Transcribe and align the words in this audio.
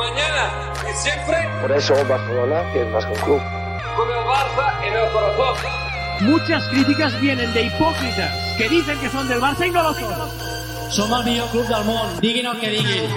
mañana 0.00 0.72
y 0.88 0.94
siempre. 0.96 1.36
Por 1.60 1.72
eso 1.72 1.94
Barcelona 2.08 2.62
es 2.74 2.86
más 2.88 3.04
que 3.04 3.12
un 3.12 3.18
club. 3.18 3.40
Con 3.96 4.08
el 4.08 4.24
Barça 4.24 4.86
en 4.86 4.94
el 4.94 5.12
corazón. 5.12 5.56
Muchas 6.20 6.66
críticas 6.68 7.20
vienen 7.20 7.52
de 7.52 7.64
hipócritas 7.64 8.56
que 8.56 8.68
dicen 8.68 8.98
que 9.00 9.08
son 9.10 9.28
del 9.28 9.40
Barça 9.40 9.66
y 9.66 9.70
no 9.70 9.82
lo 9.82 9.94
son. 9.94 10.14
Som 10.90 11.12
el 11.12 11.24
millor 11.24 11.48
club 11.50 11.66
del 11.66 12.20
diguin 12.20 12.46
el 12.46 12.60
que 12.60 12.70
diguin. 12.70 13.10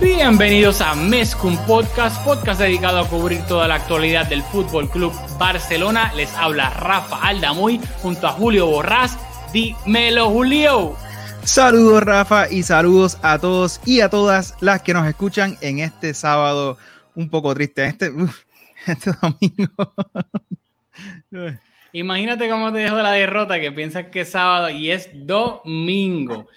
Bienvenidos 0.00 0.80
a 0.80 0.94
Mezcum 0.94 1.56
Podcast, 1.66 2.24
podcast 2.24 2.60
dedicado 2.60 2.98
a 3.00 3.08
cubrir 3.08 3.46
toda 3.46 3.68
la 3.68 3.76
actualidad 3.76 4.26
del 4.26 4.42
Fútbol 4.42 4.88
Club 4.88 5.12
Barcelona. 5.38 6.12
Les 6.16 6.34
habla 6.34 6.70
Rafa 6.70 7.18
Aldamuy 7.22 7.80
junto 8.02 8.26
a 8.26 8.32
Julio 8.32 8.66
Borrás. 8.66 9.16
Dímelo, 9.52 10.30
Julio. 10.30 11.03
Saludos 11.44 12.02
Rafa 12.02 12.50
y 12.50 12.62
saludos 12.62 13.18
a 13.22 13.38
todos 13.38 13.78
y 13.84 14.00
a 14.00 14.08
todas 14.08 14.56
las 14.62 14.82
que 14.82 14.94
nos 14.94 15.06
escuchan 15.06 15.58
en 15.60 15.78
este 15.78 16.14
sábado 16.14 16.78
un 17.14 17.28
poco 17.28 17.54
triste, 17.54 17.84
este, 17.84 18.10
uf, 18.10 18.44
este 18.86 19.10
domingo. 19.20 19.94
Imagínate 21.92 22.48
cómo 22.48 22.72
te 22.72 22.78
dejo 22.78 22.96
la 22.96 23.12
derrota 23.12 23.60
que 23.60 23.72
piensas 23.72 24.06
que 24.06 24.22
es 24.22 24.30
sábado 24.30 24.70
y 24.70 24.90
es 24.90 25.10
domingo. 25.12 26.48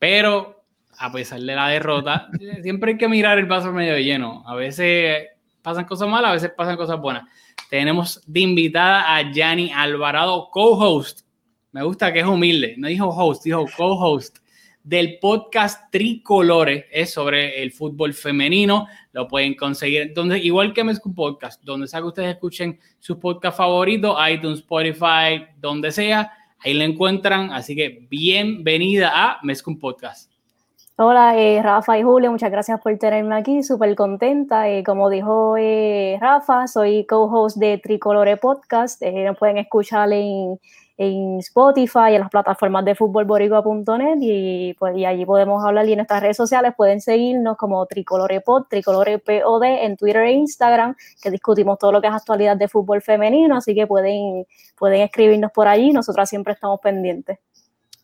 Pero 0.00 0.64
a 0.98 1.12
pesar 1.12 1.40
de 1.40 1.54
la 1.54 1.68
derrota, 1.68 2.28
siempre 2.62 2.92
hay 2.92 2.98
que 2.98 3.08
mirar 3.08 3.38
el 3.38 3.46
vaso 3.46 3.72
medio 3.72 3.96
lleno. 3.96 4.42
A 4.44 4.56
veces 4.56 5.28
pasan 5.62 5.84
cosas 5.84 6.08
malas, 6.08 6.30
a 6.30 6.34
veces 6.34 6.50
pasan 6.54 6.76
cosas 6.76 7.00
buenas. 7.00 7.24
Tenemos 7.70 8.20
de 8.26 8.40
invitada 8.40 9.14
a 9.14 9.32
Yanni 9.32 9.70
Alvarado, 9.72 10.50
co-host. 10.50 11.20
Me 11.70 11.82
gusta 11.82 12.12
que 12.12 12.20
es 12.20 12.26
humilde. 12.26 12.74
No 12.76 12.88
dijo 12.88 13.08
host, 13.08 13.44
dijo 13.44 13.64
co-host 13.74 14.41
del 14.84 15.18
podcast 15.20 15.90
Tricolores. 15.90 16.84
Es 16.90 17.12
sobre 17.12 17.62
el 17.62 17.72
fútbol 17.72 18.14
femenino. 18.14 18.86
Lo 19.12 19.28
pueden 19.28 19.54
conseguir 19.54 20.12
donde, 20.14 20.38
igual 20.38 20.72
que 20.72 20.84
Mezcum 20.84 21.14
Podcast, 21.14 21.62
donde 21.62 21.86
sea 21.86 22.00
que 22.00 22.06
ustedes 22.06 22.34
escuchen 22.34 22.78
sus 22.98 23.16
podcasts 23.18 23.56
favoritos, 23.56 24.16
iTunes, 24.30 24.60
Spotify, 24.60 25.44
donde 25.60 25.92
sea. 25.92 26.32
Ahí 26.58 26.74
lo 26.74 26.84
encuentran. 26.84 27.52
Así 27.52 27.74
que 27.74 28.06
bienvenida 28.10 29.12
a 29.14 29.38
Mezcum 29.42 29.78
Podcast. 29.78 30.32
Hola, 30.96 31.38
eh, 31.38 31.60
Rafa 31.62 31.98
y 31.98 32.02
Julio, 32.02 32.30
muchas 32.30 32.50
gracias 32.50 32.78
por 32.80 32.96
tenerme 32.98 33.34
aquí, 33.34 33.62
súper 33.62 33.96
contenta. 33.96 34.68
Eh, 34.68 34.84
como 34.84 35.08
dijo 35.08 35.56
eh, 35.56 36.18
Rafa, 36.20 36.66
soy 36.66 37.06
co-host 37.06 37.56
de 37.56 37.78
Tricolore 37.78 38.36
Podcast. 38.36 39.00
Eh, 39.00 39.24
nos 39.24 39.38
pueden 39.38 39.56
escuchar 39.56 40.12
en, 40.12 40.60
en 41.02 41.38
Spotify, 41.38 42.14
en 42.14 42.20
las 42.20 42.30
plataformas 42.30 42.84
de 42.84 42.94
futbolboricua.net 42.94 44.18
y, 44.20 44.74
pues, 44.74 44.96
y 44.96 45.04
allí 45.04 45.26
podemos 45.26 45.64
hablar. 45.64 45.88
Y 45.88 45.92
en 45.92 45.98
nuestras 45.98 46.22
redes 46.22 46.36
sociales 46.36 46.74
pueden 46.76 47.00
seguirnos 47.00 47.56
como 47.56 47.84
Tricolore 47.86 48.40
Pod, 48.40 48.66
Tricolore 48.70 49.18
POD 49.18 49.64
en 49.64 49.96
Twitter 49.96 50.22
e 50.22 50.32
Instagram, 50.32 50.94
que 51.20 51.30
discutimos 51.30 51.78
todo 51.78 51.90
lo 51.90 52.00
que 52.00 52.06
es 52.06 52.14
actualidad 52.14 52.56
de 52.56 52.68
fútbol 52.68 53.02
femenino, 53.02 53.56
así 53.56 53.74
que 53.74 53.86
pueden, 53.86 54.46
pueden 54.76 55.00
escribirnos 55.00 55.50
por 55.50 55.66
allí. 55.66 55.92
Nosotras 55.92 56.28
siempre 56.28 56.52
estamos 56.52 56.78
pendientes. 56.80 57.38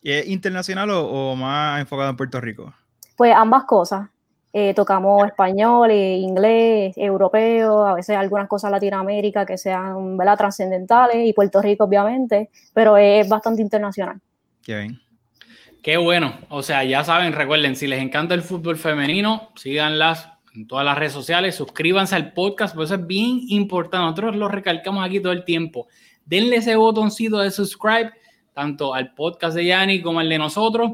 ¿Y 0.01 0.11
¿Es 0.11 0.27
internacional 0.27 0.89
o, 0.91 1.31
o 1.31 1.35
más 1.35 1.79
enfocado 1.79 2.09
en 2.09 2.17
Puerto 2.17 2.41
Rico? 2.41 2.73
Pues 3.15 3.33
ambas 3.33 3.63
cosas. 3.63 4.09
Eh, 4.51 4.73
tocamos 4.73 5.27
español, 5.27 5.91
eh, 5.91 6.17
inglés, 6.17 6.95
europeo, 6.97 7.85
a 7.85 7.93
veces 7.93 8.17
algunas 8.17 8.47
cosas 8.47 8.71
Latinoamérica 8.71 9.45
que 9.45 9.59
sean 9.59 10.17
¿verdad? 10.17 10.37
trascendentales 10.37 11.27
y 11.27 11.33
Puerto 11.33 11.61
Rico 11.61 11.83
obviamente, 11.83 12.49
pero 12.73 12.97
es 12.97 13.29
bastante 13.29 13.61
internacional. 13.61 14.19
Qué 14.63 14.75
bien. 14.75 14.99
Qué 15.83 15.97
bueno. 15.97 16.33
O 16.49 16.63
sea, 16.63 16.83
ya 16.83 17.03
saben, 17.03 17.33
recuerden, 17.33 17.75
si 17.75 17.85
les 17.85 18.01
encanta 18.01 18.33
el 18.33 18.41
fútbol 18.41 18.75
femenino, 18.75 19.49
síganlas 19.55 20.29
en 20.55 20.67
todas 20.67 20.83
las 20.83 20.97
redes 20.97 21.13
sociales, 21.13 21.55
suscríbanse 21.55 22.15
al 22.15 22.33
podcast, 22.33 22.73
porque 22.73 22.85
eso 22.85 22.95
es 22.95 23.05
bien 23.05 23.41
importante. 23.49 24.03
Nosotros 24.03 24.35
lo 24.35 24.47
recalcamos 24.47 25.05
aquí 25.05 25.19
todo 25.19 25.31
el 25.31 25.45
tiempo. 25.45 25.87
Denle 26.25 26.57
ese 26.57 26.75
botoncito 26.75 27.37
de 27.37 27.51
subscribe, 27.51 28.11
tanto 28.53 28.95
al 28.95 29.13
podcast 29.13 29.55
de 29.55 29.65
Yanni 29.65 30.01
como 30.01 30.19
al 30.19 30.27
de 30.27 30.39
nosotros 30.39 30.91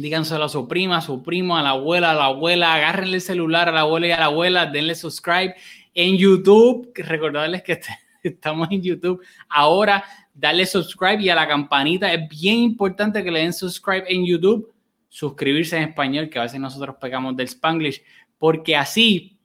díganselo 0.00 0.44
a 0.44 0.48
su 0.48 0.66
prima, 0.66 0.98
a 0.98 1.00
su 1.00 1.22
primo, 1.22 1.56
a 1.56 1.62
la 1.62 1.70
abuela, 1.70 2.10
a 2.10 2.14
la 2.14 2.26
abuela, 2.26 2.74
agárrenle 2.74 3.16
el 3.16 3.22
celular 3.22 3.68
a 3.68 3.72
la 3.72 3.80
abuela 3.80 4.06
y 4.06 4.10
a 4.12 4.18
la 4.18 4.26
abuela, 4.26 4.66
denle 4.66 4.94
subscribe 4.94 5.54
en 5.94 6.16
YouTube, 6.16 6.92
recordarles 6.94 7.62
que 7.62 7.80
estamos 8.22 8.68
en 8.70 8.82
YouTube 8.82 9.22
ahora, 9.48 10.04
darle 10.34 10.66
subscribe 10.66 11.22
y 11.22 11.28
a 11.28 11.34
la 11.34 11.48
campanita, 11.48 12.12
es 12.12 12.28
bien 12.28 12.58
importante 12.58 13.22
que 13.22 13.30
le 13.30 13.40
den 13.40 13.52
subscribe 13.52 14.04
en 14.08 14.24
YouTube, 14.24 14.72
suscribirse 15.08 15.76
en 15.76 15.88
español, 15.88 16.28
que 16.28 16.38
a 16.38 16.42
veces 16.42 16.60
nosotros 16.60 16.96
pegamos 17.00 17.36
del 17.36 17.48
Spanglish, 17.48 18.02
porque 18.38 18.76
así 18.76 19.38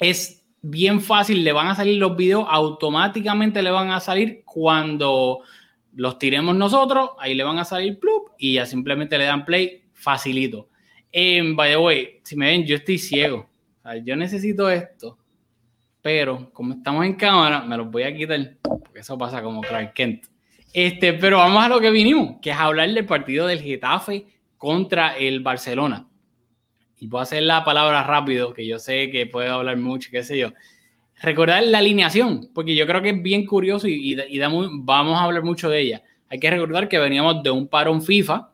es 0.00 0.44
bien 0.60 1.00
fácil, 1.00 1.44
le 1.44 1.52
van 1.52 1.68
a 1.68 1.74
salir 1.74 1.98
los 1.98 2.16
videos, 2.16 2.46
automáticamente 2.48 3.62
le 3.62 3.70
van 3.70 3.90
a 3.90 4.00
salir 4.00 4.42
cuando 4.44 5.40
los 5.94 6.18
tiremos 6.18 6.54
nosotros, 6.54 7.10
ahí 7.18 7.34
le 7.34 7.44
van 7.44 7.58
a 7.58 7.64
salir 7.64 7.98
plup 7.98 8.28
y 8.38 8.54
ya 8.54 8.66
simplemente 8.66 9.18
le 9.18 9.24
dan 9.24 9.44
play 9.44 9.87
facilito. 9.98 10.68
Eh, 11.12 11.42
by 11.54 11.70
the 11.70 11.76
way, 11.76 12.20
si 12.22 12.36
me 12.36 12.46
ven, 12.46 12.64
yo 12.64 12.76
estoy 12.76 12.98
ciego. 12.98 13.48
O 13.78 13.82
sea, 13.82 13.96
yo 13.96 14.16
necesito 14.16 14.70
esto, 14.70 15.18
pero 16.00 16.50
como 16.52 16.74
estamos 16.74 17.04
en 17.04 17.14
cámara, 17.14 17.62
me 17.62 17.76
los 17.76 17.90
voy 17.90 18.04
a 18.04 18.14
quitar, 18.14 18.56
porque 18.62 19.00
eso 19.00 19.18
pasa 19.18 19.42
como 19.42 19.60
Clark 19.60 19.92
Kent. 19.94 20.26
Este, 20.72 21.14
pero 21.14 21.38
vamos 21.38 21.64
a 21.64 21.68
lo 21.68 21.80
que 21.80 21.90
vinimos, 21.90 22.36
que 22.40 22.50
es 22.50 22.56
hablar 22.56 22.90
del 22.90 23.06
partido 23.06 23.46
del 23.46 23.60
Getafe 23.60 24.26
contra 24.56 25.16
el 25.16 25.40
Barcelona. 25.40 26.06
Y 26.98 27.06
voy 27.06 27.20
a 27.20 27.22
hacer 27.22 27.42
la 27.42 27.64
palabra 27.64 28.02
rápido, 28.02 28.52
que 28.52 28.66
yo 28.66 28.78
sé 28.78 29.10
que 29.10 29.26
puedo 29.26 29.52
hablar 29.52 29.76
mucho, 29.76 30.10
qué 30.10 30.22
sé 30.22 30.38
yo. 30.38 30.52
Recordar 31.20 31.62
la 31.64 31.78
alineación, 31.78 32.50
porque 32.54 32.76
yo 32.76 32.86
creo 32.86 33.02
que 33.02 33.10
es 33.10 33.22
bien 33.22 33.46
curioso 33.46 33.88
y, 33.88 34.14
y, 34.14 34.20
y 34.28 34.38
vamos 34.38 35.18
a 35.18 35.24
hablar 35.24 35.42
mucho 35.42 35.68
de 35.68 35.80
ella. 35.80 36.02
Hay 36.28 36.38
que 36.38 36.50
recordar 36.50 36.88
que 36.88 36.98
veníamos 36.98 37.42
de 37.42 37.50
un 37.50 37.68
parón 37.68 38.02
FIFA, 38.02 38.50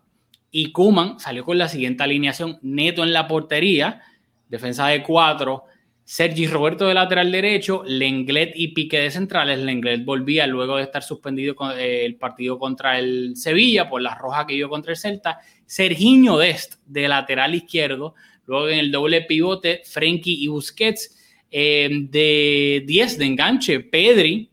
y 0.57 0.71
Kuman 0.71 1.19
salió 1.19 1.45
con 1.45 1.59
la 1.59 1.69
siguiente 1.69 2.05
alineación: 2.05 2.61
Neto 2.63 3.03
en 3.03 3.13
la 3.13 3.27
portería, 3.27 4.03
defensa 4.49 4.87
de 4.87 5.03
cuatro, 5.03 5.65
Sergi 6.05 6.47
Roberto 6.47 6.87
de 6.87 6.95
lateral 6.95 7.33
derecho, 7.33 7.83
Lenglet 7.85 8.53
y 8.55 8.69
Pique 8.69 9.01
de 9.01 9.11
centrales. 9.11 9.59
Lenglet 9.59 10.05
volvía 10.05 10.47
luego 10.47 10.77
de 10.77 10.85
estar 10.85 11.03
suspendido 11.03 11.57
con 11.57 11.73
el 11.77 12.15
partido 12.15 12.57
contra 12.57 13.01
el 13.01 13.35
Sevilla 13.35 13.89
por 13.89 14.01
la 14.01 14.15
roja 14.15 14.47
que 14.47 14.55
dio 14.55 14.69
contra 14.69 14.93
el 14.93 14.97
Celta. 14.97 15.41
Serginho 15.67 16.39
Dest 16.39 16.75
de 16.87 17.09
lateral 17.09 17.57
izquierdo. 17.57 18.15
Luego 18.47 18.69
en 18.69 18.79
el 18.79 18.93
doble 18.93 19.23
pivote, 19.23 19.83
Frenkie 19.85 20.37
y 20.45 20.47
Busquets. 20.47 21.19
Eh, 21.51 21.89
de 22.11 22.85
10 22.87 23.19
de 23.19 23.25
enganche, 23.25 23.81
Pedri, 23.81 24.51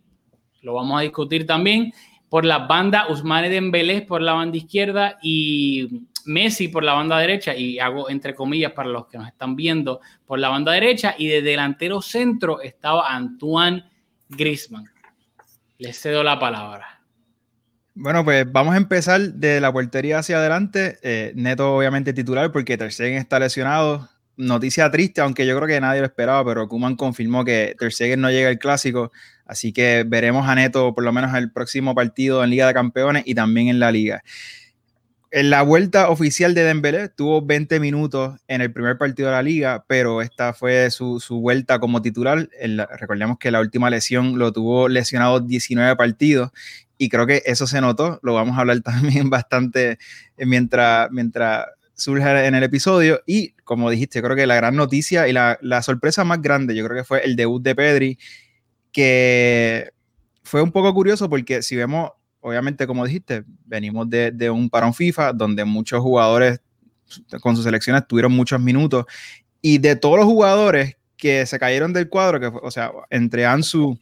lo 0.61 0.73
vamos 0.73 0.99
a 0.99 1.03
discutir 1.03 1.45
también 1.45 1.93
por 2.31 2.45
la 2.45 2.59
banda, 2.59 3.09
Usmane 3.09 3.49
Dembélé 3.49 4.03
por 4.03 4.21
la 4.21 4.31
banda 4.31 4.55
izquierda 4.55 5.19
y 5.21 6.07
Messi 6.23 6.69
por 6.69 6.81
la 6.81 6.93
banda 6.93 7.19
derecha, 7.19 7.53
y 7.53 7.77
hago 7.77 8.09
entre 8.09 8.33
comillas 8.33 8.71
para 8.71 8.87
los 8.87 9.07
que 9.07 9.17
nos 9.17 9.27
están 9.27 9.57
viendo, 9.57 9.99
por 10.25 10.39
la 10.39 10.47
banda 10.47 10.71
derecha, 10.71 11.13
y 11.17 11.27
de 11.27 11.41
delantero 11.41 12.01
centro 12.01 12.61
estaba 12.61 13.13
Antoine 13.13 13.83
Griezmann. 14.29 14.85
Les 15.77 15.99
cedo 15.99 16.23
la 16.23 16.39
palabra. 16.39 17.01
Bueno, 17.95 18.23
pues 18.23 18.49
vamos 18.49 18.75
a 18.75 18.77
empezar 18.77 19.19
de 19.19 19.59
la 19.59 19.73
portería 19.73 20.19
hacia 20.19 20.37
adelante. 20.37 20.99
Eh, 21.03 21.33
Neto, 21.35 21.75
obviamente, 21.75 22.13
titular, 22.13 22.53
porque 22.53 22.77
Ter 22.77 22.93
Stegen 22.93 23.17
está 23.17 23.39
lesionado. 23.39 24.07
Noticia 24.37 24.89
triste, 24.89 25.21
aunque 25.21 25.45
yo 25.45 25.55
creo 25.55 25.67
que 25.67 25.79
nadie 25.81 25.99
lo 25.99 26.07
esperaba, 26.07 26.43
pero 26.45 26.67
Kuman 26.67 26.95
confirmó 26.95 27.43
que 27.45 27.75
Ter 27.77 27.91
Stegen 27.91 28.21
no 28.21 28.31
llega 28.31 28.49
al 28.49 28.59
clásico. 28.59 29.11
Así 29.45 29.73
que 29.73 30.05
veremos 30.07 30.47
a 30.47 30.55
Neto 30.55 30.93
por 30.95 31.03
lo 31.03 31.11
menos 31.11 31.35
el 31.35 31.51
próximo 31.51 31.93
partido 31.93 32.43
en 32.43 32.49
Liga 32.49 32.67
de 32.67 32.73
Campeones 32.73 33.23
y 33.25 33.35
también 33.35 33.67
en 33.67 33.79
la 33.79 33.91
Liga. 33.91 34.23
En 35.33 35.49
la 35.49 35.61
vuelta 35.61 36.09
oficial 36.09 36.53
de 36.53 36.65
Dembélé 36.65 37.07
tuvo 37.07 37.41
20 37.41 37.79
minutos 37.79 38.37
en 38.49 38.59
el 38.59 38.73
primer 38.73 38.97
partido 38.97 39.29
de 39.29 39.35
la 39.35 39.41
liga, 39.41 39.85
pero 39.87 40.21
esta 40.21 40.53
fue 40.53 40.91
su, 40.91 41.21
su 41.21 41.39
vuelta 41.39 41.79
como 41.79 42.01
titular. 42.01 42.49
El, 42.59 42.85
recordemos 42.99 43.37
que 43.37 43.49
la 43.49 43.61
última 43.61 43.89
lesión 43.89 44.37
lo 44.37 44.51
tuvo 44.51 44.89
lesionado 44.89 45.39
19 45.39 45.95
partidos 45.95 46.51
y 46.97 47.07
creo 47.07 47.25
que 47.27 47.43
eso 47.45 47.65
se 47.65 47.79
notó. 47.79 48.19
Lo 48.23 48.33
vamos 48.33 48.57
a 48.57 48.59
hablar 48.59 48.79
también 48.83 49.29
bastante 49.29 49.99
mientras, 50.37 51.09
mientras 51.11 51.65
surge 52.01 52.45
en 52.45 52.55
el 52.55 52.63
episodio. 52.63 53.21
Y 53.25 53.51
como 53.63 53.89
dijiste, 53.89 54.21
creo 54.21 54.35
que 54.35 54.47
la 54.47 54.55
gran 54.55 54.75
noticia 54.75 55.27
y 55.27 55.33
la, 55.33 55.57
la 55.61 55.81
sorpresa 55.81 56.23
más 56.23 56.41
grande, 56.41 56.75
yo 56.75 56.85
creo 56.85 56.97
que 56.97 57.03
fue 57.03 57.23
el 57.23 57.35
debut 57.35 57.61
de 57.61 57.75
Pedri 57.75 58.19
que 58.91 59.91
fue 60.43 60.61
un 60.61 60.71
poco 60.71 60.93
curioso 60.93 61.29
porque 61.29 61.61
si 61.61 61.75
vemos, 61.75 62.11
obviamente, 62.41 62.85
como 62.87 63.05
dijiste, 63.05 63.43
venimos 63.65 64.09
de, 64.09 64.31
de, 64.31 64.49
un 64.49 64.69
parón 64.69 64.93
FIFA 64.93 65.33
donde 65.33 65.63
muchos 65.63 66.01
jugadores 66.01 66.59
con 67.41 67.55
sus 67.55 67.63
selecciones 67.63 68.07
tuvieron 68.07 68.33
muchos 68.33 68.59
minutos 68.59 69.05
y 69.61 69.77
de 69.77 69.95
todos 69.95 70.17
los 70.17 70.25
jugadores 70.25 70.97
que 71.15 71.45
se 71.45 71.59
cayeron 71.59 71.93
del 71.93 72.09
cuadro, 72.09 72.39
que 72.39 72.47
o 72.47 72.71
sea, 72.71 72.91
entre 73.09 73.45
Ansu 73.45 73.97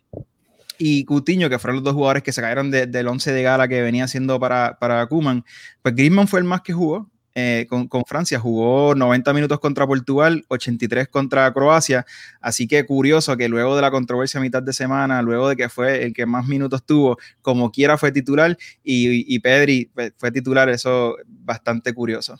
y 0.78 1.04
Coutinho, 1.04 1.50
que 1.50 1.60
fueron 1.60 1.76
los 1.76 1.84
dos 1.84 1.94
jugadores 1.94 2.24
que 2.24 2.32
se 2.32 2.42
cayeron 2.42 2.72
de, 2.72 2.88
del 2.88 3.08
11 3.08 3.34
de 3.34 3.44
gala 3.44 3.68
que 3.68 3.82
venía 3.82 4.06
haciendo 4.06 4.40
para, 4.40 4.80
para 4.80 5.06
Kuman, 5.08 5.44
pues 5.82 5.96
Griezmann 5.96 6.28
fue 6.30 6.40
el 6.40 6.46
más 6.46 6.62
que 6.62 6.72
jugó, 6.72 7.10
eh, 7.36 7.68
con, 7.70 7.88
Francia, 8.06 8.40
jugó 8.40 8.96
90 8.96 9.34
minutos 9.34 9.60
contra 9.60 9.86
Portugal, 9.86 10.44
83 10.48 11.08
contra 11.08 11.52
Croacia, 11.54 12.06
así 12.42 12.68
que 12.68 12.86
curioso 12.86 13.38
que 13.38 13.48
luego 13.48 13.76
de 13.76 13.82
la 13.82 13.92
controversia 13.92 14.40
a 14.40 14.44
mitad 14.44 14.64
de 14.64 14.74
semana, 14.74 15.22
luego 15.22 15.48
de 15.48 15.56
que 15.56 15.70
fue 15.70 16.04
el 16.04 16.14
que 16.14 16.26
más 16.26 16.48
minutos 16.48 16.84
tuvo, 16.84 17.18
como 17.42 17.72
quiera 17.72 17.98
fue 17.98 18.12
titular 18.12 18.58
y, 18.84 19.40
Pedri 19.40 19.90
fue 20.18 20.32
titular, 20.32 20.70
eso 20.70 21.16
bastante 21.26 21.94
curioso. 21.94 22.38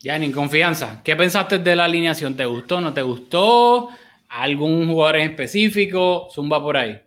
Ya, 0.00 0.18
confianza. 0.32 1.00
¿Qué 1.02 1.14
pensaste 1.14 1.58
de 1.58 1.76
la 1.76 1.84
alineación? 1.84 2.36
¿Te 2.36 2.44
gustó? 2.44 2.80
¿No 2.80 2.92
te 2.92 3.02
gustó? 3.02 3.88
¿Algún 4.28 4.88
jugador 4.88 5.16
en 5.16 5.30
específico? 5.30 6.28
Zumba 6.32 6.60
por 6.60 6.76
ahí. 6.76 7.00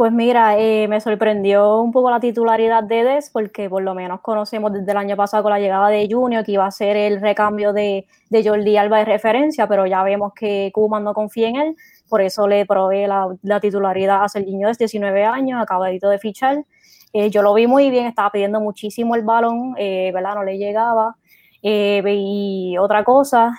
Pues 0.00 0.12
mira, 0.12 0.56
eh, 0.56 0.88
me 0.88 0.98
sorprendió 0.98 1.78
un 1.78 1.92
poco 1.92 2.10
la 2.10 2.20
titularidad 2.20 2.82
de 2.82 3.04
Des, 3.04 3.28
porque 3.28 3.68
por 3.68 3.82
lo 3.82 3.94
menos 3.94 4.22
conocemos 4.22 4.72
desde 4.72 4.92
el 4.92 4.96
año 4.96 5.14
pasado 5.14 5.42
con 5.42 5.52
la 5.52 5.60
llegada 5.60 5.88
de 5.88 6.08
Junior 6.10 6.42
que 6.42 6.52
iba 6.52 6.64
a 6.64 6.70
ser 6.70 6.96
el 6.96 7.20
recambio 7.20 7.74
de, 7.74 8.06
Jordi 8.32 8.78
Alba 8.78 9.00
de 9.00 9.04
referencia, 9.04 9.66
pero 9.66 9.84
ya 9.84 10.02
vemos 10.02 10.32
que 10.32 10.70
Kuman 10.72 11.04
no 11.04 11.12
confía 11.12 11.48
en 11.50 11.56
él, 11.56 11.76
por 12.08 12.22
eso 12.22 12.48
le 12.48 12.64
provee 12.64 13.06
la, 13.06 13.60
titularidad 13.60 14.24
a 14.24 14.30
Serginho 14.30 14.68
de 14.68 14.74
19 14.78 15.22
años, 15.22 15.60
acabadito 15.62 16.08
de 16.08 16.18
fichar. 16.18 16.64
Eh, 17.12 17.28
yo 17.28 17.42
lo 17.42 17.52
vi 17.52 17.66
muy 17.66 17.90
bien, 17.90 18.06
estaba 18.06 18.30
pidiendo 18.30 18.58
muchísimo 18.58 19.16
el 19.16 19.22
balón, 19.22 19.74
eh, 19.76 20.12
¿verdad? 20.14 20.34
No 20.36 20.44
le 20.44 20.56
llegaba. 20.56 21.16
y 21.62 22.74
otra 22.78 23.04
cosa, 23.04 23.52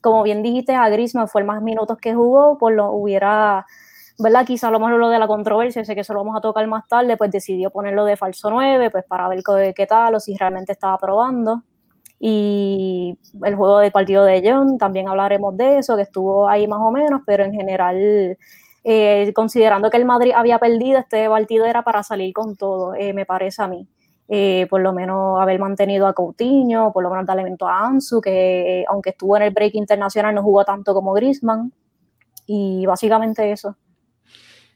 como 0.00 0.22
bien 0.22 0.42
dijiste, 0.42 0.74
a 0.74 0.88
Griezmann 0.88 1.28
fue 1.28 1.42
el 1.42 1.46
más 1.46 1.60
minutos 1.60 1.98
que 1.98 2.14
jugó, 2.14 2.56
por 2.56 2.72
lo 2.72 2.92
hubiera 2.92 3.66
¿verdad? 4.18 4.46
Quizá 4.46 4.68
a 4.68 4.70
lo 4.70 4.78
mejor 4.78 4.98
lo 4.98 5.08
de 5.08 5.18
la 5.18 5.26
controversia, 5.26 5.84
sé 5.84 5.94
que 5.94 6.02
eso 6.02 6.12
lo 6.14 6.20
vamos 6.20 6.36
a 6.36 6.40
tocar 6.40 6.66
más 6.66 6.86
tarde, 6.88 7.16
pues 7.16 7.30
decidió 7.30 7.70
ponerlo 7.70 8.04
de 8.04 8.16
falso 8.16 8.50
9, 8.50 8.90
pues 8.90 9.04
para 9.04 9.28
ver 9.28 9.42
qué, 9.74 9.86
tal 9.86 10.14
o 10.14 10.20
si 10.20 10.36
realmente 10.36 10.72
estaba 10.72 10.98
probando. 10.98 11.62
Y 12.20 13.18
el 13.44 13.56
juego 13.56 13.78
del 13.80 13.92
partido 13.92 14.24
de 14.24 14.42
John, 14.44 14.78
también 14.78 15.08
hablaremos 15.08 15.56
de 15.56 15.78
eso, 15.78 15.96
que 15.96 16.02
estuvo 16.02 16.48
ahí 16.48 16.66
más 16.68 16.80
o 16.80 16.90
menos, 16.90 17.22
pero 17.26 17.44
en 17.44 17.52
general, 17.52 18.38
eh, 18.84 19.32
considerando 19.34 19.90
que 19.90 19.96
el 19.96 20.04
Madrid 20.04 20.32
había 20.34 20.58
perdido, 20.58 20.98
este 21.00 21.28
partido 21.28 21.66
era 21.66 21.82
para 21.82 22.02
salir 22.02 22.32
con 22.32 22.56
todo, 22.56 22.94
eh, 22.94 23.12
me 23.12 23.26
parece 23.26 23.62
a 23.62 23.68
mí. 23.68 23.88
Eh, 24.28 24.66
por 24.70 24.80
lo 24.80 24.94
menos 24.94 25.38
haber 25.40 25.58
mantenido 25.60 26.06
a 26.06 26.14
Coutinho, 26.14 26.92
por 26.92 27.02
lo 27.02 27.10
menos 27.10 27.26
darle 27.26 27.42
evento 27.42 27.68
a 27.68 27.86
Ansu, 27.86 28.20
que 28.22 28.84
aunque 28.88 29.10
estuvo 29.10 29.36
en 29.36 29.42
el 29.42 29.50
break 29.52 29.74
internacional 29.74 30.34
no 30.34 30.42
jugó 30.42 30.64
tanto 30.64 30.94
como 30.94 31.12
Griezmann. 31.12 31.72
Y 32.46 32.86
básicamente 32.86 33.52
eso. 33.52 33.76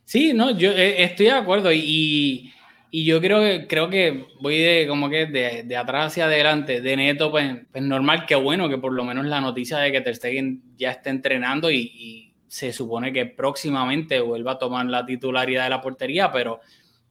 Sí, 0.09 0.33
no, 0.33 0.53
yo 0.53 0.71
eh, 0.71 1.03
estoy 1.03 1.27
de 1.27 1.33
acuerdo 1.33 1.71
y, 1.71 2.51
y, 2.91 3.05
yo 3.05 3.21
creo 3.21 3.43
que, 3.43 3.67
creo 3.67 3.91
que 3.91 4.27
voy 4.41 4.57
de 4.57 4.87
como 4.89 5.11
que 5.11 5.27
de, 5.27 5.65
de 5.65 5.77
atrás 5.77 6.07
hacia 6.07 6.25
adelante, 6.25 6.81
de 6.81 6.97
neto, 6.97 7.31
pues, 7.31 7.59
pues, 7.71 7.85
normal, 7.85 8.25
que 8.25 8.35
bueno 8.35 8.71
que 8.71 8.79
por 8.79 8.95
lo 8.95 9.05
menos 9.05 9.27
la 9.27 9.43
noticia 9.43 9.77
de 9.77 9.93
que 9.93 10.01
Ter 10.01 10.17
Stegen 10.17 10.63
ya 10.79 10.93
está 10.93 11.11
entrenando 11.11 11.71
y, 11.71 12.33
se 12.47 12.73
supone 12.73 13.13
que 13.13 13.27
próximamente 13.27 14.21
vuelva 14.21 14.53
a 14.53 14.59
tomar 14.59 14.87
la 14.87 15.05
titularidad 15.05 15.65
de 15.65 15.71
la 15.71 15.83
portería, 15.83 16.33
pero 16.33 16.61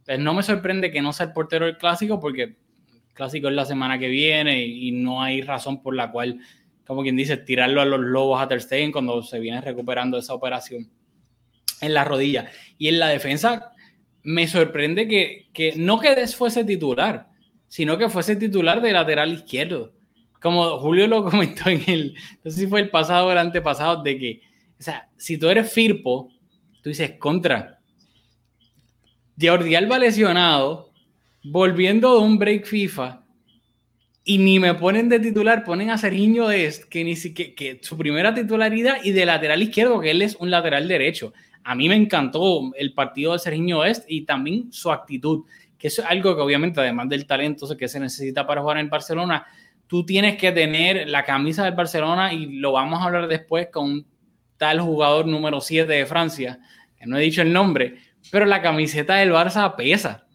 pues 0.03 0.17
no 0.17 0.33
me 0.33 0.41
sorprende 0.41 0.89
que 0.89 0.99
no 0.99 1.13
sea 1.13 1.27
el 1.27 1.33
portero 1.33 1.67
del 1.67 1.77
clásico 1.77 2.19
porque 2.19 2.41
el 2.43 2.55
clásico 3.13 3.47
es 3.47 3.53
la 3.53 3.65
semana 3.65 3.99
que 3.99 4.07
viene 4.07 4.65
y, 4.65 4.91
no 4.91 5.21
hay 5.21 5.43
razón 5.43 5.83
por 5.83 5.95
la 5.95 6.11
cual, 6.11 6.39
como 6.87 7.03
quien 7.03 7.15
dice, 7.15 7.37
tirarlo 7.37 7.79
a 7.79 7.85
los 7.85 7.99
lobos 7.99 8.41
a 8.41 8.47
Ter 8.47 8.59
Stegen 8.59 8.91
cuando 8.91 9.21
se 9.21 9.39
viene 9.39 9.61
recuperando 9.61 10.17
esa 10.17 10.33
operación 10.33 10.89
en 11.81 11.93
la 11.93 12.03
rodilla. 12.03 12.49
Y 12.77 12.87
en 12.87 12.99
la 12.99 13.07
defensa 13.07 13.73
me 14.23 14.47
sorprende 14.47 15.07
que, 15.07 15.47
que 15.53 15.73
no 15.77 15.99
que 15.99 16.27
fuese 16.27 16.63
titular, 16.63 17.27
sino 17.67 17.97
que 17.97 18.09
fuese 18.09 18.35
titular 18.35 18.81
de 18.81 18.91
lateral 18.91 19.33
izquierdo. 19.33 19.93
Como 20.41 20.77
Julio 20.79 21.07
lo 21.07 21.23
comentó 21.29 21.69
en 21.69 21.81
el, 21.87 22.13
no 22.43 22.51
sé 22.51 22.61
si 22.61 22.67
fue 22.67 22.81
el 22.81 22.89
pasado 22.89 23.27
o 23.27 23.31
el 23.31 23.37
antepasado, 23.37 24.03
de 24.03 24.17
que, 24.17 24.41
o 24.79 24.83
sea, 24.83 25.09
si 25.17 25.37
tú 25.37 25.49
eres 25.49 25.71
Firpo, 25.71 26.29
tú 26.81 26.89
dices 26.89 27.13
contra. 27.19 27.79
Jordi 29.39 29.75
Alba 29.75 29.99
lesionado, 29.99 30.91
volviendo 31.43 32.15
de 32.15 32.25
un 32.25 32.37
break 32.37 32.65
FIFA, 32.65 33.23
y 34.23 34.39
ni 34.39 34.59
me 34.59 34.73
ponen 34.73 35.07
de 35.07 35.21
titular, 35.21 35.63
ponen 35.63 35.89
a 35.89 35.97
Serginho 35.97 36.49
Dest, 36.49 36.83
que 36.89 37.05
ni 37.05 37.15
siquiera, 37.15 37.53
que 37.55 37.79
su 37.81 37.97
primera 37.97 38.33
titularidad, 38.33 38.97
y 39.03 39.11
de 39.11 39.25
lateral 39.25 39.61
izquierdo, 39.61 40.01
que 40.01 40.11
él 40.11 40.21
es 40.21 40.35
un 40.35 40.51
lateral 40.51 40.87
derecho 40.87 41.33
a 41.67 41.75
mí 41.75 41.89
me 41.89 41.95
encantó 41.95 42.71
el 42.77 42.93
partido 42.93 43.33
de 43.33 43.39
Serginho 43.39 43.81
West 43.81 44.05
y 44.07 44.21
también 44.21 44.71
su 44.71 44.89
actitud, 44.89 45.43
que 45.77 45.89
es 45.89 45.99
algo 45.99 46.33
que 46.33 46.41
obviamente 46.41 46.79
además 46.79 47.09
del 47.09 47.27
talento 47.27 47.67
que 47.75 47.89
se 47.89 47.99
necesita 47.99 48.47
para 48.47 48.61
jugar 48.61 48.77
en 48.77 48.89
Barcelona, 48.89 49.45
tú 49.85 50.05
tienes 50.05 50.37
que 50.37 50.53
tener 50.53 51.09
la 51.09 51.25
camisa 51.25 51.65
del 51.65 51.73
Barcelona 51.73 52.31
y 52.31 52.59
lo 52.59 52.71
vamos 52.71 53.01
a 53.01 53.03
hablar 53.03 53.27
después 53.27 53.67
con 53.69 54.05
tal 54.55 54.79
jugador 54.79 55.27
número 55.27 55.59
7 55.59 55.91
de 55.91 56.05
Francia, 56.05 56.57
que 56.97 57.05
no 57.05 57.17
he 57.17 57.21
dicho 57.21 57.41
el 57.41 57.51
nombre, 57.51 57.97
pero 58.31 58.45
la 58.45 58.61
camiseta 58.61 59.15
del 59.15 59.33
Barça 59.33 59.75
pesa. 59.75 60.25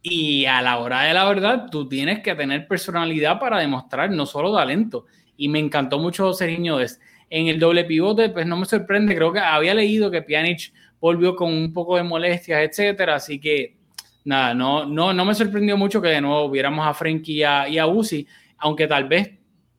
Y 0.00 0.46
a 0.46 0.62
la 0.62 0.78
hora 0.78 1.02
de 1.02 1.12
la 1.12 1.26
verdad, 1.26 1.66
tú 1.70 1.90
tienes 1.90 2.20
que 2.20 2.34
tener 2.34 2.66
personalidad 2.66 3.38
para 3.38 3.58
demostrar 3.58 4.10
no 4.10 4.24
solo 4.24 4.56
talento. 4.56 5.04
Y 5.36 5.48
me 5.50 5.58
encantó 5.58 5.98
mucho 5.98 6.32
Serginho 6.32 6.78
Dest 6.78 7.02
en 7.30 7.46
el 7.46 7.60
doble 7.60 7.84
pivote, 7.84 8.28
pues 8.28 8.44
no 8.44 8.56
me 8.56 8.66
sorprende. 8.66 9.14
Creo 9.14 9.32
que 9.32 9.38
había 9.38 9.72
leído 9.72 10.10
que 10.10 10.22
Pjanic 10.22 10.72
volvió 11.00 11.36
con 11.36 11.52
un 11.52 11.72
poco 11.72 11.96
de 11.96 12.02
molestias, 12.02 12.60
etcétera. 12.60 13.14
Así 13.14 13.40
que 13.40 13.76
nada, 14.24 14.52
no, 14.52 14.84
no, 14.84 15.14
no 15.14 15.24
me 15.24 15.34
sorprendió 15.34 15.76
mucho 15.76 16.02
que 16.02 16.08
de 16.08 16.20
nuevo 16.20 16.50
viéramos 16.50 16.86
a 16.86 16.92
Frenkie 16.92 17.34
y 17.34 17.42
a, 17.44 17.68
y 17.68 17.78
a 17.78 17.86
Uzi, 17.86 18.26
aunque 18.58 18.86
tal 18.86 19.04
vez 19.08 19.30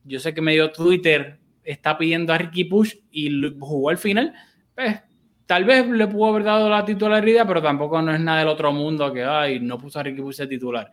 yo 0.04 0.18
sé 0.18 0.34
que 0.34 0.40
medio 0.40 0.72
Twitter 0.72 1.38
está 1.62 1.96
pidiendo 1.96 2.32
a 2.32 2.38
Ricky 2.38 2.64
Push 2.64 2.96
y 3.12 3.54
jugó 3.60 3.90
al 3.90 3.98
final. 3.98 4.32
Pues 4.74 5.00
tal 5.46 5.64
vez 5.64 5.86
le 5.86 6.06
pudo 6.06 6.30
haber 6.30 6.44
dado 6.44 6.70
la 6.70 6.84
titularidad, 6.84 7.46
pero 7.46 7.60
tampoco 7.60 8.00
no 8.00 8.14
es 8.14 8.20
nada 8.20 8.40
del 8.40 8.48
otro 8.48 8.72
mundo 8.72 9.12
que 9.12 9.22
ay, 9.22 9.60
no 9.60 9.78
puso 9.78 10.00
a 10.00 10.02
Ricky 10.02 10.22
Push 10.22 10.38
de 10.38 10.46
titular. 10.46 10.90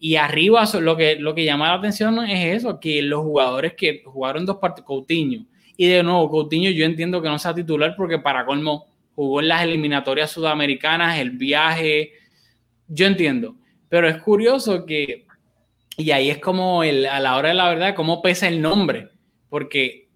Y 0.00 0.16
arriba 0.16 0.64
lo 0.80 0.96
que, 0.96 1.16
lo 1.16 1.34
que 1.34 1.44
llama 1.44 1.68
la 1.68 1.74
atención 1.74 2.18
es 2.26 2.56
eso, 2.56 2.80
que 2.80 3.00
los 3.00 3.22
jugadores 3.22 3.74
que 3.74 4.02
jugaron 4.04 4.44
dos 4.44 4.56
partidos, 4.56 4.86
Coutinho, 4.86 5.46
y 5.76 5.88
de 5.88 6.02
nuevo, 6.02 6.30
Coutinho 6.30 6.70
yo 6.70 6.84
entiendo 6.84 7.20
que 7.20 7.28
no 7.28 7.38
sea 7.38 7.54
titular 7.54 7.94
porque 7.96 8.18
para 8.18 8.46
colmo 8.46 8.86
jugó 9.14 9.40
en 9.40 9.48
las 9.48 9.62
eliminatorias 9.62 10.30
sudamericanas, 10.30 11.18
el 11.18 11.30
viaje, 11.30 12.12
yo 12.88 13.06
entiendo. 13.06 13.56
Pero 13.88 14.08
es 14.08 14.18
curioso 14.18 14.84
que, 14.86 15.26
y 15.96 16.10
ahí 16.10 16.30
es 16.30 16.38
como 16.38 16.82
el, 16.82 17.06
a 17.06 17.20
la 17.20 17.36
hora 17.36 17.48
de 17.48 17.54
la 17.54 17.68
verdad, 17.68 17.94
cómo 17.94 18.22
pesa 18.22 18.48
el 18.48 18.60
nombre, 18.60 19.08
porque 19.48 20.08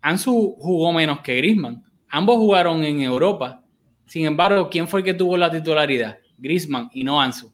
Ansu 0.00 0.56
jugó 0.58 0.92
menos 0.92 1.20
que 1.20 1.36
Grisman. 1.36 1.84
Ambos 2.08 2.36
jugaron 2.36 2.84
en 2.84 3.02
Europa. 3.02 3.62
Sin 4.06 4.24
embargo, 4.24 4.70
¿quién 4.70 4.88
fue 4.88 5.00
el 5.00 5.04
que 5.04 5.14
tuvo 5.14 5.36
la 5.36 5.50
titularidad? 5.50 6.18
Grisman 6.38 6.88
y 6.94 7.04
no 7.04 7.20
Ansu 7.20 7.52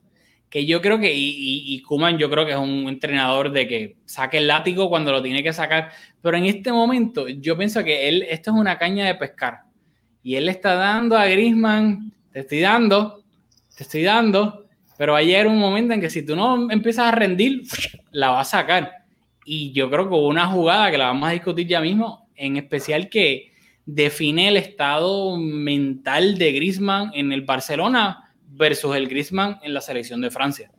que 0.54 0.66
yo 0.66 0.80
creo 0.80 1.00
que, 1.00 1.12
y, 1.12 1.64
y, 1.66 1.82
Kuman 1.82 2.16
yo 2.16 2.30
creo 2.30 2.46
que 2.46 2.52
es 2.52 2.56
un 2.56 2.86
entrenador 2.88 3.50
de 3.50 3.66
que 3.66 3.96
saque 4.04 4.38
el 4.38 4.46
látigo 4.46 4.88
cuando 4.88 5.10
lo 5.10 5.20
tiene 5.20 5.42
que 5.42 5.52
sacar, 5.52 5.90
pero 6.22 6.36
en 6.36 6.44
este 6.44 6.70
momento 6.70 7.26
yo 7.26 7.58
pienso 7.58 7.82
que 7.82 8.08
él, 8.08 8.22
esto 8.30 8.52
es 8.52 8.56
una 8.56 8.78
caña 8.78 9.04
de 9.04 9.16
pescar, 9.16 9.62
y 10.22 10.36
él 10.36 10.46
le 10.46 10.52
está 10.52 10.74
dando 10.74 11.18
a 11.18 11.26
Grisman, 11.26 12.12
te 12.30 12.38
estoy 12.38 12.60
dando, 12.60 13.24
te 13.76 13.82
estoy 13.82 14.04
dando, 14.04 14.66
pero 14.96 15.14
va 15.14 15.18
a 15.18 15.22
llegar 15.22 15.48
un 15.48 15.58
momento 15.58 15.92
en 15.92 16.00
que 16.00 16.08
si 16.08 16.24
tú 16.24 16.36
no 16.36 16.70
empiezas 16.70 17.06
a 17.06 17.16
rendir, 17.16 17.62
la 18.12 18.30
va 18.30 18.40
a 18.42 18.44
sacar. 18.44 18.92
Y 19.44 19.72
yo 19.72 19.90
creo 19.90 20.08
que 20.08 20.14
hubo 20.14 20.28
una 20.28 20.46
jugada 20.46 20.88
que 20.92 20.98
la 20.98 21.06
vamos 21.06 21.30
a 21.30 21.32
discutir 21.32 21.66
ya 21.66 21.80
mismo, 21.80 22.28
en 22.36 22.58
especial 22.58 23.08
que 23.08 23.50
define 23.86 24.46
el 24.46 24.56
estado 24.56 25.36
mental 25.36 26.38
de 26.38 26.52
Grisman 26.52 27.10
en 27.12 27.32
el 27.32 27.42
Barcelona 27.42 28.23
versus 28.56 28.94
el 28.96 29.08
Griezmann 29.08 29.58
en 29.62 29.74
la 29.74 29.80
selección 29.80 30.20
de 30.20 30.30
Francia. 30.30 30.70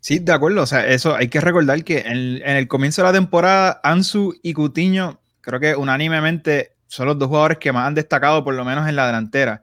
Sí, 0.00 0.20
de 0.20 0.32
acuerdo. 0.32 0.62
O 0.62 0.66
sea, 0.66 0.86
eso 0.86 1.16
hay 1.16 1.28
que 1.28 1.40
recordar 1.40 1.82
que 1.82 1.98
en, 1.98 2.40
el 2.44 2.68
comienzo 2.68 3.02
de 3.02 3.08
la 3.08 3.12
temporada, 3.12 3.80
Ansu 3.82 4.38
y 4.42 4.52
Coutinho, 4.52 5.20
creo 5.40 5.58
que 5.58 5.74
unánimemente 5.74 6.76
son 6.86 7.08
los 7.08 7.18
dos 7.18 7.28
jugadores 7.28 7.58
que 7.58 7.72
más 7.72 7.88
han 7.88 7.94
destacado, 7.94 8.44
por 8.44 8.54
lo 8.54 8.64
menos 8.64 8.88
en 8.88 8.96
la 8.96 9.06
delantera. 9.06 9.62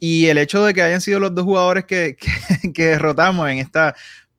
Y 0.00 0.26
el 0.26 0.38
hecho 0.38 0.64
de 0.64 0.74
que 0.74 0.82
hayan 0.82 1.00
sido 1.00 1.20
los 1.20 1.34
dos 1.34 1.44
jugadores 1.44 1.84
que, 1.86 2.16
que 2.74 2.86
derrotamos 2.86 3.48
en 3.48 3.58
esta 3.58 3.94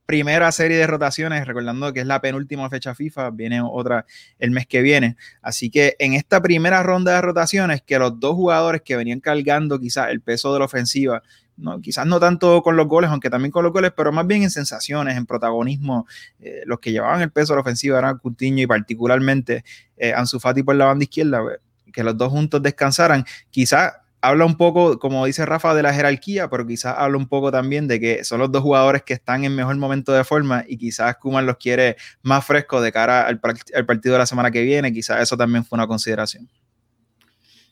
primera 0.05 0.51
serie 0.51 0.75
de 0.75 0.88
rotaciones, 0.88 1.45
recordando 1.45 1.93
que 1.93 1.99
es 1.99 2.07
la 2.07 2.19
penúltima 2.19 2.67
fecha 2.67 2.95
FIFA, 2.95 3.29
viene 3.29 3.61
otra 3.61 4.07
el 4.39 4.49
mes 4.49 4.65
que 4.65 4.81
viene. 4.81 5.17
Así 5.41 5.69
que 5.69 5.95
en 5.99 6.15
esta 6.15 6.41
primera 6.41 6.81
ronda 6.81 7.13
de 7.13 7.21
rotaciones, 7.21 7.83
que 7.83 7.99
los 7.99 8.19
dos 8.19 8.33
jugadores 8.33 8.81
que 8.81 8.95
venían 8.95 9.19
cargando 9.19 9.79
quizás 9.79 10.09
el 10.09 10.19
peso 10.19 10.51
de 10.51 10.59
la 10.59 10.65
ofensiva 10.65 11.21
no, 11.60 11.82
quizás 11.82 12.06
no 12.06 12.20
tanto 12.20 12.62
con 12.63 12.78
los 12.78 12.88
goles, 12.88 13.10
aunque 13.10 13.30
también 13.30 13.51
con 13.51 13.63
los 13.63 13.74
goles, 13.74 13.92
pero 13.96 14.12
más 14.12 14.25
bien 14.25 14.44
en 14.44 14.51
sensaciones, 14.51 15.18
en 15.18 15.25
protagonismo. 15.25 16.08
Eh, 16.39 16.62
los 16.66 16.80
que 16.80 16.92
llevaban 16.92 17.22
el 17.22 17.32
peso 17.32 17.54
de 17.54 17.58
la 17.58 17.62
ofensiva 17.62 18.00
eran 18.00 18.18
Coutinho 18.18 18.62
y 18.62 18.68
particularmente 18.68 19.63
eh, 19.98 20.13
Ansu 20.13 20.39
Fati 20.39 20.63
por 20.63 20.75
la 20.75 20.86
banda 20.86 21.04
izquierda, 21.04 21.42
pues, 21.42 21.60
que 21.92 22.04
los 22.04 22.18
dos 22.18 22.32
juntos 22.32 22.62
descansaran. 22.62 23.25
Quizás 23.50 23.94
habla 24.22 24.46
un 24.46 24.58
poco, 24.58 25.00
como 25.00 25.25
dice 25.25 25.46
Rafa, 25.46 25.74
de 25.74 25.84
la 25.84 25.94
jerarquía, 25.94 26.50
pero 26.50 26.66
quizás 26.66 26.96
habla 26.98 27.18
un 27.18 27.28
poco 27.28 27.51
también 27.51 27.88
de 27.88 28.00
que 28.00 28.24
son 28.24 28.39
los 28.39 28.51
dos 28.51 28.62
jugadores 28.62 29.04
que 29.04 29.13
están 29.13 29.44
en 29.44 29.56
mejor 29.56 29.75
momento 29.78 30.12
de 30.12 30.24
forma 30.24 30.63
y 30.68 30.78
quizás 30.78 31.18
Kuman 31.18 31.46
los 31.46 31.58
quiere 31.58 31.98
más 32.22 32.46
frescos 32.46 32.84
de 32.84 32.92
cara 32.92 33.28
al, 33.28 33.39
partido 33.39 34.13
de 34.13 34.20
la 34.20 34.25
semana 34.25 34.51
que 34.51 34.62
viene. 34.62 34.92
Quizás 34.92 35.22
eso 35.22 35.38
también 35.38 35.66
fue 35.66 35.78
una 35.78 35.88
consideración. 35.88 36.48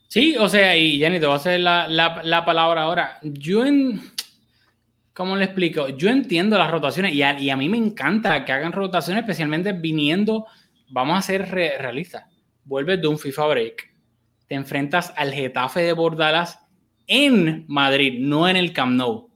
Sí, 0.07 0.35
o 0.37 0.47
sea, 0.47 0.75
y 0.75 0.99
Jenny, 0.99 1.19
te 1.19 1.25
voy 1.25 1.33
a 1.33 1.37
hacer 1.37 1.59
la, 1.59 2.43
palabra 2.45 2.83
ahora. 2.83 3.19
Yo 3.23 3.65
en. 3.65 4.01
¿Cómo 5.13 5.35
le 5.35 5.45
explico? 5.45 5.89
Yo 5.89 6.09
entiendo 6.09 6.57
las 6.57 6.69
rotaciones 6.69 7.13
y 7.13 7.23
a, 7.23 7.39
y 7.39 7.49
a 7.49 7.57
mí 7.57 7.69
me 7.69 7.77
encanta 7.77 8.45
que 8.45 8.51
hagan 8.51 8.71
rotaciones, 8.71 9.23
especialmente 9.23 9.73
viniendo. 9.73 10.45
Vamos 10.89 11.17
a 11.17 11.21
ser 11.21 11.49
realistas. 11.49 12.25
Vuelves 12.63 13.01
de 13.01 13.07
un 13.07 13.17
FIFA 13.17 13.47
break 13.47 13.97
te 14.47 14.55
enfrentas 14.55 15.13
al 15.15 15.33
Getafe 15.33 15.81
de 15.81 15.93
Bordalas 15.93 16.59
en 17.05 17.65
Madrid, 17.67 18.19
no 18.19 18.47
en 18.47 18.55
el 18.55 18.73
Camp 18.73 18.93
Nou. 18.93 19.29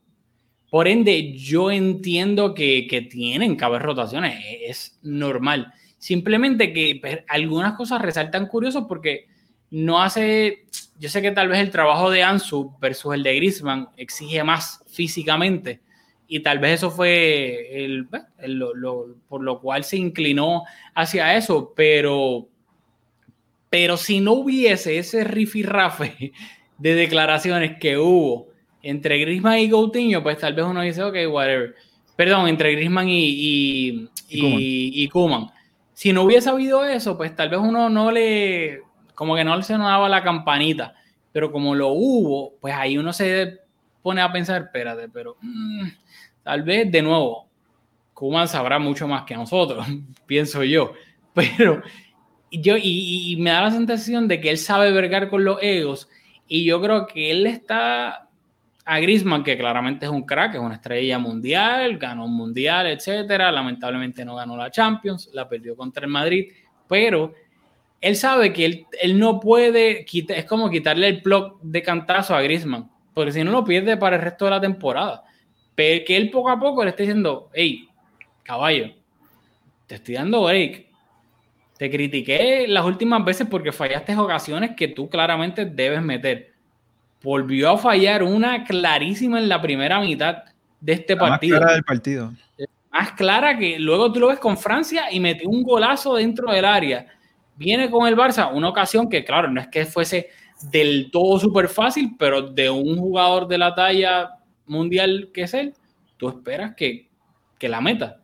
Por 0.70 0.88
ende, 0.88 1.34
yo 1.38 1.70
entiendo 1.70 2.54
que, 2.54 2.88
que 2.90 3.02
tienen 3.02 3.58
que 3.58 3.66
haber 3.66 3.82
rotaciones, 3.82 4.42
es 4.62 5.00
normal. 5.04 5.74
Simplemente 5.98 6.72
que 6.72 6.98
pues, 7.02 7.20
algunas 7.28 7.74
cosas 7.74 8.02
resaltan 8.02 8.48
curiosos 8.48 8.86
porque 8.88 9.28
no 9.72 10.02
hace, 10.02 10.66
yo 11.00 11.10
sé 11.10 11.22
que 11.22 11.32
tal 11.32 11.48
vez 11.48 11.60
el 11.60 11.72
trabajo 11.72 12.12
de 12.12 12.24
Ansu 12.24 12.76
versus 12.80 13.16
el 13.16 13.24
de 13.24 13.36
Griezmann 13.36 13.90
exige 13.98 14.44
más 14.44 14.84
físicamente 14.88 15.82
y 16.28 16.42
tal 16.42 16.60
vez 16.60 16.76
eso 16.76 16.92
fue 16.92 17.84
el, 17.84 18.08
por 19.28 19.44
lo 19.44 19.60
cual 19.60 19.84
se 19.84 19.98
inclinó 19.98 20.64
hacia 20.94 21.36
eso, 21.36 21.74
pero 21.76 22.48
pero 23.70 23.96
si 23.96 24.20
no 24.20 24.34
hubiese 24.34 24.98
ese 24.98 25.24
rifirrafe 25.24 26.34
de 26.78 26.96
declaraciones 26.96 27.78
que 27.80 27.98
hubo 27.98 28.50
entre 28.84 29.18
Grisman 29.20 29.60
y 29.60 29.70
Coutinho, 29.70 30.22
pues 30.22 30.38
tal 30.40 30.54
vez 30.54 30.66
uno 30.66 30.82
dice, 30.82 31.04
ok, 31.04 31.16
whatever. 31.30 31.76
Perdón, 32.18 32.50
entre 32.50 32.74
Grisman 32.76 33.08
y, 33.08 34.10
y, 34.28 35.08
Kuman. 35.08 35.48
Si 35.94 36.12
no 36.12 36.24
hubiese 36.24 36.50
habido 36.50 36.84
eso, 36.84 37.18
pues 37.18 37.34
tal 37.34 37.50
vez 37.50 37.60
uno 37.60 37.90
no 37.90 38.12
le, 38.12 38.82
como 39.22 39.36
que 39.36 39.44
no 39.44 39.56
le 39.56 39.62
sonaba 39.62 40.10
la 40.10 40.24
campanita. 40.24 40.96
Pero 41.32 41.52
como 41.52 41.76
lo 41.76 41.90
hubo, 41.90 42.56
pues 42.60 42.74
ahí 42.74 42.98
uno 42.98 43.14
se 43.14 43.60
pone 44.02 44.20
a 44.20 44.32
pensar, 44.32 44.64
espérate, 44.64 45.10
pero 45.10 45.38
mm, 45.40 45.90
tal 46.42 46.64
vez 46.64 46.92
de 46.92 47.04
nuevo, 47.04 47.48
Kuman 48.16 48.48
sabrá 48.48 48.80
mucho 48.80 49.08
más 49.08 49.22
que 49.26 49.36
nosotros, 49.36 49.86
pienso 50.26 50.64
yo. 50.64 50.94
Pero 51.36 51.84
y, 52.50 52.62
yo, 52.62 52.78
y, 52.82 53.38
me 53.40 53.52
da 53.52 53.62
la 53.62 53.70
sensación 53.70 54.28
de 54.28 54.42
que 54.42 54.50
él 54.50 54.58
sabe 54.58 54.92
vergar 54.92 55.30
con 55.30 55.46
los 55.46 55.60
egos 55.62 56.10
y 56.48 56.66
yo 56.66 56.82
creo 56.82 57.06
que 57.06 57.30
él 57.30 57.46
está 57.46 58.28
a 58.86 59.00
Griezmann, 59.02 59.44
que 59.44 59.56
claramente 59.56 60.08
es 60.08 60.12
un 60.12 60.24
crack, 60.24 60.56
es 60.56 60.60
una 60.60 60.74
estrella 60.74 61.20
mundial, 61.20 62.00
ganó 62.00 62.26
un 62.26 62.34
mundial, 62.34 62.88
etcétera. 62.88 63.52
Lamentablemente 63.52 64.26
no 64.26 64.36
ganó 64.36 64.58
la 64.58 64.72
Champions, 64.72 65.30
la 65.32 65.48
perdió 65.48 65.76
contra 65.76 66.06
el 66.06 66.12
Madrid, 66.12 66.52
pero 66.88 67.36
él 68.02 68.16
sabe 68.16 68.52
que 68.52 68.66
él, 68.66 68.86
él 69.00 69.20
no 69.20 69.40
puede, 69.40 70.06
es 70.12 70.46
como 70.46 70.70
quitarle 70.70 71.08
el 71.08 71.22
plug 71.22 71.62
de 71.62 71.84
cantazo 71.84 72.36
a 72.36 72.42
Griezmann, 72.42 72.90
porque 73.14 73.32
si 73.32 73.44
no 73.44 73.52
lo 73.52 73.64
pierde 73.64 73.96
para 73.96 74.16
el 74.16 74.24
resto 74.24 74.46
de 74.46 74.52
la 74.52 74.60
temporada. 74.60 75.24
Pero 75.76 76.04
que 76.06 76.18
él 76.18 76.32
poco 76.32 76.50
a 76.50 76.60
poco 76.60 76.84
le 76.84 76.90
está 76.90 77.04
diciendo, 77.04 77.50
hey, 77.54 77.88
caballo, 78.44 78.92
te 79.86 79.96
estoy 79.96 80.16
dando 80.16 80.44
break, 80.44 80.88
te 81.78 81.90
critiqué 81.90 82.66
las 82.68 82.86
últimas 82.86 83.24
veces 83.24 83.48
porque 83.50 83.72
fallaste 83.72 84.16
ocasiones 84.16 84.72
que 84.76 84.88
tú 84.88 85.10
claramente 85.10 85.66
debes 85.66 86.02
meter. 86.02 86.54
Volvió 87.24 87.72
a 87.72 87.78
fallar 87.78 88.24
una 88.24 88.64
clarísima 88.64 89.40
en 89.40 89.48
la 89.48 89.62
primera 89.62 90.00
mitad 90.00 90.44
de 90.80 90.94
este 90.94 91.16
partido. 91.16 91.56
Más 91.56 91.60
clara 91.60 91.74
del 91.74 91.84
partido. 91.84 92.34
Más 92.92 93.12
clara 93.12 93.58
que 93.58 93.80
luego 93.80 94.12
tú 94.12 94.20
lo 94.20 94.28
ves 94.28 94.40
con 94.40 94.58
Francia 94.58 95.12
y 95.12 95.20
metió 95.20 95.48
un 95.50 95.64
golazo 95.64 96.16
dentro 96.16 96.52
del 96.52 96.66
área. 96.66 97.08
Viene 97.62 97.92
con 97.92 98.08
el 98.08 98.18
Barça, 98.18 98.52
una 98.52 98.70
ocasión 98.70 99.08
que, 99.08 99.24
claro, 99.24 99.48
no 99.48 99.62
es 99.62 99.68
que 99.68 99.86
fuese 99.86 100.30
del 100.72 101.12
todo 101.12 101.40
súper 101.40 101.68
fácil, 101.68 102.16
pero 102.18 102.42
de 102.42 102.72
un 102.72 102.98
jugador 102.98 103.48
de 103.48 103.60
la 103.60 103.76
talla 103.76 104.32
mundial 104.66 105.30
que 105.32 105.44
es 105.44 105.54
él, 105.54 105.74
tú 106.18 106.30
esperas 106.30 106.74
que, 106.76 107.08
que 107.60 107.70
la 107.70 107.80
meta 107.80 108.22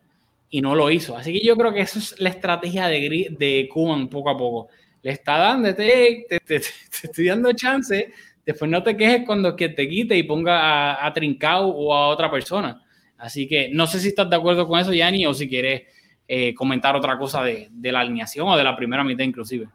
y 0.49 0.59
no 0.59 0.73
lo 0.73 0.89
hizo. 0.89 1.15
Así 1.15 1.33
que 1.33 1.45
yo 1.45 1.55
creo 1.55 1.71
que 1.71 1.81
eso 1.81 1.99
es 1.99 2.19
la 2.19 2.29
estrategia 2.29 2.87
de, 2.87 3.27
de 3.37 3.69
Kuman 3.71 4.07
poco 4.07 4.31
a 4.31 4.37
poco. 4.37 4.69
Le 5.03 5.11
está 5.11 5.37
dando, 5.37 5.75
te, 5.75 6.25
te, 6.43 6.55
estoy 6.55 7.27
dando 7.27 7.53
chance, 7.53 8.11
después 8.43 8.71
no 8.71 8.81
te 8.81 8.97
quejes 8.97 9.23
cuando 9.23 9.55
que 9.55 9.69
te 9.69 9.87
quite 9.87 10.17
y 10.17 10.23
ponga 10.23 11.05
a, 11.05 11.13
Trincao 11.13 11.67
o 11.67 11.93
a 11.93 12.07
otra 12.07 12.31
persona. 12.31 12.83
Así 13.19 13.47
que 13.47 13.69
no 13.69 13.85
sé 13.85 13.99
si 13.99 14.07
estás 14.07 14.29
de 14.31 14.35
acuerdo 14.35 14.67
con 14.67 14.79
eso, 14.79 14.93
Yanni, 14.93 15.27
o 15.27 15.33
si 15.35 15.47
quieres 15.47 15.83
eh, 16.27 16.53
comentar 16.53 16.95
otra 16.95 17.17
cosa 17.17 17.43
de, 17.43 17.69
de, 17.71 17.91
la 17.91 18.01
alineación 18.01 18.47
o 18.47 18.57
de 18.57 18.63
la 18.63 18.75
primera 18.75 19.03
mitad 19.03 19.23
inclusive. 19.23 19.67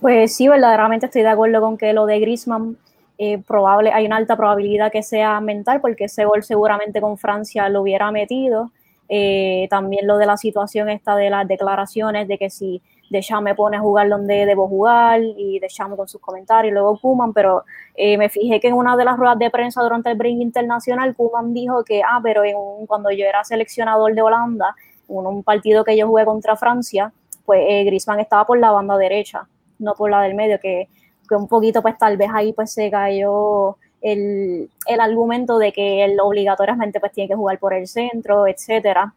Pues 0.00 0.36
sí, 0.36 0.48
verdaderamente 0.48 1.06
estoy 1.06 1.22
de 1.22 1.28
acuerdo 1.28 1.60
con 1.60 1.78
que 1.78 1.92
lo 1.92 2.04
de 2.06 2.20
Grisman 2.20 2.76
eh, 3.16 3.38
probable, 3.38 3.92
hay 3.92 4.06
una 4.06 4.16
alta 4.16 4.36
probabilidad 4.36 4.90
que 4.90 5.04
sea 5.04 5.40
mental 5.40 5.80
porque 5.80 6.04
ese 6.04 6.24
gol 6.24 6.42
seguramente 6.42 7.00
con 7.00 7.16
Francia 7.16 7.68
lo 7.68 7.82
hubiera 7.82 8.10
metido. 8.10 8.72
Eh, 9.08 9.68
también 9.70 10.06
lo 10.06 10.16
de 10.18 10.26
la 10.26 10.36
situación 10.36 10.88
esta 10.88 11.14
de 11.14 11.30
las 11.30 11.46
declaraciones 11.46 12.26
de 12.26 12.38
que 12.38 12.50
si 12.50 12.82
Deschamps 13.10 13.44
me 13.44 13.54
pone 13.54 13.76
a 13.76 13.80
jugar 13.80 14.08
donde 14.08 14.46
debo 14.46 14.68
jugar 14.68 15.20
y 15.22 15.58
Deschamps 15.60 15.96
con 15.96 16.08
sus 16.08 16.20
comentarios, 16.20 16.72
luego 16.72 16.98
Kuman, 16.98 17.32
pero 17.32 17.64
eh, 17.94 18.16
me 18.18 18.28
fijé 18.28 18.60
que 18.60 18.68
en 18.68 18.74
una 18.74 18.96
de 18.96 19.04
las 19.04 19.16
ruedas 19.16 19.38
de 19.38 19.50
prensa 19.50 19.82
durante 19.82 20.10
el 20.10 20.16
Bring 20.16 20.40
Internacional, 20.40 21.14
Kuman 21.14 21.52
dijo 21.52 21.84
que, 21.84 22.02
ah, 22.02 22.20
pero 22.22 22.42
cuando 22.86 23.10
yo 23.10 23.24
era 23.26 23.44
seleccionador 23.44 24.14
de 24.14 24.22
Holanda, 24.22 24.74
en 25.08 25.26
un 25.26 25.42
partido 25.42 25.84
que 25.84 25.96
yo 25.96 26.06
jugué 26.08 26.24
contra 26.24 26.56
Francia, 26.56 27.12
pues 27.44 27.60
eh, 27.68 27.84
Griezmann 27.84 28.20
estaba 28.20 28.46
por 28.46 28.58
la 28.58 28.70
banda 28.70 28.96
derecha, 28.96 29.46
no 29.78 29.94
por 29.94 30.10
la 30.10 30.22
del 30.22 30.34
medio, 30.34 30.58
que 30.60 30.88
que 31.28 31.34
un 31.34 31.48
poquito 31.48 31.82
pues 31.82 31.96
tal 31.98 32.16
vez 32.16 32.30
ahí 32.32 32.52
pues 32.52 32.72
se 32.72 32.90
cayó 32.90 33.76
el, 34.02 34.70
el 34.86 35.00
argumento 35.00 35.58
de 35.58 35.72
que 35.72 36.04
él 36.04 36.18
obligatoriamente 36.20 37.00
pues 37.00 37.12
tiene 37.12 37.28
que 37.28 37.34
jugar 37.34 37.58
por 37.58 37.74
el 37.74 37.86
centro, 37.86 38.46
etcétera. 38.46 39.14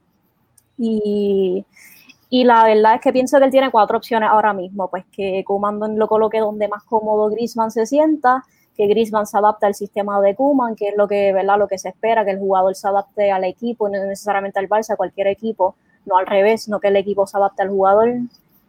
Y, 0.77 1.65
y, 2.29 2.43
la 2.43 2.63
verdad 2.65 2.96
es 2.96 3.01
que 3.01 3.13
pienso 3.13 3.38
que 3.39 3.46
él 3.46 3.51
tiene 3.51 3.72
cuatro 3.72 3.98
opciones 3.98 4.29
ahora 4.29 4.53
mismo, 4.53 4.89
pues 4.89 5.05
que 5.12 5.43
Kuman 5.46 5.98
lo 5.98 6.07
coloque 6.07 6.39
donde 6.39 6.67
más 6.67 6.84
cómodo 6.84 7.29
Grisman 7.29 7.72
se 7.72 7.86
sienta, 7.86 8.43
que 8.75 8.88
Grisman 8.88 9.25
se 9.25 9.38
adapte 9.38 9.65
al 9.65 9.75
sistema 9.75 10.19
de 10.22 10.36
Kuman, 10.36 10.75
que 10.75 10.89
es 10.89 10.98
lo 10.98 11.07
que, 11.07 11.34
¿verdad? 11.34 11.57
lo 11.57 11.67
que 11.67 11.77
se 11.77 11.89
espera, 11.89 12.25
que 12.25 12.31
el 12.31 12.39
jugador 12.39 12.75
se 12.75 12.88
adapte 12.88 13.31
al 13.31 13.43
equipo, 13.43 13.89
no 13.89 14.03
necesariamente 14.05 14.60
al 14.60 14.69
Barça, 14.69 14.96
cualquier 14.96 15.27
equipo, 15.27 15.75
no 16.05 16.17
al 16.17 16.27
revés, 16.27 16.69
no 16.69 16.79
que 16.79 16.89
el 16.89 16.96
equipo 16.98 17.25
se 17.25 17.38
adapte 17.38 17.63
al 17.63 17.69
jugador. 17.69 18.10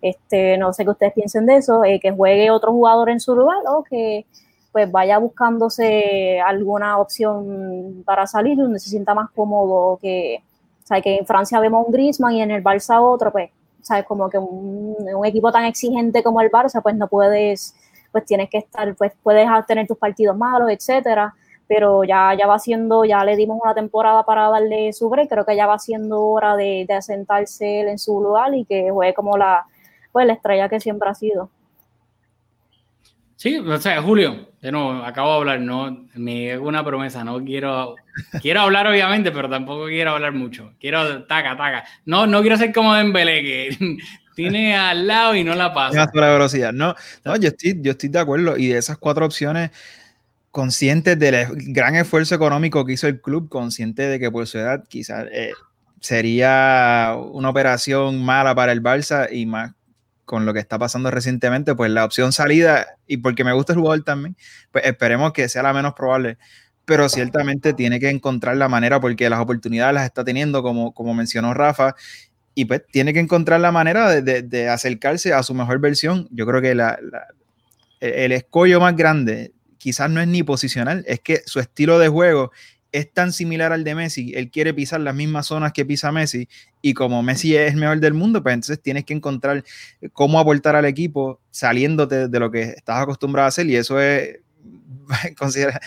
Este, 0.01 0.57
no 0.59 0.73
sé 0.73 0.85
qué 0.85 0.91
ustedes 0.91 1.13
piensen 1.13 1.47
de 1.47 1.57
eso, 1.57 1.85
eh, 1.85 1.99
que 2.01 2.13
juegue 2.13 2.51
otro 2.51 2.73
jugador 2.73 3.11
en 3.11 3.21
su 3.21 3.35
lugar 3.35 3.59
o 3.69 3.83
que 3.83 4.27
pues 4.71 4.91
vaya 4.91 5.19
buscándose 5.19 6.41
alguna 6.41 6.99
opción 6.99 8.03
para 8.05 8.27
salir 8.27 8.57
donde 8.57 8.79
se 8.79 8.91
sienta 8.91 9.15
más 9.15 9.31
cómodo 9.31 9.99
que, 10.01 10.43
o 10.91 11.03
que 11.03 11.17
en 11.19 11.27
Francia 11.27 11.61
vemos 11.61 11.87
un 11.87 11.93
Griezmann 11.93 12.35
y 12.35 12.43
en 12.43 12.51
el 12.51 12.63
Barça 12.63 13.01
otro, 13.01 13.31
pues, 13.33 13.51
sabes, 13.83 14.05
como 14.05 14.29
que 14.29 14.39
un, 14.39 14.97
un, 15.15 15.27
equipo 15.27 15.53
tan 15.53 15.65
exigente 15.65 16.23
como 16.23 16.41
el 16.41 16.51
Barça, 16.51 16.83
pues 16.83 16.97
no 16.97 17.09
puedes, 17.09 17.75
pues 18.13 18.25
tienes 18.25 18.49
que 18.51 18.59
estar, 18.59 18.95
pues 18.97 19.13
puedes 19.23 19.49
tener 19.67 19.87
tus 19.87 19.99
partidos 19.99 20.37
malos, 20.37 20.71
etcétera, 20.71 21.35
pero 21.67 22.05
ya, 22.05 22.35
ya 22.35 22.47
va 22.47 22.59
siendo, 22.59 23.05
ya 23.05 23.25
le 23.25 23.37
dimos 23.37 23.59
una 23.63 23.75
temporada 23.75 24.25
para 24.25 24.49
darle 24.49 24.93
su 24.93 25.09
break, 25.11 25.29
creo 25.29 25.45
que 25.45 25.57
ya 25.57 25.67
va 25.67 25.79
siendo 25.79 26.23
hora 26.27 26.57
de, 26.57 26.87
de 26.89 26.95
asentarse 26.95 27.81
él 27.81 27.89
en 27.89 27.99
su 27.99 28.21
lugar 28.21 28.55
y 28.55 28.65
que 28.65 28.91
juegue 28.91 29.15
como 29.15 29.37
la, 29.37 29.67
pues 30.13 30.27
la 30.27 30.33
estrella 30.33 30.69
que 30.69 30.81
siempre 30.81 31.09
ha 31.11 31.15
sido. 31.15 31.51
Sí, 33.39 33.57
o 33.57 33.79
sea, 33.79 34.03
Julio, 34.03 34.49
de 34.61 34.73
nuevo, 34.73 35.05
acabo 35.05 35.31
de 35.31 35.39
hablar, 35.39 35.61
no 35.61 36.09
me 36.17 36.51
hago 36.51 36.67
una 36.67 36.85
promesa, 36.85 37.23
no 37.23 37.39
quiero, 37.45 37.95
quiero 38.43 38.63
hablar 38.63 38.89
obviamente, 38.89 39.31
pero 39.31 39.49
tampoco 39.49 39.87
quiero 39.87 40.11
hablar 40.11 40.33
mucho. 40.33 40.73
Quiero 40.81 41.23
taca, 41.23 41.57
taca. 41.57 41.85
No, 42.05 42.27
no 42.27 42.41
quiero 42.41 42.57
ser 42.57 42.73
como 42.73 42.93
Dembélé, 42.95 43.43
que 43.45 43.99
tiene 44.35 44.75
al 44.77 45.07
lado 45.07 45.37
y 45.37 45.45
no 45.45 45.55
la 45.55 45.73
pasa. 45.73 46.11
la 46.13 46.33
velocidad. 46.33 46.73
No, 46.73 46.97
no 47.25 47.37
yo, 47.37 47.51
estoy, 47.51 47.79
yo 47.81 47.93
estoy 47.93 48.09
de 48.09 48.19
acuerdo. 48.19 48.57
Y 48.57 48.67
de 48.67 48.79
esas 48.79 48.99
cuatro 48.99 49.25
opciones, 49.25 49.71
conscientes 50.51 51.17
del 51.17 51.47
gran 51.69 51.95
esfuerzo 51.95 52.35
económico 52.35 52.85
que 52.85 52.95
hizo 52.95 53.07
el 53.07 53.21
club, 53.21 53.49
consciente 53.49 54.09
de 54.09 54.19
que 54.19 54.33
por 54.33 54.49
su 54.49 54.59
edad 54.59 54.83
quizás 54.89 55.27
eh, 55.31 55.53
sería 56.01 57.15
una 57.17 57.51
operación 57.51 58.21
mala 58.21 58.53
para 58.57 58.73
el 58.73 58.83
Barça 58.83 59.29
y 59.31 59.47
más 59.47 59.78
con 60.29 60.45
lo 60.45 60.53
que 60.53 60.61
está 60.61 60.79
pasando 60.79 61.11
recientemente, 61.11 61.75
pues 61.75 61.91
la 61.91 62.05
opción 62.05 62.33
salida, 62.33 62.87
y 63.07 63.17
porque 63.17 63.45
me 63.45 63.55
gusta 63.55 63.73
el 63.73 63.79
jugador 63.79 64.05
también, 64.05 64.37
pues 64.71 64.85
esperemos 64.85 65.33
que 65.33 65.49
sea 65.49 65.63
la 65.63 65.73
menos 65.73 65.95
probable. 65.95 66.37
Pero 66.85 67.09
ciertamente 67.09 67.73
tiene 67.73 67.99
que 67.99 68.11
encontrar 68.11 68.57
la 68.59 68.69
manera 68.69 69.01
porque 69.01 69.31
las 69.31 69.41
oportunidades 69.41 69.95
las 69.95 70.05
está 70.05 70.25
teniendo, 70.25 70.63
como, 70.63 70.93
como 70.93 71.15
mencionó 71.15 71.55
Rafa. 71.55 71.95
y 72.55 72.67
pues 72.67 72.83
tiene 72.93 73.13
que 73.15 73.21
encontrar 73.21 73.61
la 73.61 73.73
manera 73.73 74.11
de, 74.11 74.43
de, 74.43 74.69
acercarse 74.69 75.33
a 75.33 75.43
su 75.43 75.55
mejor 75.55 75.81
versión. 75.81 76.29
Yo 76.31 76.45
creo 76.47 76.61
que 76.61 76.75
la, 76.75 76.99
el 78.01 78.33
escollo 78.33 78.81
más 78.81 78.97
grande 78.97 79.53
quizás 79.79 80.11
no 80.11 80.21
es 80.21 80.29
ni 80.29 80.43
posicional, 80.43 81.05
es 81.07 81.21
que 81.21 81.43
su 81.47 81.61
estilo 81.61 81.99
de 81.99 82.09
juego 82.09 82.53
es 82.93 83.13
tan 83.13 83.33
similar 83.33 83.73
al 83.73 83.85
de 83.85 83.95
Messi, 83.95 84.33
él 84.35 84.51
quiere 84.51 84.73
pisar 84.73 85.01
las 85.01 85.15
mismas 85.15 85.47
zonas 85.47 85.73
que 85.73 85.85
pisa 85.85 86.11
Messi 86.13 86.49
y 86.81 86.95
como 86.95 87.23
Messi 87.23 87.55
es 87.57 87.73
el 87.73 87.79
mejor 87.79 88.01
del 88.01 88.15
mundo, 88.15 88.43
pues 88.43 88.55
entonces 88.55 88.81
tienes 88.81 89.05
que 89.05 89.15
encontrar 89.15 89.65
cómo 90.13 90.41
aportar 90.41 90.77
al 90.77 90.85
equipo 90.85 91.41
saliéndote 91.51 92.29
de 92.29 92.41
lo 92.41 92.51
que 92.51 92.63
estás 92.63 93.03
acostumbrado 93.03 93.47
a 93.47 93.49
hacer 93.49 93.67
y 93.67 93.77
eso 93.77 94.01
es, 94.01 94.39
considera, 95.39 95.81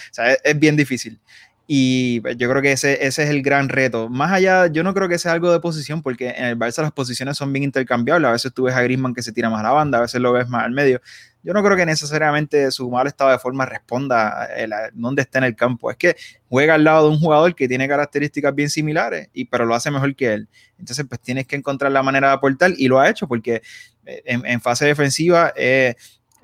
es, 0.44 0.60
bien 0.60 0.76
difícil. 0.76 1.20
Y 1.68 2.20
pues, 2.20 2.36
yo 2.36 2.50
creo 2.50 2.62
que 2.62 2.74
ese, 2.74 3.06
ese 3.06 3.24
es 3.24 3.30
el 3.30 3.42
gran 3.42 3.70
reto. 3.70 4.10
Más 4.10 4.32
allá, 4.34 4.68
yo 4.68 4.84
no 4.84 4.94
creo 4.94 5.08
que 5.08 5.18
sea 5.18 5.32
algo 5.32 5.54
de 5.54 5.62
posición, 5.62 6.02
porque 6.02 6.32
en 6.32 6.46
el 6.46 6.60
Barça 6.60 6.82
las 6.82 6.92
posiciones 6.92 7.38
son 7.38 7.54
bien 7.54 7.64
intercambiables. 7.64 8.28
A 8.28 8.32
veces 8.34 8.54
tú 8.54 8.64
ves 8.64 8.76
a 8.76 8.82
Griezmann 8.82 9.14
que 9.14 9.22
se 9.22 9.32
tira 9.32 9.50
más 9.50 9.62
a 9.62 9.64
la 9.64 9.72
banda, 9.72 10.00
a 10.00 10.02
veces 10.02 10.20
lo 10.20 10.34
ves 10.34 10.50
más 10.50 10.66
al 10.66 10.72
medio 10.72 11.00
yo 11.44 11.54
no 11.54 11.64
creo 11.64 11.76
que 11.76 11.86
necesariamente 11.86 12.72
su 12.72 12.90
mal 12.90 13.08
estado 13.08 13.32
de 13.32 13.40
forma 13.40 13.66
responda 13.66 14.44
a, 14.44 14.48
dónde 14.94 15.24
está 15.24 15.40
en 15.40 15.46
el 15.46 15.56
campo. 15.56 15.90
Es 15.90 15.98
que 15.98 16.16
juega 16.50 16.76
al 16.76 16.84
lado 16.84 17.08
de 17.08 17.16
un 17.16 17.20
jugador 17.20 17.56
que 17.56 17.68
tiene 17.68 17.88
características 17.88 18.54
bien 18.54 18.70
similares, 18.70 19.30
y, 19.34 19.46
pero 19.46 19.66
lo 19.66 19.74
hace 19.74 19.90
mejor 19.90 20.16
que 20.16 20.34
él. 20.34 20.50
Entonces, 20.78 21.06
pues 21.08 21.20
tienes 21.22 21.48
que 21.48 21.56
encontrar 21.56 21.92
la 21.92 22.04
manera 22.04 22.28
de 22.28 22.34
aportar 22.34 22.72
y 22.78 22.88
lo 22.88 23.00
ha 23.00 23.10
hecho 23.10 23.28
porque 23.28 23.62
eh, 24.06 24.22
en, 24.26 24.62
fase 24.62 24.86
defensiva 24.86 25.54
es 25.56 25.96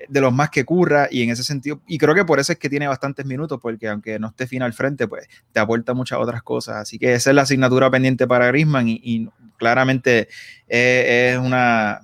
de 0.08 0.20
los 0.20 0.32
más 0.32 0.50
que 0.50 0.64
curra 0.64 1.08
y 1.10 1.22
en 1.22 1.30
ese 1.30 1.42
sentido, 1.42 1.80
y 1.88 1.98
creo 1.98 2.14
que 2.14 2.24
por 2.24 2.38
eso 2.38 2.52
es 2.52 2.58
que 2.58 2.68
tiene 2.68 2.86
bastantes 2.86 3.26
minutos, 3.26 3.58
porque 3.60 3.88
aunque 3.88 4.18
no 4.18 4.28
esté 4.28 4.46
fino 4.46 4.64
al 4.64 4.72
frente, 4.72 5.08
pues 5.08 5.26
te 5.52 5.58
aporta 5.60 5.94
muchas 5.94 6.18
otras 6.20 6.42
cosas. 6.42 6.76
Así 6.76 6.98
que 6.98 7.14
esa 7.14 7.30
es 7.30 7.36
la 7.36 7.42
asignatura 7.42 7.90
pendiente 7.90 8.26
para 8.26 8.46
Grisman 8.46 8.88
y, 8.88 9.28
claramente 9.58 10.28
es, 10.68 11.36
una, 11.36 12.00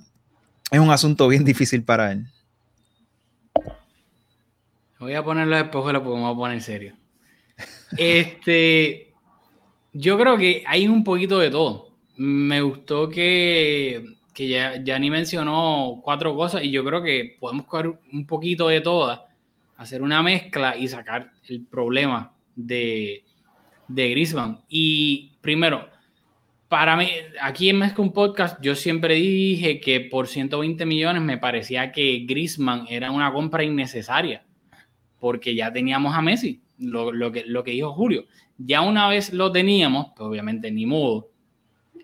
es 0.73 0.81
un 0.81 0.91
asunto 0.91 1.29
bien 1.29 1.45
difícil 1.45 1.85
para 1.85 2.11
él. 2.11 2.27
Voy 5.05 5.13
a 5.13 5.23
ponerlo 5.23 5.55
después, 5.55 5.85
porque 5.85 6.09
vamos 6.09 6.33
a 6.33 6.35
poner 6.35 6.63
serio. 6.63 6.97
Este, 7.99 9.13
yo 9.93 10.19
creo 10.19 10.39
que 10.39 10.65
hay 10.67 10.89
un 10.89 11.05
poquito 11.05 11.39
de 11.39 11.51
todo. 11.51 11.91
Me 12.17 12.63
gustó 12.63 13.11
que, 13.11 14.03
que 14.33 14.49
ya, 14.49 14.99
ni 14.99 15.11
mencionó 15.11 16.01
cuatro 16.03 16.35
cosas 16.35 16.65
y 16.65 16.71
yo 16.71 16.83
creo 16.87 17.03
que 17.03 17.37
podemos 17.39 17.67
coger 17.67 17.93
un 18.15 18.27
poquito 18.27 18.69
de 18.69 18.81
todas, 18.81 19.21
hacer 19.77 20.01
una 20.01 20.23
mezcla 20.23 20.75
y 20.75 20.89
sacar 20.89 21.33
el 21.51 21.67
problema 21.67 22.33
de, 22.57 23.25
de. 23.87 24.57
Y 24.71 25.33
primero, 25.43 25.87
para 26.67 26.97
mí, 26.97 27.11
aquí 27.43 27.69
en 27.69 27.79
Mezcla 27.79 28.03
un 28.03 28.15
Podcast, 28.15 28.59
yo 28.63 28.75
siempre 28.75 29.17
dije 29.17 29.81
que 29.81 30.01
por 30.01 30.29
120 30.29 30.87
millones 30.87 31.23
me 31.23 31.37
parecía 31.37 31.93
que 31.93 32.25
Griezmann 32.27 32.87
era 32.89 33.11
una 33.11 33.31
compra 33.31 33.65
innecesaria 33.65 34.44
porque 35.25 35.54
ya 35.54 35.73
teníamos 35.73 36.14
a 36.14 36.21
Messi, 36.21 36.61
lo, 36.76 37.33
que, 37.33 37.71
dijo 37.71 37.95
Julio. 37.95 38.26
Ya 38.59 38.83
una 38.83 39.09
vez 39.09 39.33
lo 39.33 39.50
teníamos, 39.50 40.09
pues 40.14 40.28
obviamente 40.28 40.71
ni 40.71 40.85
modo, 40.85 41.31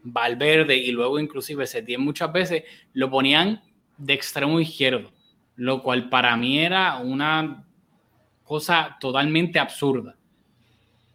Valverde 0.02 0.78
y 0.78 0.90
luego 0.90 1.20
inclusive 1.20 1.66
Setién 1.66 2.00
muchas 2.00 2.32
veces 2.32 2.62
lo 2.94 3.10
ponían 3.10 3.60
de 3.98 4.14
extremo 4.14 4.58
izquierdo, 4.58 5.12
lo 5.56 5.82
cual 5.82 6.08
para 6.08 6.34
mí 6.38 6.60
era 6.60 6.96
una 6.96 7.66
cosa 8.42 8.96
totalmente 8.98 9.58
absurda. 9.58 10.16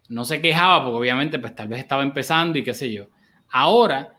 No 0.08 0.26
se 0.26 0.40
quejaba 0.40 0.84
porque 0.84 1.00
obviamente 1.00 1.40
pues 1.40 1.56
tal 1.56 1.70
vez 1.70 1.80
estaba 1.80 2.04
empezando 2.04 2.60
y 2.60 2.64
qué 2.64 2.76
sé 2.76 2.94
yo. 2.94 3.08
Ahora, 3.50 4.14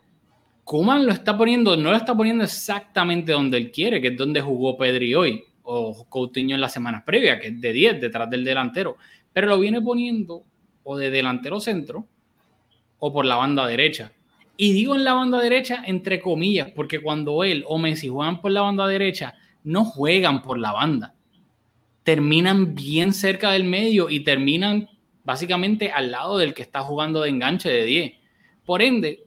Kuman 0.65 1.05
lo 1.05 1.13
está 1.13 1.37
poniendo, 1.37 1.77
no 1.77 1.91
lo 1.91 1.95
está 1.95 2.13
poniendo 2.13 2.43
exactamente 2.43 3.31
donde 3.31 3.55
él 3.55 3.71
quiere, 3.71 4.01
que 4.01 4.09
es 4.09 4.17
donde 4.17 4.41
jugó 4.41 4.77
Pedri 4.77 5.15
hoy 5.15 5.45
o 5.69 6.05
Coutinho 6.09 6.55
en 6.55 6.61
las 6.61 6.71
semanas 6.71 7.03
previas, 7.03 7.41
que 7.41 7.49
es 7.49 7.59
de 7.59 7.73
10 7.73 7.99
detrás 7.99 8.29
del 8.29 8.45
delantero, 8.45 8.97
pero 9.33 9.47
lo 9.47 9.59
viene 9.59 9.81
poniendo 9.81 10.43
o 10.83 10.97
de 10.97 11.11
delantero 11.11 11.59
centro 11.59 12.07
o 12.99 13.11
por 13.11 13.25
la 13.25 13.35
banda 13.35 13.67
derecha. 13.67 14.13
Y 14.55 14.71
digo 14.71 14.95
en 14.95 15.03
la 15.03 15.13
banda 15.13 15.41
derecha 15.41 15.83
entre 15.85 16.21
comillas, 16.21 16.71
porque 16.73 17.01
cuando 17.01 17.43
él 17.43 17.65
o 17.67 17.77
Messi 17.77 18.07
juegan 18.07 18.39
por 18.39 18.51
la 18.51 18.61
banda 18.61 18.87
derecha, 18.87 19.35
no 19.63 19.83
juegan 19.83 20.41
por 20.41 20.57
la 20.57 20.71
banda. 20.71 21.13
Terminan 22.03 22.73
bien 22.73 23.11
cerca 23.11 23.51
del 23.51 23.65
medio 23.65 24.09
y 24.09 24.21
terminan 24.21 24.87
básicamente 25.25 25.91
al 25.91 26.11
lado 26.11 26.37
del 26.37 26.53
que 26.53 26.61
está 26.61 26.79
jugando 26.79 27.21
de 27.21 27.29
enganche 27.29 27.69
de 27.69 27.83
10. 27.83 28.13
Por 28.65 28.81
ende, 28.81 29.25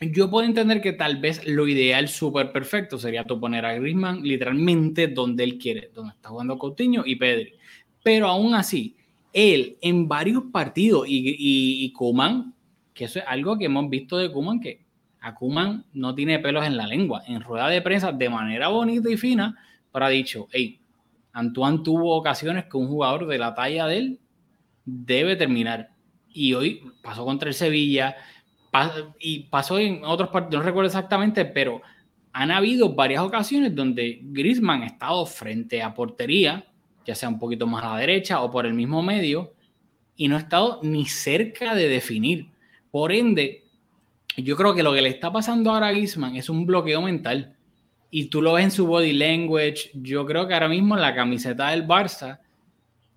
yo 0.00 0.30
puedo 0.30 0.46
entender 0.46 0.80
que 0.80 0.92
tal 0.92 1.18
vez 1.18 1.46
lo 1.46 1.68
ideal 1.68 2.08
súper 2.08 2.52
perfecto 2.52 2.98
sería 2.98 3.24
tú 3.24 3.38
poner 3.40 3.64
a 3.64 3.74
Griezmann 3.74 4.22
literalmente 4.22 5.08
donde 5.08 5.44
él 5.44 5.58
quiere, 5.58 5.90
donde 5.94 6.12
está 6.12 6.30
jugando 6.30 6.58
Coutinho 6.58 7.02
y 7.06 7.16
Pedri. 7.16 7.54
Pero 8.02 8.26
aún 8.26 8.54
así, 8.54 8.96
él 9.32 9.76
en 9.80 10.08
varios 10.08 10.44
partidos 10.52 11.06
y, 11.08 11.36
y, 11.38 11.92
Kuman, 11.92 12.54
que 12.92 13.04
eso 13.04 13.18
es 13.18 13.24
algo 13.26 13.56
que 13.56 13.66
hemos 13.66 13.88
visto 13.88 14.16
de 14.16 14.30
Kuman, 14.30 14.60
que 14.60 14.84
a 15.20 15.34
Kuman 15.34 15.84
no 15.92 16.14
tiene 16.14 16.38
pelos 16.38 16.66
en 16.66 16.76
la 16.76 16.86
lengua. 16.86 17.22
En 17.26 17.40
rueda 17.40 17.68
de 17.68 17.80
prensa, 17.80 18.12
de 18.12 18.28
manera 18.28 18.68
bonita 18.68 19.10
y 19.10 19.16
fina, 19.16 19.56
pero 19.92 20.04
ha 20.04 20.10
dicho, 20.10 20.48
hey, 20.52 20.80
Antoine 21.32 21.82
tuvo 21.82 22.16
ocasiones 22.16 22.66
que 22.66 22.76
un 22.76 22.88
jugador 22.88 23.26
de 23.26 23.38
la 23.38 23.54
talla 23.54 23.86
de 23.86 23.98
él 23.98 24.20
debe 24.84 25.36
terminar. 25.36 25.90
Y 26.28 26.54
hoy 26.54 26.82
pasó 27.02 27.24
contra 27.24 27.48
el 27.48 27.54
Sevilla, 27.54 28.16
y 29.18 29.40
pasó 29.44 29.78
en 29.78 30.04
otros 30.04 30.30
partidos, 30.30 30.62
no 30.62 30.66
recuerdo 30.66 30.86
exactamente, 30.86 31.44
pero 31.44 31.80
han 32.32 32.50
habido 32.50 32.94
varias 32.94 33.22
ocasiones 33.22 33.74
donde 33.74 34.18
Griezmann 34.22 34.82
ha 34.82 34.86
estado 34.86 35.24
frente 35.26 35.82
a 35.82 35.94
portería, 35.94 36.66
ya 37.06 37.14
sea 37.14 37.28
un 37.28 37.38
poquito 37.38 37.66
más 37.66 37.84
a 37.84 37.94
la 37.94 37.98
derecha 37.98 38.42
o 38.42 38.50
por 38.50 38.66
el 38.66 38.74
mismo 38.74 39.02
medio, 39.02 39.52
y 40.16 40.28
no 40.28 40.36
ha 40.36 40.40
estado 40.40 40.80
ni 40.82 41.06
cerca 41.06 41.74
de 41.74 41.88
definir. 41.88 42.48
Por 42.90 43.12
ende, 43.12 43.64
yo 44.36 44.56
creo 44.56 44.74
que 44.74 44.82
lo 44.82 44.92
que 44.92 45.02
le 45.02 45.10
está 45.10 45.32
pasando 45.32 45.70
ahora 45.70 45.88
a 45.88 45.92
Griezmann 45.92 46.36
es 46.36 46.48
un 46.48 46.66
bloqueo 46.66 47.02
mental. 47.02 47.56
Y 48.10 48.26
tú 48.26 48.42
lo 48.42 48.52
ves 48.54 48.64
en 48.64 48.70
su 48.70 48.86
body 48.86 49.12
language. 49.12 49.90
Yo 49.94 50.24
creo 50.24 50.46
que 50.46 50.54
ahora 50.54 50.68
mismo 50.68 50.96
la 50.96 51.14
camiseta 51.14 51.70
del 51.70 51.86
Barça 51.86 52.40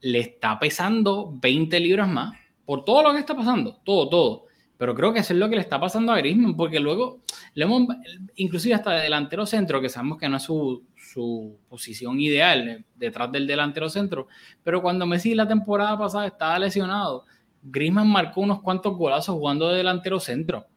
le 0.01 0.19
está 0.19 0.59
pesando 0.59 1.31
20 1.41 1.79
libras 1.79 2.07
más 2.07 2.35
por 2.65 2.83
todo 2.83 3.03
lo 3.03 3.13
que 3.13 3.19
está 3.19 3.35
pasando. 3.35 3.79
Todo, 3.83 4.09
todo. 4.09 4.46
Pero 4.77 4.93
creo 4.93 5.11
que 5.11 5.19
eso 5.19 5.33
es 5.33 5.39
lo 5.39 5.49
que 5.49 5.55
le 5.55 5.61
está 5.61 5.79
pasando 5.79 6.11
a 6.11 6.17
Griezmann, 6.17 6.55
porque 6.55 6.79
luego, 6.79 7.21
le 7.55 7.65
hemos, 7.65 7.87
inclusive 8.35 8.75
hasta 8.75 8.91
de 8.91 9.03
delantero 9.03 9.45
centro, 9.45 9.81
que 9.81 9.89
sabemos 9.89 10.19
que 10.19 10.29
no 10.29 10.37
es 10.37 10.43
su, 10.43 10.83
su 10.95 11.57
posición 11.67 12.19
ideal 12.19 12.69
eh, 12.69 12.85
detrás 12.95 13.31
del 13.31 13.47
delantero 13.47 13.89
centro, 13.89 14.27
pero 14.63 14.81
cuando 14.81 15.05
Messi 15.05 15.33
la 15.33 15.47
temporada 15.47 15.97
pasada 15.97 16.27
estaba 16.27 16.59
lesionado, 16.59 17.25
Griezmann 17.63 18.07
marcó 18.07 18.41
unos 18.41 18.61
cuantos 18.61 18.95
golazos 18.95 19.35
jugando 19.35 19.69
de 19.69 19.77
delantero 19.77 20.19
centro. 20.19 20.67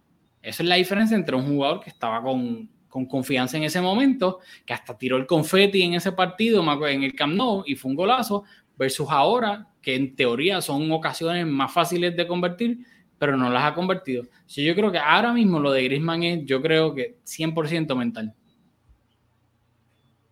Esa 0.43 0.63
es 0.63 0.69
la 0.69 0.77
diferencia 0.77 1.17
entre 1.17 1.37
un 1.37 1.47
jugador 1.47 1.81
que 1.81 1.91
estaba 1.91 2.23
con, 2.23 2.71
con 2.89 3.07
confianza 3.07 3.57
en 3.57 3.65
ese 3.65 3.81
momento, 3.81 4.41
que 4.65 4.73
hasta 4.73 4.97
tiró 4.97 5.17
el 5.17 5.27
confeti 5.27 5.83
en 5.83 5.95
ese 5.95 6.13
partido 6.13 6.65
en 6.89 7.03
el 7.03 7.15
Camp 7.15 7.35
Nou 7.35 7.63
y 7.67 7.77
fue 7.77 7.91
un 7.91 7.97
golazo, 7.97 8.45
versus 8.77 9.09
ahora, 9.11 9.69
que 9.83 9.95
en 9.95 10.17
teoría 10.17 10.61
son 10.61 10.91
ocasiones 10.91 11.47
más 11.47 11.73
fáciles 11.73 12.17
de 12.17 12.27
convertir, 12.27 12.79
pero 13.21 13.37
no 13.37 13.51
las 13.51 13.65
ha 13.65 13.75
convertido. 13.75 14.25
Sí, 14.47 14.65
yo 14.65 14.75
creo 14.75 14.91
que 14.91 14.99
ahora 14.99 15.35
mismo 15.35 15.61
lo 15.61 15.73
de 15.73 15.85
Griezmann 15.85 16.23
es, 16.23 16.47
yo 16.47 16.63
creo 16.63 16.95
que 16.95 17.19
100% 17.27 17.95
mental. 17.95 18.33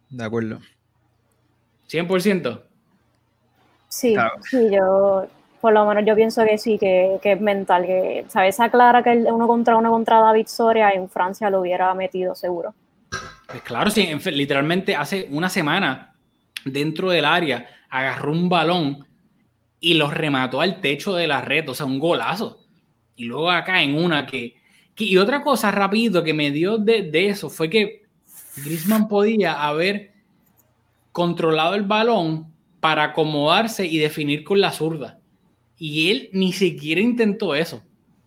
De 0.09 0.25
acuerdo. 0.25 0.59
100%. 1.87 2.63
Sí, 3.89 4.17
sí, 4.51 4.71
yo 4.73 5.27
por 5.61 5.75
lo 5.75 5.85
menos 5.85 6.03
yo 6.07 6.17
pienso 6.17 6.43
que 6.47 6.57
sí, 6.57 6.79
que, 6.79 7.21
es 7.23 7.41
mental, 7.43 7.85
que 7.85 8.25
sabes 8.29 8.55
esa 8.55 8.71
clara 8.71 9.03
que 9.03 9.11
uno 9.11 9.47
contra 9.47 9.77
uno 9.77 9.91
contra 9.91 10.21
David 10.21 10.47
Soria 10.47 10.91
en 10.93 11.11
Francia 11.11 11.51
lo 11.51 11.61
hubiera 11.61 11.93
metido 11.93 12.35
seguro. 12.35 12.75
Pues 13.47 13.61
claro, 13.65 13.91
sí, 13.91 14.09
literalmente 14.31 14.97
hace 14.97 15.29
una 15.31 15.51
semana 15.51 16.15
dentro 16.65 17.11
del 17.11 17.27
área 17.27 17.69
agarró 17.91 18.33
un 18.33 18.49
balón 18.49 19.07
y 19.79 19.95
lo 19.95 20.11
remató 20.11 20.63
al 20.63 20.81
techo 20.81 21.15
de 21.15 21.27
la 21.27 21.43
red, 21.43 21.69
o 21.69 21.75
sea, 21.75 21.85
un 21.85 21.99
golazo. 21.99 22.68
Y 23.19 23.25
luego 23.25 23.51
acá 23.51 23.83
en 23.83 23.97
una 23.97 24.25
que, 24.25 24.55
Y 24.97 25.17
otra 25.17 25.43
cosa 25.43 25.73
rápido 25.73 26.23
que 26.23 26.33
me 26.33 26.53
dio 26.53 26.79
de, 26.79 27.11
eso 27.29 27.51
fue 27.51 27.69
que 27.69 28.03
Griezmann 28.65 29.09
podía 29.09 29.67
haber 29.67 30.13
controlado 31.11 31.75
el 31.75 31.83
balón 31.83 32.47
para 32.79 33.03
acomodarse 33.03 33.85
y 33.87 33.99
definir 33.99 34.45
con 34.45 34.61
la 34.61 34.71
zurda. 34.71 35.19
Y 35.77 36.11
él 36.13 36.31
ni 36.33 36.53
siquiera 36.53 37.01
intentó 37.01 37.57
eso. 37.57 37.83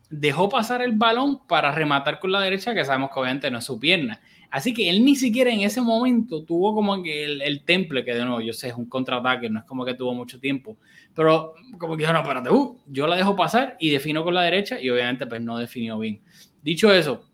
Dejó 0.10 0.50
pasar 0.50 0.82
el 0.82 0.92
balón 0.92 1.40
para 1.48 1.72
rematar 1.72 2.20
con 2.20 2.34
la 2.34 2.42
derecha, 2.42 2.74
que 2.74 2.84
sabemos 2.84 3.12
que 3.14 3.20
obviamente 3.22 3.50
no 3.50 3.60
es 3.60 3.64
su 3.64 3.80
pierna. 3.80 4.20
Así 4.50 4.74
que 4.74 4.90
él 4.90 5.06
ni 5.06 5.16
siquiera 5.16 5.52
en 5.52 5.62
ese 5.62 5.80
momento 5.80 6.44
tuvo 6.44 6.76
como 6.76 7.02
que 7.02 7.24
el, 7.24 7.64
temple, 7.64 8.04
que 8.04 8.14
de 8.14 8.26
nuevo 8.26 8.42
yo 8.42 8.52
sé, 8.52 8.68
es 8.68 8.76
un 8.76 8.90
contraataque, 8.90 9.50
no 9.50 9.60
es 9.60 9.66
como 9.66 9.86
que 9.86 9.94
tuvo 9.94 10.14
mucho 10.14 10.38
tiempo, 10.38 10.76
pero 11.16 11.54
como 11.78 11.96
que 11.96 12.04
dijo, 12.04 12.14
no, 12.14 12.20
espérate, 12.20 12.50
uh, 12.50 12.78
yo 12.88 13.08
la 13.08 13.16
dejo 13.16 13.36
pasar 13.36 13.78
y 13.80 13.90
defino 13.90 14.24
con 14.24 14.34
la 14.34 14.44
derecha 14.44 14.80
y 14.80 14.90
obviamente 14.90 15.28
pues 15.28 15.42
no 15.42 15.58
definió 15.58 16.00
bien. 16.00 16.22
Dicho 16.62 16.92
eso, 16.94 17.32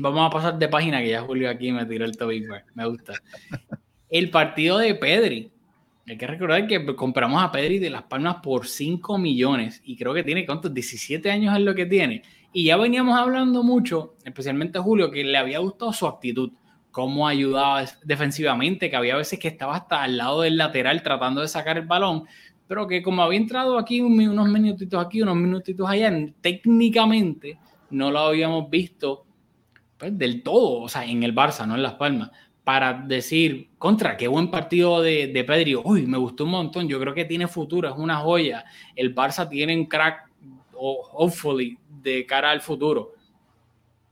Vamos 0.00 0.24
a 0.24 0.30
pasar 0.30 0.58
de 0.58 0.68
página 0.68 1.00
que 1.00 1.08
ya 1.08 1.22
Julio 1.22 1.50
aquí 1.50 1.72
me 1.72 1.84
tiró 1.84 2.04
el 2.04 2.16
topic 2.16 2.46
Me 2.74 2.86
gusta. 2.86 3.14
El 4.08 4.30
partido 4.30 4.78
de 4.78 4.94
Pedri. 4.94 5.50
Hay 6.06 6.16
que 6.16 6.26
recordar 6.26 6.66
que 6.68 6.86
compramos 6.94 7.42
a 7.42 7.50
Pedri 7.50 7.80
de 7.80 7.90
Las 7.90 8.04
Palmas 8.04 8.36
por 8.36 8.66
5 8.66 9.18
millones 9.18 9.82
y 9.84 9.96
creo 9.96 10.14
que 10.14 10.22
tiene, 10.22 10.46
¿cuántos? 10.46 10.72
17 10.72 11.30
años 11.30 11.54
es 11.54 11.62
lo 11.62 11.74
que 11.74 11.84
tiene. 11.84 12.22
Y 12.52 12.64
ya 12.64 12.76
veníamos 12.76 13.18
hablando 13.18 13.64
mucho, 13.64 14.14
especialmente 14.24 14.78
Julio, 14.78 15.10
que 15.10 15.24
le 15.24 15.36
había 15.36 15.58
gustado 15.58 15.92
su 15.92 16.06
actitud, 16.06 16.52
cómo 16.92 17.26
ayudaba 17.26 17.84
defensivamente, 18.04 18.88
que 18.88 18.96
había 18.96 19.16
veces 19.16 19.38
que 19.38 19.48
estaba 19.48 19.76
hasta 19.76 20.02
al 20.02 20.16
lado 20.16 20.42
del 20.42 20.56
lateral 20.56 21.02
tratando 21.02 21.42
de 21.42 21.48
sacar 21.48 21.76
el 21.76 21.86
balón, 21.86 22.24
pero 22.68 22.86
que 22.86 23.02
como 23.02 23.22
había 23.22 23.38
entrado 23.38 23.78
aquí 23.78 24.00
unos 24.00 24.48
minutitos 24.48 25.04
aquí, 25.04 25.22
unos 25.22 25.36
minutitos 25.36 25.88
allá, 25.88 26.12
técnicamente 26.40 27.58
no 27.90 28.10
lo 28.10 28.18
habíamos 28.20 28.68
visto 28.68 29.24
pues, 29.96 30.16
del 30.16 30.42
todo, 30.42 30.82
o 30.82 30.88
sea, 30.88 31.04
en 31.04 31.22
el 31.22 31.34
Barça, 31.34 31.66
no 31.66 31.74
en 31.74 31.82
Las 31.82 31.94
Palmas, 31.94 32.30
para 32.62 32.92
decir, 32.92 33.70
contra, 33.78 34.18
qué 34.18 34.28
buen 34.28 34.50
partido 34.50 35.00
de, 35.00 35.28
de 35.28 35.44
Pedri, 35.44 35.74
uy, 35.74 36.06
me 36.06 36.18
gustó 36.18 36.44
un 36.44 36.50
montón, 36.50 36.86
yo 36.86 37.00
creo 37.00 37.14
que 37.14 37.24
tiene 37.24 37.48
futuro, 37.48 37.88
es 37.88 37.96
una 37.96 38.18
joya, 38.18 38.64
el 38.94 39.14
Barça 39.14 39.48
tiene 39.48 39.74
un 39.74 39.86
crack, 39.86 40.28
o 40.74 41.08
hopefully, 41.14 41.76
de 41.88 42.24
cara 42.26 42.50
al 42.50 42.60
futuro. 42.60 43.14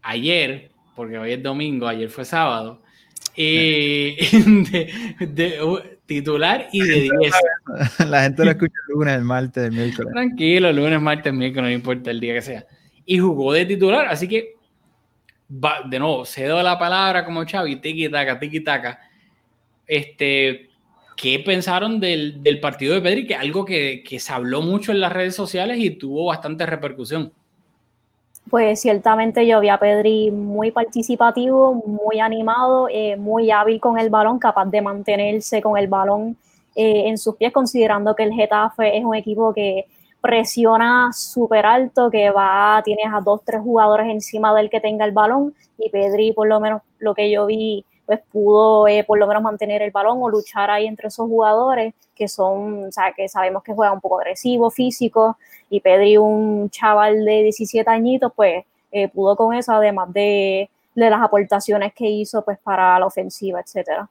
Ayer, 0.02 0.70
porque 0.96 1.18
hoy 1.18 1.32
es 1.32 1.42
domingo, 1.42 1.86
ayer 1.86 2.08
fue 2.08 2.24
sábado, 2.24 2.82
eh, 3.36 4.16
de, 5.20 5.95
titular 6.06 6.68
y 6.72 6.80
de 6.80 7.00
10. 7.00 7.34
La 8.08 8.22
gente 8.22 8.44
lo 8.44 8.50
escucha 8.52 8.74
el 8.88 8.94
lunes, 8.94 9.16
el 9.16 9.24
martes, 9.24 9.64
el 9.64 9.72
miércoles. 9.72 10.12
Tranquilo, 10.12 10.72
lunes, 10.72 11.00
martes, 11.00 11.32
miércoles, 11.32 11.70
no 11.70 11.74
importa 11.74 12.10
el 12.10 12.20
día 12.20 12.34
que 12.34 12.42
sea. 12.42 12.66
Y 13.04 13.18
jugó 13.18 13.52
de 13.52 13.66
titular, 13.66 14.06
así 14.08 14.26
que 14.28 14.56
de 15.48 15.98
nuevo, 15.98 16.24
cedo 16.24 16.62
la 16.62 16.78
palabra 16.78 17.24
como 17.24 17.44
Xavi, 17.46 17.76
tiki 17.76 18.08
taka, 18.08 18.38
tiki 18.38 18.60
taka. 18.60 18.98
Este, 19.86 20.70
¿qué 21.16 21.38
pensaron 21.40 22.00
del, 22.00 22.42
del, 22.42 22.58
partido 22.58 22.94
de 22.94 23.00
Pedri? 23.00 23.26
Que 23.26 23.36
algo 23.36 23.64
que, 23.64 24.02
que, 24.06 24.18
se 24.18 24.32
habló 24.32 24.62
mucho 24.62 24.90
en 24.90 25.00
las 25.00 25.12
redes 25.12 25.36
sociales 25.36 25.78
y 25.78 25.90
tuvo 25.90 26.26
bastante 26.26 26.66
repercusión. 26.66 27.32
Pues 28.48 28.80
ciertamente 28.80 29.44
yo 29.44 29.58
vi 29.58 29.68
a 29.68 29.78
Pedri 29.78 30.30
muy 30.30 30.70
participativo, 30.70 31.74
muy 31.74 32.20
animado, 32.20 32.88
eh, 32.88 33.16
muy 33.16 33.50
hábil 33.50 33.80
con 33.80 33.98
el 33.98 34.08
balón, 34.08 34.38
capaz 34.38 34.66
de 34.66 34.80
mantenerse 34.80 35.60
con 35.60 35.76
el 35.76 35.88
balón 35.88 36.36
eh, 36.76 37.08
en 37.08 37.18
sus 37.18 37.34
pies, 37.36 37.52
considerando 37.52 38.14
que 38.14 38.22
el 38.22 38.32
Getafe 38.32 38.96
es 38.96 39.04
un 39.04 39.16
equipo 39.16 39.52
que 39.52 39.86
presiona 40.20 41.10
súper 41.12 41.66
alto, 41.66 42.08
que 42.08 42.30
va, 42.30 42.80
tienes 42.84 43.06
a 43.12 43.20
dos, 43.20 43.40
tres 43.44 43.62
jugadores 43.62 44.06
encima 44.08 44.54
del 44.54 44.70
que 44.70 44.80
tenga 44.80 45.04
el 45.04 45.12
balón 45.12 45.54
y 45.76 45.90
Pedri, 45.90 46.32
por 46.32 46.46
lo 46.46 46.60
menos 46.60 46.82
lo 46.98 47.14
que 47.14 47.28
yo 47.30 47.46
vi, 47.46 47.84
pues 48.06 48.20
pudo 48.30 48.86
eh, 48.86 49.02
por 49.04 49.18
lo 49.18 49.26
menos 49.26 49.42
mantener 49.42 49.82
el 49.82 49.90
balón 49.90 50.18
o 50.20 50.28
luchar 50.28 50.70
ahí 50.70 50.86
entre 50.86 51.08
esos 51.08 51.26
jugadores 51.26 51.94
que 52.14 52.28
son, 52.28 52.84
o 52.84 52.92
sea, 52.92 53.12
que 53.12 53.28
sabemos 53.28 53.62
que 53.64 53.74
juega 53.74 53.92
un 53.92 54.00
poco 54.00 54.20
agresivo, 54.20 54.70
físico, 54.70 55.36
y 55.70 55.80
Pedri, 55.80 56.16
un 56.16 56.70
chaval 56.70 57.24
de 57.24 57.42
17 57.44 57.88
añitos, 57.90 58.32
pues 58.34 58.64
eh, 58.92 59.08
pudo 59.08 59.36
con 59.36 59.54
eso, 59.54 59.72
además 59.72 60.12
de, 60.12 60.70
de 60.94 61.10
las 61.10 61.20
aportaciones 61.20 61.92
que 61.94 62.08
hizo 62.08 62.44
pues 62.44 62.58
para 62.58 62.98
la 62.98 63.06
ofensiva, 63.06 63.60
etcétera. 63.60 64.08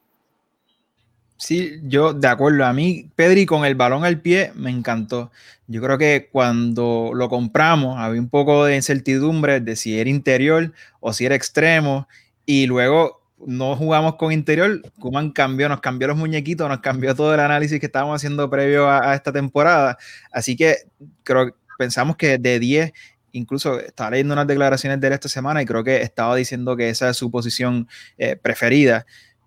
Sí, 1.38 1.82
yo 1.84 2.14
de 2.14 2.28
acuerdo. 2.28 2.66
A 2.66 2.74
mí, 2.74 3.10
Pedri 3.16 3.46
con 3.46 3.66
el 3.66 3.76
balón 3.76 4.06
al 4.06 4.22
pie 4.22 4.52
me 4.56 4.70
encantó. 4.70 5.32
Yo 5.68 5.82
creo 5.82 5.98
que 5.98 6.30
cuando 6.32 7.12
lo 7.14 7.28
compramos 7.28 7.98
había 8.00 8.22
un 8.22 8.30
poco 8.30 8.66
de 8.66 8.76
incertidumbre 8.76 9.60
de 9.60 9.76
si 9.76 10.00
era 10.00 10.10
interior 10.10 10.72
o 11.00 11.12
si 11.12 11.26
era 11.26 11.36
extremo. 11.36 12.08
Y 12.46 12.68
luego 12.68 13.22
no 13.38 13.76
jugamos 13.76 14.16
con 14.16 14.32
interior. 14.32 14.82
Kuman 15.00 15.32
cambió, 15.32 15.70
nos 15.70 15.82
cambió 15.82 16.08
los 16.08 16.18
muñequitos, 16.18 16.68
nos 16.70 16.80
cambió 16.80 17.16
todo 17.16 17.34
el 17.34 17.40
análisis 17.40 17.80
que 17.80 17.86
estábamos 17.88 18.16
haciendo 18.16 18.50
previo 18.50 18.90
a, 18.90 19.16
esta 19.16 19.32
temporada. 19.32 19.98
Así 20.32 20.56
que 20.56 20.78
creo 21.24 21.56
pensamos 21.78 22.16
que 22.16 22.38
de 22.38 22.60
10 22.60 22.94
incluso 23.34 23.80
estaba 23.82 24.12
leyendo 24.12 24.34
unas 24.34 24.48
declaraciones 24.48 25.02
de 25.02 25.08
él 25.08 25.14
esta 25.14 25.28
semana 25.28 25.62
y 25.62 25.66
creo 25.66 25.84
que 25.84 26.02
estaba 26.02 26.36
diciendo 26.38 26.78
que 26.78 26.90
esa 26.90 27.10
es 27.10 27.18
su 27.18 27.30
posición 27.30 27.86
eh, 28.18 28.38
preferida 28.38 29.06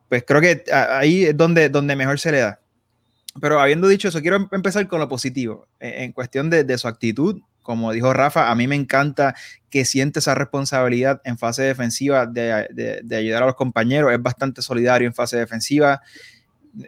pues 0.09 0.25
creo 0.27 0.41
que 0.41 0.65
ahí 0.73 1.27
es 1.27 1.37
donde, 1.37 1.69
donde 1.69 1.95
mejor 1.95 2.19
se 2.19 2.33
le 2.33 2.39
da. 2.41 2.61
Pero 3.41 3.61
habiendo 3.61 3.87
dicho 3.87 4.09
eso, 4.09 4.21
quiero 4.21 4.37
em-, 4.37 4.49
empezar 4.51 4.89
con 4.89 5.01
lo 5.01 5.09
positivo, 5.09 5.69
e-, 5.79 6.05
en 6.05 6.13
cuestión 6.13 6.51
de, 6.51 6.79
su 6.79 6.89
actitud. 6.89 7.41
Como 7.63 7.93
dijo 7.93 8.13
Rafa, 8.13 8.51
a 8.51 8.55
mí 8.55 8.67
me 8.67 8.77
encanta 8.77 9.35
que 9.71 9.85
siente 9.85 10.21
esa 10.21 10.35
responsabilidad 10.35 11.21
en 11.25 11.37
fase 11.37 11.63
defensiva 11.63 12.27
de, 12.27 13.01
de 13.03 13.17
ayudar 13.17 13.43
a 13.43 13.47
los 13.47 13.55
compañeros. 13.57 14.13
Es 14.13 14.23
bastante 14.23 14.63
solidario 14.63 15.07
en 15.07 15.15
fase 15.15 15.37
defensiva. 15.37 16.01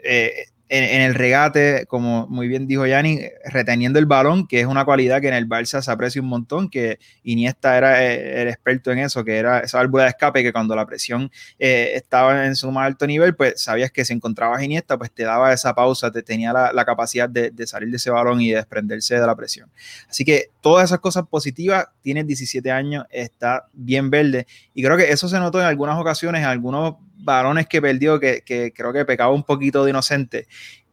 Eh, 0.03 0.47
en, 0.71 1.03
el 1.03 1.15
regate, 1.17 1.85
como 1.87 2.29
muy 2.29 2.47
bien 2.47 2.69
dijo 2.69 2.87
Yanni, 2.87 3.21
reteniendo 3.47 3.99
el 3.99 4.07
balón, 4.07 4.47
que 4.47 4.61
es 4.61 4.67
una 4.67 4.85
cualidad 4.85 5.21
que 5.21 5.27
en 5.27 5.35
el 5.35 5.49
Barça 5.49 5.83
se 5.83 5.91
aprecia 5.91 6.23
un 6.23 6.29
montón, 6.29 6.71
que 6.71 7.01
Iniesta 7.25 7.77
era 7.77 8.05
eh, 8.05 8.43
el, 8.43 8.49
experto 8.49 8.93
en 8.93 9.01
eso, 9.01 9.25
que 9.25 9.37
era 9.37 9.61
esa 9.61 9.79
válvula 9.79 10.05
de 10.05 10.11
escape, 10.11 10.45
que 10.45 10.53
cuando 10.53 10.77
la 10.77 10.87
presión 10.87 11.29
eh, 11.59 11.93
estaba 11.97 12.47
en 12.47 12.55
su 12.55 12.71
más 12.71 12.87
alto 12.87 13.05
nivel, 13.09 13.35
pues 13.35 13.61
sabías 13.61 13.91
que 13.91 14.05
si 14.05 14.13
encontrabas 14.13 14.63
Iniesta, 14.63 14.97
pues 14.97 15.11
te 15.11 15.25
daba 15.25 15.53
esa 15.53 15.75
pausa, 15.75 16.13
te 16.13 16.23
tenía 16.23 16.53
la, 16.53 16.85
capacidad 16.85 17.29
de, 17.29 17.53
salir 17.67 17.91
de 17.91 17.97
ese 17.97 18.11
balón 18.11 18.41
y 18.41 18.51
de 18.51 18.57
desprenderse 18.57 19.17
de 19.17 19.27
la 19.27 19.35
presión. 19.35 19.69
Así 20.09 20.25
que 20.25 20.51
todas 20.61 20.85
esas 20.85 21.01
cosas 21.01 21.25
positivas, 21.29 21.89
tiene 22.01 22.23
17 22.23 22.71
años, 22.71 23.07
está 23.11 23.67
bien 23.73 24.09
verde, 24.09 24.47
y 24.73 24.85
creo 24.85 24.97
que 24.97 25.11
eso 25.11 25.29
se 25.29 25.39
notó 25.41 25.61
en 25.61 25.67
algunas 25.67 25.99
ocasiones, 25.99 26.43
en 26.43 26.49
algunos 26.49 26.95
varones 27.23 27.67
que 27.67 27.81
perdió, 27.81 28.19
que, 28.21 28.43
creo 28.75 28.93
que 28.93 29.05
pecaba 29.05 29.33
un 29.33 29.45
poquito 29.45 29.85
de 29.85 29.91
inocente. 29.91 30.47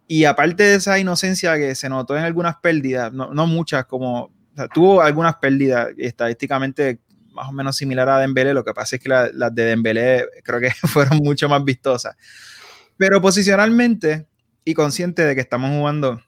Y 0.07 0.25
aparte 0.25 0.63
de 0.63 0.75
esa 0.75 0.97
inocencia 0.99 1.57
que 1.57 1.75
se 1.75 1.89
notó 1.89 2.17
en 2.17 2.23
algunas 2.23 2.57
pérdidas, 2.57 3.11
no, 3.11 3.47
muchas, 3.47 3.85
como 3.85 4.31
tuvo 4.73 5.01
algunas 5.01 5.35
pérdidas 5.35 5.89
estadísticamente 5.97 6.99
más 7.31 7.49
o 7.49 7.51
menos 7.51 7.75
similar 7.75 8.09
a 8.09 8.19
Dembélé, 8.19 8.53
lo 8.53 8.63
que 8.63 8.73
pasa 8.73 8.95
es 8.95 9.01
que 9.01 9.09
las 9.09 9.53
de 9.53 9.65
Dembélé 9.65 10.25
creo 10.43 10.59
que 10.59 10.71
fueron 10.87 11.17
mucho 11.19 11.47
más 11.47 11.63
vistosas. 11.63 12.15
Pero 12.97 13.21
posicionalmente 13.21 14.27
y 14.65 14.73
consciente 14.73 15.23
de 15.23 15.35
que 15.35 15.41
estamos 15.41 15.69
jugando 15.69 16.21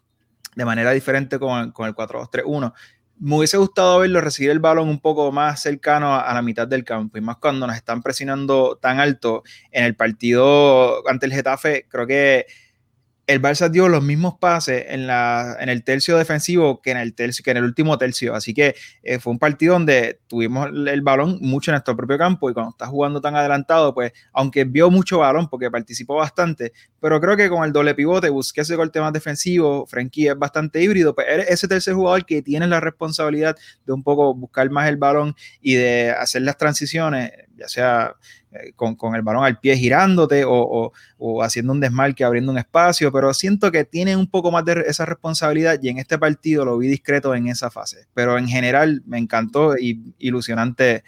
de 0.55 0.65
manera 0.65 0.91
diferente 0.91 1.39
con, 1.39 1.71
con 1.71 1.87
el 1.87 1.95
4-2-3-1, 1.95 2.73
me 3.19 3.35
hubiese 3.37 3.57
gustado 3.57 3.99
verlo 3.99 4.21
recibir 4.21 4.51
el 4.51 4.59
balón 4.59 4.87
un 4.87 4.99
poco 4.99 5.31
más 5.31 5.61
cercano 5.61 6.15
a, 6.15 6.33
la 6.33 6.41
mitad 6.41 6.67
del 6.67 6.83
campo 6.85 7.17
y 7.17 7.21
más 7.21 7.37
cuando 7.37 7.67
nos 7.67 7.75
están 7.75 8.01
presionando 8.01 8.77
tan 8.81 8.99
alto 8.99 9.43
en 9.71 9.83
el 9.83 9.95
partido 9.95 11.07
ante 11.07 11.25
el 11.25 11.33
Getafe, 11.33 11.85
creo 11.89 12.07
que 12.07 12.45
el 13.29 13.39
Barça 13.39 13.69
dio 13.69 13.87
los 13.87 14.03
mismos 14.03 14.39
pases 14.39 14.85
en, 14.87 15.07
el 15.69 15.83
tercio 15.83 16.17
defensivo 16.17 16.81
que 16.81 16.89
en 16.89 16.97
el, 16.97 17.13
tercio, 17.13 17.43
que 17.43 17.51
en 17.51 17.57
el 17.57 17.63
último 17.63 17.95
tercio. 17.99 18.33
Así 18.33 18.55
que 18.55 18.73
eh, 19.03 19.19
fue 19.19 19.31
un 19.31 19.37
partido 19.37 19.73
donde 19.73 20.19
tuvimos 20.25 20.67
el 20.69 21.01
balón 21.01 21.37
mucho 21.39 21.69
en 21.69 21.73
nuestro 21.73 21.95
propio 21.95 22.17
campo 22.17 22.49
y 22.49 22.55
cuando 22.55 22.71
está 22.71 22.87
jugando 22.87 23.21
tan 23.21 23.35
adelantado, 23.35 23.93
pues 23.93 24.13
aunque 24.33 24.63
vio 24.63 24.89
mucho 24.89 25.19
balón 25.19 25.47
porque 25.47 25.69
participó 25.69 26.15
bastante, 26.15 26.73
pero 26.99 27.21
creo 27.21 27.37
que 27.37 27.49
con 27.49 27.63
el 27.63 27.71
doble 27.71 27.93
pivote 27.93 28.29
busqué 28.29 28.61
ese 28.61 28.75
corte 28.75 28.99
más 28.99 29.13
defensivo, 29.13 29.85
Frenkie 29.85 30.29
es 30.29 30.35
bastante 30.37 30.81
híbrido, 30.81 31.13
pues 31.13 31.27
ese 31.49 31.67
tercer 31.67 31.93
jugador 31.93 32.25
que 32.25 32.41
tiene 32.41 32.65
la 32.65 32.79
responsabilidad 32.79 33.55
de 33.85 33.93
un 33.93 34.01
poco 34.01 34.33
buscar 34.33 34.67
más 34.71 34.89
el 34.89 34.97
balón 34.97 35.35
y 35.61 35.75
de 35.75 36.09
hacer 36.09 36.41
las 36.41 36.57
transiciones, 36.57 37.31
ya 37.59 37.67
sea 37.67 38.15
eh, 38.51 38.71
con, 38.75 38.95
con, 38.95 39.15
el 39.15 39.21
balón 39.21 39.43
al 39.43 39.59
pie 39.59 39.75
girándote 39.75 40.43
o, 40.45 40.91
o, 41.17 41.43
haciendo 41.43 41.73
un 41.73 41.79
desmarque, 41.79 42.23
abriendo 42.23 42.51
un 42.51 42.57
espacio, 42.57 43.11
pero 43.11 43.33
siento 43.33 43.71
que 43.71 43.83
tiene 43.83 44.15
un 44.15 44.27
poco 44.27 44.51
más 44.51 44.65
de 44.65 44.83
esa 44.87 45.05
responsabilidad 45.05 45.79
y 45.81 45.89
en 45.89 45.99
este 45.99 46.17
partido 46.17 46.65
lo 46.65 46.77
vi 46.77 46.87
discreto 46.87 47.35
en 47.35 47.47
esa 47.47 47.69
fase. 47.69 48.07
Pero 48.13 48.37
en 48.37 48.47
general 48.47 49.03
me 49.05 49.17
encantó 49.17 49.77
y 49.77 50.13
ilusionante 50.17 51.03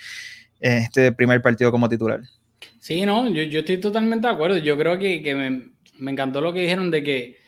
este 0.60 1.12
primer 1.12 1.42
partido 1.42 1.72
como 1.72 1.90
titular. 1.90 2.22
Sí, 2.80 3.06
no, 3.06 3.28
yo, 3.30 3.44
yo 3.44 3.62
estoy 3.62 3.80
totalmente 3.80 4.28
de 4.28 4.34
acuerdo. 4.34 4.58
Yo 4.58 4.78
creo 4.78 5.00
que, 5.00 5.24
que 5.24 5.36
me, 5.36 5.72
me 5.98 6.12
encantó 6.12 6.42
lo 6.42 6.54
que 6.54 6.62
dijeron 6.62 6.92
de 6.92 7.04
que 7.04 7.41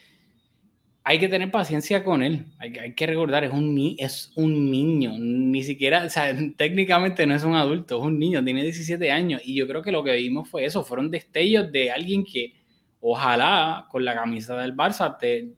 hay 1.06 1.20
que 1.20 1.28
tener 1.28 1.52
paciencia 1.52 2.04
con 2.04 2.24
él. 2.24 2.46
Hay, 2.60 2.94
que 2.94 3.06
recordar, 3.06 3.44
es 3.44 3.52
un, 3.52 3.96
es 3.98 4.32
un 4.36 4.72
niño, 4.72 5.13
ni 5.18 5.63
siquiera, 5.63 6.06
o 6.06 6.10
sea, 6.10 6.34
técnicamente 6.58 7.26
no 7.28 7.36
es 7.36 7.44
un 7.44 7.56
adulto, 7.56 7.98
es 7.98 8.04
un 8.04 8.18
niño, 8.18 8.44
tiene 8.44 8.63
17 8.63 9.12
años. 9.12 9.42
Y 9.44 9.56
yo 9.56 9.68
creo 9.68 9.82
que 9.82 9.92
lo 9.92 10.04
que 10.04 10.16
vimos 10.16 10.50
fue 10.50 10.66
eso, 10.66 10.84
fueron 10.84 11.12
destellos 11.12 11.72
de 11.72 11.92
alguien 11.92 12.24
que 12.24 12.54
ojalá 13.02 13.86
con 13.89 14.06
la 14.06 14.16
camisa 14.16 14.56
del 14.56 14.76
Barça 14.76 15.18
te, 15.18 15.50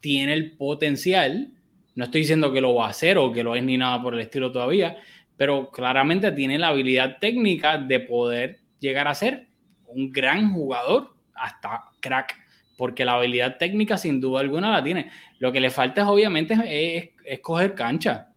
tiene 0.00 0.34
el 0.34 0.52
potencial. 0.52 1.50
No 1.94 2.04
estoy 2.04 2.22
diciendo 2.22 2.52
que 2.52 2.60
lo 2.60 2.74
va 2.74 2.86
a 2.86 2.90
hacer 2.90 3.16
o 3.16 3.32
que 3.32 3.42
lo 3.42 3.56
es 3.56 3.62
ni 3.62 3.78
nada 3.78 4.02
por 4.02 4.14
el 4.14 4.20
estilo 4.20 4.52
todavía, 4.52 4.98
pero 5.36 5.70
claramente 5.70 6.30
tiene 6.32 6.58
la 6.58 6.68
habilidad 6.68 7.16
técnica 7.20 7.78
de 7.78 8.00
poder 8.00 8.60
llegar 8.80 9.08
a 9.08 9.14
ser 9.14 9.48
un 9.86 10.12
gran 10.12 10.52
jugador, 10.52 11.14
hasta 11.34 11.84
crack 12.00 12.43
porque 12.76 13.04
la 13.04 13.14
habilidad 13.14 13.56
técnica 13.58 13.98
sin 13.98 14.20
duda 14.20 14.40
alguna 14.40 14.70
la 14.70 14.82
tiene. 14.82 15.10
Lo 15.38 15.52
que 15.52 15.60
le 15.60 15.70
falta 15.70 16.02
es 16.02 16.06
obviamente 16.06 16.54
es, 16.64 17.10
es 17.24 17.40
coger 17.40 17.74
cancha, 17.74 18.28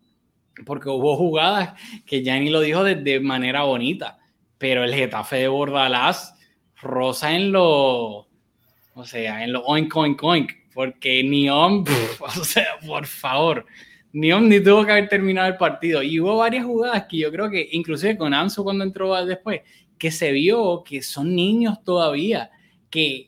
porque 0.66 0.90
hubo 0.90 1.16
jugadas 1.16 1.74
que 2.06 2.24
Yanni 2.24 2.50
lo 2.50 2.62
dijo 2.62 2.84
de, 2.84 3.20
manera 3.20 3.64
bonita. 3.64 4.20
pero 4.58 4.84
el 4.84 4.94
Getafe 4.94 5.38
de 5.38 5.48
Bordalás 5.48 6.36
rosa 6.82 7.36
en 7.36 7.52
lo, 7.52 8.28
o 8.94 9.06
sea, 9.06 9.44
en 9.44 9.54
lo 9.54 9.64
oink, 9.66 9.96
oink, 9.96 10.24
oink, 10.24 10.52
porque 10.74 11.24
Neon, 11.24 11.84
o 12.20 12.44
sea, 12.44 12.80
por 12.86 13.06
favor, 13.06 13.66
Neon 14.14 14.50
ni 14.50 14.60
tuvo 14.60 14.86
que 14.86 14.92
haber 14.92 15.10
terminado 15.10 15.48
el 15.48 15.58
partido. 15.58 16.02
Y 16.02 16.20
hubo 16.20 16.38
varias 16.38 16.66
jugadas 16.66 17.06
que 17.10 17.18
yo 17.18 17.32
creo 17.32 17.50
que, 17.50 17.68
inclusive 17.72 18.18
con 18.18 18.34
Anso 18.34 18.64
cuando 18.64 18.84
entró 18.84 19.26
después, 19.26 19.62
que 19.98 20.12
se 20.12 20.32
vio 20.32 20.84
que 20.84 21.02
son 21.02 21.36
niños 21.36 21.84
todavía, 21.84 22.52
que, 22.90 23.28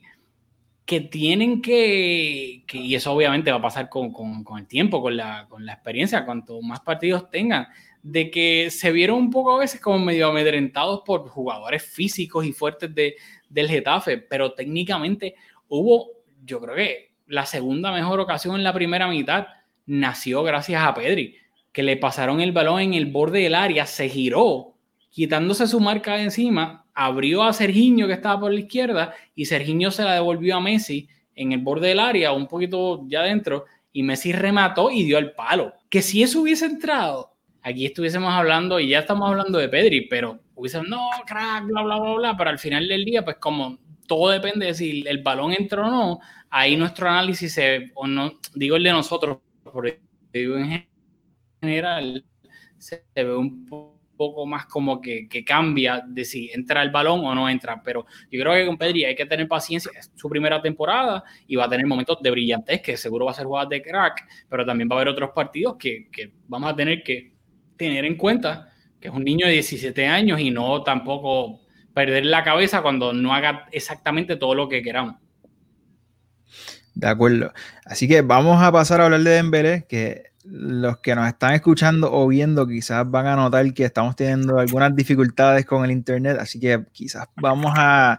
que 0.90 1.00
tienen 1.00 1.62
que, 1.62 2.64
y 2.72 2.94
eso 2.96 3.12
obviamente 3.12 3.52
va 3.52 3.58
a 3.58 3.62
pasar 3.62 3.88
con, 3.88 4.12
con, 4.12 4.42
con 4.42 4.58
el 4.58 4.66
tiempo, 4.66 5.00
con 5.00 5.16
la, 5.16 5.46
con 5.48 5.64
la 5.64 5.74
experiencia, 5.74 6.24
cuanto 6.24 6.60
más 6.62 6.80
partidos 6.80 7.30
tengan, 7.30 7.68
de 8.02 8.28
que 8.28 8.72
se 8.72 8.90
vieron 8.90 9.18
un 9.18 9.30
poco 9.30 9.54
a 9.54 9.60
veces 9.60 9.80
como 9.80 10.00
medio 10.00 10.26
amedrentados 10.26 11.02
por 11.06 11.28
jugadores 11.28 11.84
físicos 11.84 12.44
y 12.44 12.52
fuertes 12.52 12.92
de, 12.92 13.14
del 13.48 13.68
Getafe, 13.68 14.18
pero 14.18 14.52
técnicamente 14.54 15.36
hubo, 15.68 16.08
yo 16.44 16.60
creo 16.60 16.74
que 16.74 17.12
la 17.28 17.46
segunda 17.46 17.92
mejor 17.92 18.18
ocasión 18.18 18.56
en 18.56 18.64
la 18.64 18.72
primera 18.72 19.06
mitad 19.06 19.46
nació 19.86 20.42
gracias 20.42 20.82
a 20.82 20.92
Pedri, 20.92 21.36
que 21.70 21.84
le 21.84 21.98
pasaron 21.98 22.40
el 22.40 22.50
balón 22.50 22.80
en 22.80 22.94
el 22.94 23.06
borde 23.06 23.38
del 23.38 23.54
área, 23.54 23.86
se 23.86 24.08
giró, 24.08 24.74
quitándose 25.08 25.68
su 25.68 25.78
marca 25.78 26.16
de 26.16 26.24
encima, 26.24 26.84
abrió 27.00 27.44
a 27.44 27.54
Serginho 27.54 28.06
que 28.06 28.12
estaba 28.12 28.38
por 28.40 28.52
la 28.52 28.60
izquierda 28.60 29.14
y 29.34 29.46
Serginho 29.46 29.90
se 29.90 30.04
la 30.04 30.12
devolvió 30.12 30.56
a 30.56 30.60
Messi 30.60 31.08
en 31.34 31.52
el 31.52 31.60
borde 31.60 31.88
del 31.88 31.98
área, 31.98 32.32
un 32.32 32.46
poquito 32.46 33.06
ya 33.08 33.20
adentro, 33.20 33.64
y 33.90 34.02
Messi 34.02 34.32
remató 34.32 34.90
y 34.90 35.04
dio 35.04 35.16
el 35.16 35.32
palo. 35.32 35.72
Que 35.88 36.02
si 36.02 36.22
eso 36.22 36.42
hubiese 36.42 36.66
entrado, 36.66 37.32
aquí 37.62 37.86
estuviésemos 37.86 38.30
hablando, 38.30 38.78
y 38.78 38.90
ya 38.90 38.98
estamos 38.98 39.30
hablando 39.30 39.58
de 39.58 39.70
Pedri, 39.70 40.08
pero 40.08 40.40
hubiesen, 40.54 40.82
no, 40.90 41.08
crack, 41.26 41.64
bla, 41.64 41.80
bla, 41.80 41.98
bla, 41.98 42.14
bla, 42.16 42.36
pero 42.36 42.50
al 42.50 42.58
final 42.58 42.86
del 42.86 43.06
día, 43.06 43.24
pues 43.24 43.36
como 43.36 43.78
todo 44.06 44.28
depende 44.28 44.66
de 44.66 44.74
si 44.74 45.02
el 45.06 45.22
balón 45.22 45.54
entró 45.54 45.86
o 45.86 45.90
no, 45.90 46.20
ahí 46.50 46.76
nuestro 46.76 47.08
análisis, 47.08 47.54
se, 47.54 47.92
o 47.94 48.06
no, 48.06 48.32
digo 48.54 48.76
el 48.76 48.82
de 48.82 48.92
nosotros, 48.92 49.38
porque 49.62 50.00
digo 50.34 50.58
en 50.58 50.86
general, 51.62 52.26
se 52.76 53.06
ve 53.14 53.34
un 53.34 53.64
poco 53.64 53.99
más 54.46 54.66
como 54.66 55.00
que, 55.00 55.28
que, 55.28 55.44
cambia 55.44 56.02
de 56.06 56.24
si 56.24 56.50
entra 56.52 56.82
el 56.82 56.90
balón 56.90 57.24
o 57.24 57.34
no 57.34 57.48
entra. 57.48 57.80
Pero 57.82 58.06
yo 58.30 58.40
creo 58.40 58.54
que 58.54 58.66
con 58.66 58.78
Pedri 58.78 59.04
hay 59.04 59.14
que 59.14 59.26
tener 59.26 59.48
paciencia. 59.48 59.90
Es 59.96 60.10
su 60.14 60.28
primera 60.28 60.60
temporada 60.60 61.24
y 61.46 61.56
va 61.56 61.64
a 61.64 61.68
tener 61.68 61.86
momentos 61.86 62.18
de 62.22 62.30
brillantez, 62.30 62.82
que 62.82 62.96
seguro 62.96 63.26
va 63.26 63.32
a 63.32 63.34
ser 63.34 63.46
jugadas 63.46 63.68
de 63.68 63.82
crack, 63.82 64.26
pero 64.48 64.64
también 64.64 64.88
va 64.90 64.96
a 64.96 64.98
haber 64.98 65.08
otros 65.08 65.30
partidos 65.34 65.76
que, 65.78 66.08
que 66.10 66.32
vamos 66.48 66.70
a 66.72 66.76
tener 66.76 67.02
que 67.02 67.32
tener 67.76 68.04
en 68.04 68.16
cuenta 68.16 68.70
que 69.00 69.08
es 69.08 69.14
un 69.14 69.24
niño 69.24 69.46
de 69.46 69.54
17 69.54 70.06
años 70.06 70.40
y 70.40 70.50
no 70.50 70.82
tampoco 70.82 71.60
perder 71.94 72.26
la 72.26 72.44
cabeza 72.44 72.82
cuando 72.82 73.12
no 73.12 73.34
haga 73.34 73.66
exactamente 73.72 74.36
todo 74.36 74.54
lo 74.54 74.68
que 74.68 74.82
queramos. 74.82 75.16
De 76.94 77.08
acuerdo. 77.08 77.52
Así 77.84 78.06
que 78.06 78.20
vamos 78.20 78.62
a 78.62 78.70
pasar 78.70 79.00
a 79.00 79.06
hablar 79.06 79.20
de 79.20 79.30
Dembélé, 79.30 79.86
que 79.88 80.29
los 80.44 80.98
que 80.98 81.14
nos 81.14 81.26
están 81.28 81.54
escuchando 81.54 82.12
o 82.12 82.26
viendo 82.26 82.66
quizás 82.66 83.08
van 83.10 83.26
a 83.26 83.36
notar 83.36 83.72
que 83.74 83.84
estamos 83.84 84.16
teniendo 84.16 84.58
algunas 84.58 84.94
dificultades 84.94 85.66
con 85.66 85.84
el 85.84 85.90
internet, 85.90 86.38
así 86.40 86.58
que 86.58 86.84
quizás 86.92 87.26
vamos 87.36 87.72
a, 87.76 88.18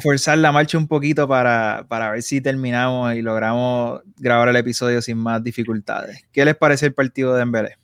forzar 0.00 0.38
la 0.38 0.52
marcha 0.52 0.76
un 0.76 0.86
poquito 0.86 1.26
para, 1.26 1.84
para, 1.88 2.10
ver 2.10 2.22
si 2.22 2.40
terminamos 2.40 3.14
y 3.14 3.22
logramos 3.22 4.02
grabar 4.16 4.48
el 4.48 4.56
episodio 4.56 5.00
sin 5.00 5.16
más 5.18 5.42
dificultades. 5.42 6.24
¿Qué 6.32 6.44
les 6.44 6.56
parece 6.56 6.86
el 6.86 6.94
partido 6.94 7.32
de 7.32 7.38
Dembélé? 7.40 7.78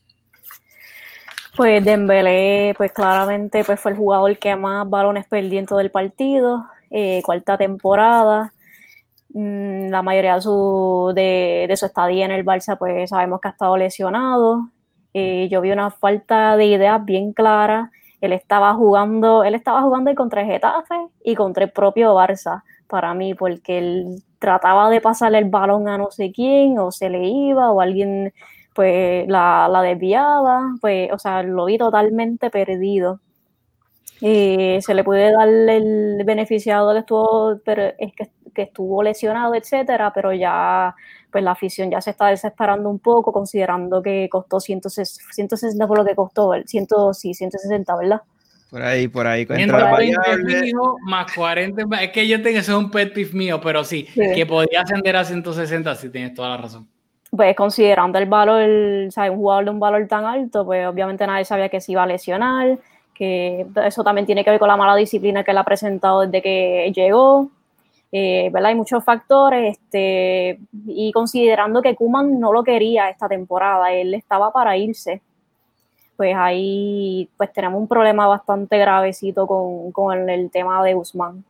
Pues 1.57 1.85
Dembélé, 1.85 2.75
pues 2.77 2.93
claramente 2.93 3.63
pues 3.65 3.79
fue 3.79 3.93
el 3.93 3.97
jugador 3.97 4.37
que 4.39 4.57
más 4.57 4.89
balones 4.91 5.25
perdió 5.27 5.61
en 5.61 5.67
todo 5.67 5.81
el 5.81 5.91
partido, 5.91 6.67
eh, 6.91 7.23
cuarta 7.25 7.57
temporada. 7.57 8.54
Mm, 9.35 9.91
la 9.91 10.03
mayoría 10.03 10.37
de 10.37 10.43
su, 10.43 11.13
de, 11.15 11.73
su 11.77 11.87
estadía 11.87 12.25
en 12.25 12.31
el 12.31 12.45
Barça, 12.45 12.79
pues 12.79 13.11
sabemos 13.11 13.41
que 13.41 13.49
ha 13.49 13.51
estado 13.51 13.77
lesionado. 13.77 14.71
Eh, 15.13 15.49
yo 15.51 15.61
vi 15.61 15.73
una 15.73 15.91
falta 15.91 16.57
de 16.57 16.67
ideas 16.67 17.05
bien 17.05 17.33
clara. 17.33 17.91
Él 18.21 18.33
estaba 18.33 18.75
jugando, 18.75 19.45
él 19.45 19.55
estaba 19.57 19.83
jugando 19.83 20.15
contra 20.15 20.43
el 20.43 20.49
Getafe 20.49 20.95
y 21.25 21.35
contra 21.35 21.65
el 21.65 21.73
propio 21.73 22.15
Barça, 22.15 22.63
para 22.89 23.13
mí, 23.15 23.35
porque 23.35 23.79
él 23.79 24.23
trataba 24.39 24.89
de 24.91 25.01
pasarle 25.01 25.39
el 25.39 25.47
balón 25.51 25.89
a 25.89 25.99
no 25.99 26.11
sé 26.11 26.33
quién, 26.33 26.79
o 26.79 26.93
se 26.93 27.11
le 27.11 27.27
iba, 27.27 27.73
o 27.73 27.81
alguien 27.81 28.33
pues 28.75 29.27
la, 29.29 29.69
la 29.71 29.83
desviaba, 29.83 30.75
pues, 30.81 31.11
o 31.13 31.19
sea, 31.19 31.43
lo 31.43 31.67
vi 31.67 31.79
totalmente 31.79 32.51
perdido. 32.51 33.21
Eh, 34.21 34.79
se 34.81 34.95
le 34.95 35.05
puede 35.05 35.33
dar 35.33 35.49
el 35.49 36.23
beneficiado 36.25 36.93
que 36.93 37.01
estuvo, 37.01 37.61
pero 37.65 37.83
es 37.99 38.13
que, 38.15 38.31
que, 38.55 38.63
estuvo 38.63 39.03
lesionado, 39.03 39.55
etcétera, 39.55 40.13
pero 40.15 40.33
ya 40.33 40.95
pues 41.31 41.43
la 41.43 41.51
afición 41.51 41.91
ya 41.91 42.01
se 42.01 42.11
está 42.11 42.29
desesperando 42.29 42.89
un 42.89 43.01
poco, 43.01 43.33
considerando 43.33 44.01
que 44.01 44.29
costó 44.31 44.61
160, 44.61 45.33
160 45.33 45.87
por 45.89 45.99
lo 45.99 46.05
que 46.05 46.15
costó, 46.15 46.55
el 46.55 46.67
100, 46.67 46.87
sí, 47.13 47.35
160, 47.35 47.97
¿verdad? 47.97 48.23
Por 48.71 48.83
ahí, 48.83 49.09
por 49.09 49.27
ahí. 49.27 49.47
más 51.03 51.33
40, 51.33 51.83
es 52.03 52.11
que 52.11 52.27
yo 52.27 52.41
tengo 52.43 52.59
ese 52.59 52.75
un 52.75 52.91
pet 52.91 53.13
peeve 53.13 53.33
mío, 53.33 53.61
pero 53.61 53.85
sí, 53.85 54.07
sí, 54.15 54.21
que 54.35 54.47
podía 54.47 54.83
ascender 54.83 55.17
a 55.17 55.25
160, 55.25 55.95
sí 55.97 56.11
tienes 56.11 56.35
toda 56.35 56.51
la 56.51 56.57
razón 56.59 56.89
pues 57.37 57.57
considerando 57.57 58.19
el 58.19 58.27
valor, 58.27 59.09
o 59.09 59.11
sea, 59.11 59.31
un 59.31 59.39
jugador 59.39 59.65
de 59.65 59.71
un 59.71 59.81
valor 59.81 60.07
tan 60.07 60.25
alto, 60.25 60.65
pues 60.65 60.87
obviamente 60.87 61.27
nadie 61.27 61.45
sabía 61.45 61.69
que 61.69 61.81
se 61.81 61.93
iba 61.93 62.05
a 62.05 62.07
lesionar, 62.07 62.79
que 63.15 63.67
eso 63.85 64.05
también 64.05 64.27
tiene 64.27 64.45
que 64.45 64.51
ver 64.51 64.59
con 64.59 64.69
la 64.69 64.77
mala 64.77 64.97
disciplina 64.97 65.45
que 65.45 65.53
él 65.53 65.59
ha 65.59 65.65
presentado 65.65 66.23
desde 66.23 66.43
que 66.43 66.93
llegó, 66.95 67.49
eh, 68.13 68.51
¿verdad? 68.53 68.71
Hay 68.71 68.75
muchos 68.75 69.03
factores, 69.05 69.79
este, 69.79 70.59
y 70.87 71.13
considerando 71.13 71.83
que 71.83 71.95
Kuman 71.95 72.39
no 72.39 72.53
lo 72.53 72.63
quería 72.63 73.09
esta 73.09 73.29
temporada, 73.29 73.93
él 73.93 74.15
estaba 74.15 74.53
para 74.53 74.77
irse, 74.77 75.23
pues 76.17 76.35
ahí 76.37 77.29
pues 77.37 77.53
tenemos 77.53 77.81
un 77.81 77.89
problema 77.89 78.27
bastante 78.27 78.79
gravecito 78.79 79.47
con, 79.47 79.91
con 79.93 80.17
el, 80.17 80.29
el 80.31 80.51
tema 80.51 80.83
de 80.85 80.95
Guzmán. 80.95 81.45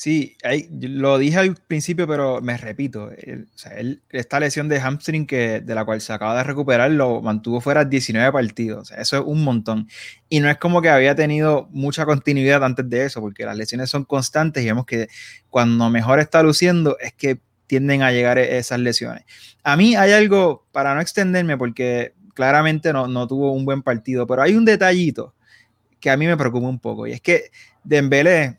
Sí, 0.00 0.36
ahí, 0.44 0.68
lo 0.70 1.18
dije 1.18 1.38
al 1.38 1.56
principio, 1.56 2.06
pero 2.06 2.40
me 2.40 2.56
repito, 2.56 3.06
o 3.06 3.58
sea, 3.58 3.72
él, 3.72 4.00
esta 4.10 4.38
lesión 4.38 4.68
de 4.68 4.80
hamstring 4.80 5.26
que, 5.26 5.60
de 5.60 5.74
la 5.74 5.84
cual 5.84 6.00
se 6.00 6.12
acaba 6.12 6.36
de 6.36 6.44
recuperar 6.44 6.92
lo 6.92 7.20
mantuvo 7.20 7.60
fuera 7.60 7.84
19 7.84 8.30
partidos, 8.30 8.82
o 8.82 8.84
sea, 8.84 8.98
eso 8.98 9.16
es 9.16 9.24
un 9.26 9.42
montón. 9.42 9.88
Y 10.28 10.38
no 10.38 10.48
es 10.48 10.56
como 10.56 10.80
que 10.82 10.88
había 10.88 11.16
tenido 11.16 11.66
mucha 11.72 12.06
continuidad 12.06 12.62
antes 12.62 12.88
de 12.88 13.06
eso, 13.06 13.20
porque 13.20 13.44
las 13.44 13.56
lesiones 13.56 13.90
son 13.90 14.04
constantes 14.04 14.62
y 14.62 14.66
vemos 14.66 14.86
que 14.86 15.08
cuando 15.50 15.90
mejor 15.90 16.20
está 16.20 16.44
luciendo 16.44 16.96
es 17.00 17.12
que 17.14 17.40
tienden 17.66 18.02
a 18.02 18.12
llegar 18.12 18.38
e, 18.38 18.56
esas 18.56 18.78
lesiones. 18.78 19.24
A 19.64 19.76
mí 19.76 19.96
hay 19.96 20.12
algo, 20.12 20.64
para 20.70 20.94
no 20.94 21.00
extenderme, 21.00 21.56
porque 21.58 22.14
claramente 22.34 22.92
no, 22.92 23.08
no 23.08 23.26
tuvo 23.26 23.50
un 23.50 23.64
buen 23.64 23.82
partido, 23.82 24.28
pero 24.28 24.42
hay 24.42 24.54
un 24.54 24.64
detallito 24.64 25.34
que 25.98 26.08
a 26.08 26.16
mí 26.16 26.28
me 26.28 26.36
preocupa 26.36 26.68
un 26.68 26.78
poco, 26.78 27.08
y 27.08 27.12
es 27.14 27.20
que 27.20 27.50
Dembélé 27.82 28.58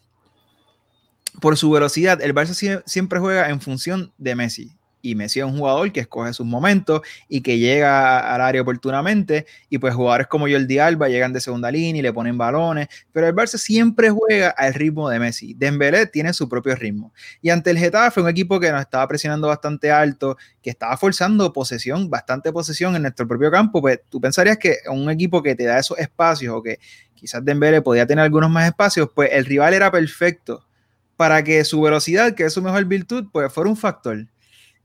por 1.39 1.57
su 1.57 1.71
velocidad, 1.71 2.21
el 2.21 2.33
Barça 2.33 2.83
siempre 2.85 3.19
juega 3.19 3.49
en 3.49 3.61
función 3.61 4.11
de 4.17 4.35
Messi. 4.35 4.79
Y 5.01 5.15
Messi 5.15 5.39
es 5.39 5.45
un 5.45 5.57
jugador 5.57 5.91
que 5.91 6.01
escoge 6.01 6.33
sus 6.33 6.45
momentos 6.45 7.01
y 7.29 7.41
que 7.41 7.57
llega 7.57 8.33
al 8.33 8.41
área 8.41 8.61
oportunamente. 8.61 9.45
Y 9.69 9.77
pues 9.77 9.93
jugadores 9.93 10.27
como 10.27 10.47
Jordi 10.49 10.79
Alba 10.79 11.07
llegan 11.07 11.31
de 11.31 11.39
segunda 11.39 11.71
línea 11.71 11.99
y 11.99 12.01
le 12.01 12.11
ponen 12.11 12.37
balones. 12.37 12.87
Pero 13.13 13.27
el 13.27 13.33
Barça 13.33 13.57
siempre 13.57 14.09
juega 14.09 14.49
al 14.49 14.73
ritmo 14.73 15.09
de 15.09 15.19
Messi. 15.19 15.53
Dembélé 15.53 16.07
tiene 16.07 16.33
su 16.33 16.49
propio 16.49 16.75
ritmo. 16.75 17.13
Y 17.41 17.49
ante 17.49 17.71
el 17.71 17.77
Getafe, 17.77 18.19
un 18.19 18.27
equipo 18.27 18.59
que 18.59 18.71
nos 18.71 18.81
estaba 18.81 19.07
presionando 19.07 19.47
bastante 19.47 19.89
alto, 19.91 20.37
que 20.61 20.69
estaba 20.69 20.97
forzando 20.97 21.53
posesión, 21.53 22.09
bastante 22.09 22.51
posesión 22.51 22.95
en 22.95 23.03
nuestro 23.03 23.27
propio 23.27 23.49
campo, 23.51 23.81
pues 23.81 24.01
tú 24.09 24.19
pensarías 24.19 24.57
que 24.57 24.77
un 24.91 25.09
equipo 25.09 25.41
que 25.41 25.55
te 25.55 25.63
da 25.63 25.79
esos 25.79 25.97
espacios 25.97 26.53
o 26.53 26.61
que 26.61 26.79
quizás 27.15 27.43
Dembélé 27.43 27.81
podía 27.81 28.05
tener 28.05 28.23
algunos 28.23 28.49
más 28.49 28.67
espacios, 28.67 29.09
pues 29.15 29.29
el 29.31 29.45
rival 29.45 29.73
era 29.73 29.91
perfecto 29.91 30.68
para 31.19 31.43
que 31.43 31.65
su 31.65 31.81
velocidad, 31.81 32.33
que 32.33 32.45
es 32.45 32.53
su 32.53 32.61
mejor 32.61 32.85
virtud, 32.85 33.25
pues 33.33 33.51
fuera 33.51 33.69
un 33.69 33.75
factor. 33.75 34.25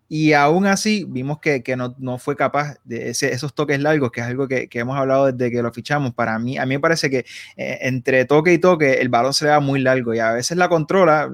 Y 0.09 0.33
aún 0.33 0.67
así 0.67 1.07
vimos 1.09 1.39
que, 1.39 1.63
no, 1.77 2.19
fue 2.19 2.35
capaz 2.35 2.75
de 2.83 3.11
ese, 3.11 3.33
esos 3.33 3.55
toques 3.55 3.79
largos, 3.79 4.11
que 4.11 4.21
es 4.21 4.27
algo 4.27 4.49
que, 4.49 4.69
hemos 4.73 4.99
hablado 4.99 5.31
desde 5.31 5.53
que 5.53 5.63
lo 5.63 5.73
fichamos. 5.73 6.13
Para 6.13 6.37
mí, 6.41 6.59
a 6.59 6.67
mí 6.67 6.75
me 6.75 6.81
parece 6.81 7.09
que 7.09 7.19
eh, 7.57 7.79
entre 7.83 8.25
toque 8.25 8.53
y 8.53 8.59
toque 8.59 8.95
el 8.95 9.11
balón 9.11 9.33
se 9.33 9.45
le 9.45 9.61
muy 9.61 9.81
largo 9.81 10.13
y 10.13 10.19
a 10.19 10.33
veces 10.33 10.57
la 10.57 10.69
controla 10.69 11.33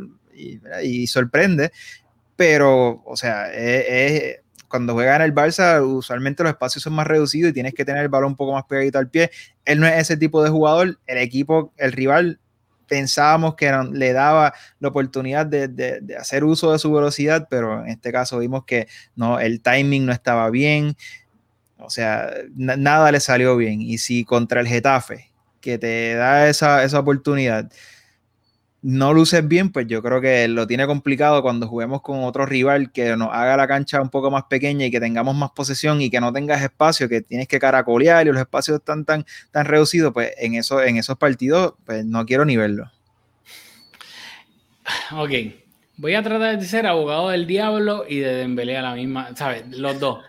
y, 0.82 1.06
sorprende, 1.06 1.72
pero, 2.36 3.02
o 3.06 3.16
sea, 3.16 3.46
cuando 4.68 4.92
juega 4.92 5.16
en 5.16 5.22
el 5.22 5.34
Barça, 5.34 5.82
usualmente 5.82 6.42
los 6.42 6.52
espacios 6.52 6.82
son 6.82 6.92
más 6.92 7.06
reducidos 7.06 7.52
y 7.52 7.54
tienes 7.54 7.72
que 7.72 7.86
tener 7.86 8.02
el 8.02 8.10
balón 8.10 8.32
un 8.32 8.36
poco 8.36 8.52
más 8.52 8.64
pegadito 8.64 8.98
al 8.98 9.08
pie. 9.08 9.30
Él 9.64 9.80
no 9.80 9.86
es 9.86 9.94
ese 9.94 10.18
tipo 10.18 10.44
de 10.44 10.50
jugador, 10.50 10.98
el 11.06 11.16
equipo, 11.16 11.72
el 11.78 11.92
rival 11.92 12.38
pensábamos 12.90 13.54
que 13.54 13.72
le 13.92 14.12
daba 14.12 14.52
la 14.80 14.88
oportunidad 14.88 15.46
de, 15.46 16.02
hacer 16.18 16.42
uso 16.42 16.72
de 16.72 16.80
su 16.80 16.92
velocidad, 16.92 17.46
pero 17.48 17.84
en 17.84 17.88
este 17.88 18.10
caso 18.10 18.40
vimos 18.40 18.64
que 18.64 18.88
no, 19.14 19.38
el 19.38 19.60
timing 19.62 20.04
no 20.04 20.12
estaba 20.12 20.50
bien, 20.50 20.96
o 21.78 21.88
sea, 21.88 22.30
nada 22.56 23.12
le 23.12 23.20
salió 23.20 23.56
bien. 23.56 23.80
Y 23.80 23.98
si 23.98 24.24
contra 24.24 24.60
el 24.60 24.66
Getafe 24.66 25.30
que 25.60 25.78
te 25.78 26.14
da 26.14 26.48
esa, 26.48 26.82
esa 26.82 26.98
oportunidad, 26.98 27.70
no 28.82 29.12
luces 29.12 29.46
bien, 29.46 29.70
pues 29.70 29.86
yo 29.86 30.02
creo 30.02 30.20
que 30.20 30.48
lo 30.48 30.66
tiene 30.66 30.86
complicado 30.86 31.42
cuando 31.42 31.66
juguemos 31.66 32.00
con 32.00 32.24
otro 32.24 32.46
rival 32.46 32.90
que 32.92 33.14
nos 33.16 33.28
haga 33.32 33.56
la 33.56 33.68
cancha 33.68 34.00
un 34.00 34.08
poco 34.08 34.30
más 34.30 34.44
pequeña 34.44 34.86
y 34.86 34.90
que 34.90 35.00
tengamos 35.00 35.36
más 35.36 35.50
posesión 35.50 36.00
y 36.00 36.08
que 36.08 36.20
no 36.20 36.32
tengas 36.32 36.62
espacio, 36.62 37.08
que 37.08 37.20
tienes 37.20 37.46
que 37.46 37.58
caracolear 37.58 38.26
y 38.26 38.30
los 38.30 38.40
espacios 38.40 38.78
están 38.78 39.04
tan, 39.04 39.26
tan 39.50 39.66
reducidos, 39.66 40.12
pues 40.12 40.32
en, 40.38 40.54
en 40.54 40.96
esos 40.96 41.18
partidos, 41.18 41.74
pues 41.84 42.04
no 42.06 42.24
quiero 42.24 42.44
ni 42.44 42.56
verlo. 42.56 42.90
Ok, 45.12 45.30
voy 45.98 46.14
a 46.14 46.22
tratar 46.22 46.58
de 46.58 46.64
ser 46.64 46.86
abogado 46.86 47.28
del 47.28 47.46
diablo 47.46 48.04
y 48.08 48.18
de 48.20 48.34
Dembélé 48.34 48.78
a 48.78 48.82
la 48.82 48.94
misma, 48.94 49.36
¿sabes? 49.36 49.64
Los 49.76 50.00
dos. 50.00 50.24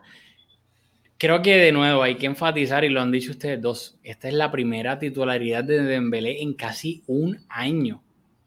Creo 1.18 1.42
que 1.42 1.56
de 1.56 1.72
nuevo 1.72 2.04
hay 2.04 2.16
que 2.16 2.26
enfatizar, 2.26 2.84
y 2.84 2.90
lo 2.90 3.00
han 3.00 3.12
dicho 3.12 3.32
ustedes 3.32 3.62
dos, 3.62 3.98
esta 4.04 4.28
es 4.28 4.34
la 4.34 4.52
primera 4.52 5.00
titularidad 5.00 5.64
de 5.64 5.84
Dembélé 5.84 6.42
en 6.42 6.54
casi 6.54 7.04
un 7.08 7.40
año. 7.48 8.02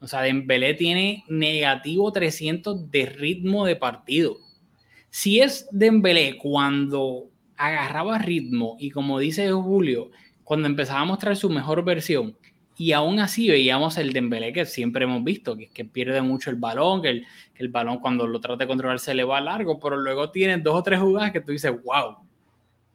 O 0.05 0.07
sea, 0.07 0.21
Dembélé 0.21 0.75
tiene 0.75 1.25
negativo 1.29 2.13
300 2.13 2.91
de 2.91 3.07
ritmo 3.07 3.65
de 3.65 3.75
partido. 3.75 4.37
Si 5.09 5.41
es 5.41 5.67
Dembélé 5.73 6.37
cuando 6.37 7.31
agarraba 7.57 8.19
ritmo 8.19 8.77
y 8.79 8.91
como 8.91 9.19
dice 9.19 9.51
Julio, 9.51 10.11
cuando 10.43 10.69
empezaba 10.69 11.01
a 11.01 11.05
mostrar 11.07 11.37
su 11.37 11.49
mejor 11.49 11.83
versión 11.85 12.37
y 12.77 12.93
aún 12.93 13.19
así 13.19 13.49
veíamos 13.49 13.97
el 13.97 14.13
Dembélé 14.13 14.53
que 14.53 14.67
siempre 14.67 15.05
hemos 15.05 15.25
visto, 15.25 15.57
que, 15.57 15.85
pierde 15.87 16.21
mucho 16.21 16.51
el 16.51 16.57
balón, 16.57 17.01
que 17.01 17.09
el, 17.09 17.27
que 17.55 17.63
el, 17.63 17.71
balón 17.71 17.99
cuando 17.99 18.27
lo 18.27 18.41
trata 18.41 18.65
de 18.65 18.69
controlar 18.69 18.99
se 18.99 19.15
le 19.15 19.25
va 19.25 19.41
largo, 19.41 19.81
pero 19.81 19.97
luego 19.97 20.31
tiene 20.31 20.59
dos 20.59 20.75
o 20.75 20.83
tres 20.83 21.01
jugadas 21.01 21.33
que 21.33 21.41
tú 21.41 21.53
dices, 21.53 21.73
wow, 21.83 22.17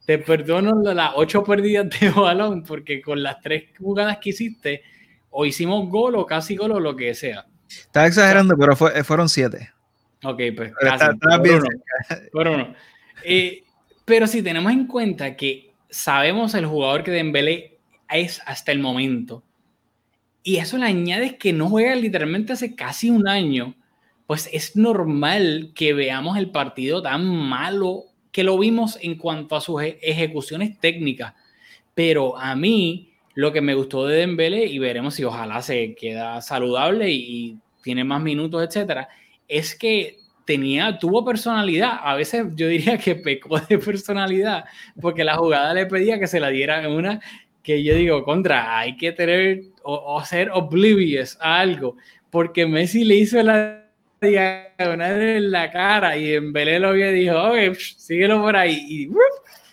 te 0.05 0.19
perdono 0.19 0.93
las 0.93 1.13
ocho 1.15 1.43
pérdidas 1.43 1.89
de 1.99 2.09
balón 2.15 2.61
porque 2.61 3.01
con 3.01 3.23
las 3.23 3.41
tres 3.41 3.69
jugadas 3.79 4.19
que 4.19 4.29
hiciste 4.29 4.83
o 5.29 5.45
hicimos 5.45 5.89
gol 5.89 6.15
o 6.15 6.25
casi 6.25 6.55
gol 6.55 6.71
o 6.71 6.79
lo 6.79 6.95
que 6.95 7.13
sea. 7.15 7.45
Estaba 7.69 8.07
exagerando, 8.07 8.55
pero 8.57 8.75
fueron 8.75 9.29
siete. 9.29 9.71
Ok, 10.23 10.41
pues 10.55 10.73
casi. 10.79 11.17
por 12.31 12.47
uno, 12.47 12.73
eh, 13.23 13.63
pero 14.05 14.27
si 14.27 14.41
tenemos 14.41 14.71
en 14.71 14.87
cuenta 14.87 15.35
que 15.35 15.73
sabemos 15.89 16.53
el 16.55 16.65
jugador 16.65 17.03
que 17.03 17.11
Dembélé 17.11 17.79
es 18.09 18.41
hasta 18.45 18.71
el 18.71 18.79
momento, 18.79 19.43
y 20.43 20.57
eso 20.57 20.77
le 20.77 20.85
añades 20.85 21.33
que 21.33 21.53
no 21.53 21.69
juega 21.69 21.95
literalmente 21.95 22.53
hace 22.53 22.75
casi 22.75 23.09
un 23.09 23.27
año, 23.27 23.75
pues 24.25 24.49
es 24.51 24.75
normal 24.75 25.71
que 25.75 25.93
veamos 25.93 26.37
el 26.37 26.51
partido 26.51 27.01
tan 27.01 27.25
malo 27.25 28.05
que 28.31 28.43
lo 28.43 28.57
vimos 28.57 28.97
en 29.01 29.15
cuanto 29.17 29.55
a 29.55 29.61
sus 29.61 29.81
ejecuciones 29.81 30.79
técnicas. 30.79 31.33
Pero 31.93 32.37
a 32.37 32.55
mí, 32.55 33.08
lo 33.39 33.53
que 33.53 33.61
me 33.61 33.73
gustó 33.73 34.05
de 34.05 34.17
Dembélé, 34.17 34.65
y 34.65 34.79
veremos 34.79 35.13
si 35.15 35.23
ojalá 35.23 35.61
se 35.61 35.95
queda 35.95 36.41
saludable 36.41 37.09
y, 37.09 37.57
tiene 37.81 38.03
más 38.03 38.21
minutos, 38.21 38.61
etcétera, 38.61 39.07
es 39.47 39.75
que 39.75 40.17
tenía, 40.45 40.99
tuvo 40.99 41.23
personalidad. 41.23 42.01
A 42.03 42.15
veces 42.15 42.47
yo 42.55 42.67
diría 42.67 42.97
que 42.97 43.15
pecó 43.15 43.57
de 43.57 43.79
personalidad, 43.79 44.65
porque 45.01 45.23
la 45.23 45.37
jugada 45.37 45.73
le 45.73 45.85
pedía 45.85 46.19
que 46.19 46.27
se 46.27 46.41
la 46.41 46.49
diera 46.49 46.83
en 46.83 46.91
una 46.91 47.21
que 47.63 47.81
yo 47.81 47.95
digo, 47.95 48.25
contra, 48.25 48.77
hay 48.77 48.97
que 48.97 49.13
tener 49.13 49.61
o, 49.83 50.21
ser 50.25 50.51
oblivious 50.51 51.37
a 51.39 51.59
algo, 51.59 51.95
porque 52.29 52.67
Messi 52.67 53.05
le 53.05 53.15
hizo 53.15 53.41
la 53.41 53.85
diagonal 54.19 55.21
en 55.21 55.51
la 55.51 55.71
cara 55.71 56.17
y 56.17 56.33
en 56.33 56.51
Belé 56.51 56.77
lo 56.77 56.91
vio 56.91 57.09
y 57.09 57.19
dijo, 57.21 57.41
ok, 57.41 57.75
síguelo 57.75 58.41
por 58.41 58.57
ahí. 58.57 58.85
Y 58.89 59.09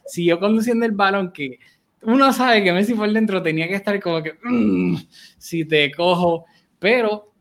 siguió 0.07 0.39
conduciendo 0.39 0.87
el 0.87 0.93
balón 0.93 1.33
que 1.33 1.59
uno 2.03 2.33
sabe 2.33 2.63
que 2.63 2.73
Messi 2.73 2.95
por 2.95 3.11
dentro 3.11 3.43
tenía 3.43 3.69
que 3.69 3.75
estar 3.75 3.99
como 4.01 4.23
que, 4.23 4.35
mm, 4.43 4.97
si 5.39 5.65
te 5.65 5.91
cojo, 5.93 6.47
pero 6.79 7.33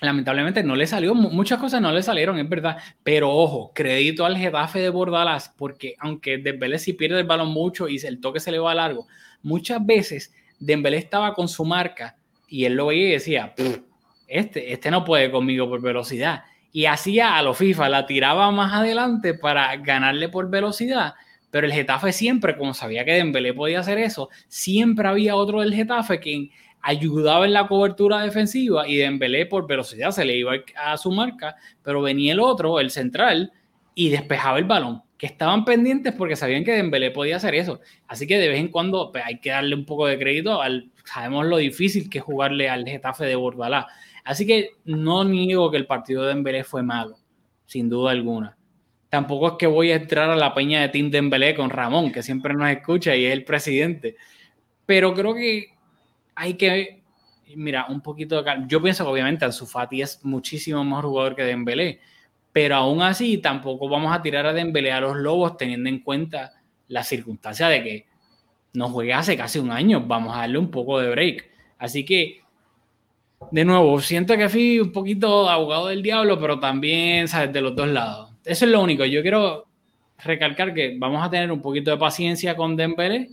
lamentablemente 0.00 0.62
no 0.62 0.74
le 0.74 0.86
salió, 0.86 1.14
muchas 1.14 1.58
cosas 1.58 1.80
no 1.80 1.92
le 1.92 2.02
salieron, 2.02 2.38
es 2.38 2.48
verdad, 2.48 2.78
pero 3.02 3.30
ojo, 3.30 3.70
crédito 3.74 4.24
al 4.24 4.36
Getafe 4.36 4.80
de 4.80 4.88
Bordalas, 4.88 5.54
porque 5.56 5.94
aunque 5.98 6.38
Dembélé 6.38 6.78
si 6.78 6.94
pierde 6.94 7.20
el 7.20 7.26
balón 7.26 7.48
mucho 7.48 7.88
y 7.88 7.98
el 7.98 8.20
toque 8.20 8.40
se 8.40 8.50
le 8.50 8.58
va 8.58 8.74
largo, 8.74 9.06
muchas 9.42 9.84
veces 9.84 10.32
Dembélé 10.58 10.96
estaba 10.96 11.34
con 11.34 11.48
su 11.48 11.64
marca 11.64 12.16
y 12.48 12.64
él 12.64 12.74
lo 12.74 12.86
veía 12.86 13.08
y 13.08 13.12
decía, 13.12 13.54
este, 14.26 14.72
este 14.72 14.90
no 14.90 15.04
puede 15.04 15.30
conmigo 15.30 15.68
por 15.68 15.82
velocidad, 15.82 16.44
y 16.72 16.86
hacía 16.86 17.36
a 17.36 17.42
lo 17.42 17.52
FIFA, 17.52 17.88
la 17.88 18.06
tiraba 18.06 18.50
más 18.50 18.72
adelante 18.72 19.34
para 19.34 19.76
ganarle 19.76 20.28
por 20.28 20.48
velocidad, 20.48 21.14
pero 21.50 21.66
el 21.66 21.72
Getafe 21.72 22.12
siempre, 22.12 22.56
como 22.56 22.74
sabía 22.74 23.04
que 23.04 23.12
Dembélé 23.12 23.52
podía 23.54 23.80
hacer 23.80 23.98
eso, 23.98 24.30
siempre 24.48 25.08
había 25.08 25.36
otro 25.36 25.60
del 25.60 25.74
Getafe 25.74 26.20
que 26.20 26.50
ayudaba 26.80 27.44
en 27.44 27.52
la 27.52 27.66
cobertura 27.66 28.22
defensiva 28.22 28.88
y 28.88 28.96
Dembélé 28.96 29.46
por 29.46 29.66
velocidad 29.66 30.12
se 30.12 30.24
le 30.24 30.36
iba 30.36 30.52
a 30.76 30.96
su 30.96 31.10
marca, 31.10 31.56
pero 31.82 32.02
venía 32.02 32.32
el 32.32 32.40
otro, 32.40 32.80
el 32.80 32.90
central, 32.90 33.52
y 33.94 34.08
despejaba 34.08 34.58
el 34.58 34.64
balón, 34.64 35.02
que 35.18 35.26
estaban 35.26 35.64
pendientes 35.64 36.14
porque 36.14 36.36
sabían 36.36 36.64
que 36.64 36.72
Dembélé 36.72 37.10
podía 37.10 37.36
hacer 37.36 37.54
eso. 37.54 37.80
Así 38.06 38.26
que 38.26 38.38
de 38.38 38.48
vez 38.48 38.60
en 38.60 38.68
cuando 38.68 39.10
pues, 39.12 39.24
hay 39.26 39.40
que 39.40 39.50
darle 39.50 39.74
un 39.74 39.84
poco 39.84 40.06
de 40.06 40.18
crédito, 40.18 40.62
al, 40.62 40.90
sabemos 41.04 41.46
lo 41.46 41.58
difícil 41.58 42.08
que 42.08 42.18
es 42.18 42.24
jugarle 42.24 42.68
al 42.70 42.86
Getafe 42.86 43.24
de 43.24 43.34
Bordalá. 43.34 43.88
Así 44.24 44.46
que 44.46 44.70
no 44.84 45.24
niego 45.24 45.70
que 45.70 45.76
el 45.76 45.86
partido 45.86 46.22
de 46.22 46.28
Dembélé 46.28 46.64
fue 46.64 46.82
malo, 46.82 47.18
sin 47.66 47.88
duda 47.88 48.12
alguna 48.12 48.56
tampoco 49.10 49.48
es 49.48 49.54
que 49.58 49.66
voy 49.66 49.90
a 49.90 49.96
entrar 49.96 50.30
a 50.30 50.36
la 50.36 50.54
peña 50.54 50.80
de 50.80 50.88
Tim 50.88 51.10
Dembélé 51.10 51.54
con 51.54 51.68
Ramón, 51.68 52.12
que 52.12 52.22
siempre 52.22 52.54
nos 52.54 52.70
escucha 52.70 53.14
y 53.16 53.26
es 53.26 53.32
el 53.32 53.44
presidente. 53.44 54.16
Pero 54.86 55.12
creo 55.12 55.34
que 55.34 55.74
hay 56.36 56.54
que, 56.54 57.02
mira, 57.56 57.86
un 57.88 58.00
poquito 58.00 58.42
de 58.42 58.64
Yo 58.68 58.80
pienso 58.80 59.04
que 59.04 59.10
obviamente 59.10 59.44
Ansu 59.44 59.66
Fati 59.66 60.00
es 60.00 60.24
muchísimo 60.24 60.82
más 60.84 61.04
jugador 61.04 61.34
que 61.36 61.42
Dembélé, 61.42 62.00
pero 62.52 62.76
aún 62.76 63.02
así 63.02 63.38
tampoco 63.38 63.88
vamos 63.88 64.14
a 64.16 64.22
tirar 64.22 64.46
a 64.46 64.52
Dembélé 64.52 64.92
a 64.92 65.00
los 65.00 65.16
Lobos 65.16 65.56
teniendo 65.56 65.88
en 65.88 66.00
cuenta 66.00 66.54
la 66.88 67.02
circunstancia 67.04 67.68
de 67.68 67.82
que 67.82 68.06
no 68.72 68.88
juega 68.90 69.18
hace 69.18 69.36
casi 69.36 69.58
un 69.58 69.72
año. 69.72 70.00
Vamos 70.06 70.34
a 70.36 70.40
darle 70.40 70.58
un 70.58 70.70
poco 70.70 71.00
de 71.00 71.10
break. 71.10 71.50
Así 71.78 72.04
que, 72.04 72.42
de 73.50 73.64
nuevo, 73.64 74.00
siento 74.00 74.36
que 74.36 74.48
fui 74.48 74.78
un 74.78 74.92
poquito 74.92 75.48
abogado 75.48 75.88
del 75.88 76.02
diablo, 76.02 76.38
pero 76.38 76.60
también, 76.60 77.26
¿sabes? 77.26 77.52
De 77.52 77.60
los 77.60 77.74
dos 77.74 77.88
lados 77.88 78.29
eso 78.44 78.64
es 78.64 78.70
lo 78.70 78.82
único. 78.82 79.04
Yo 79.04 79.22
quiero 79.22 79.66
recalcar 80.18 80.74
que 80.74 80.96
vamos 80.98 81.24
a 81.24 81.30
tener 81.30 81.50
un 81.50 81.62
poquito 81.62 81.90
de 81.90 81.96
paciencia 81.96 82.56
con 82.56 82.76
Dembélé 82.76 83.30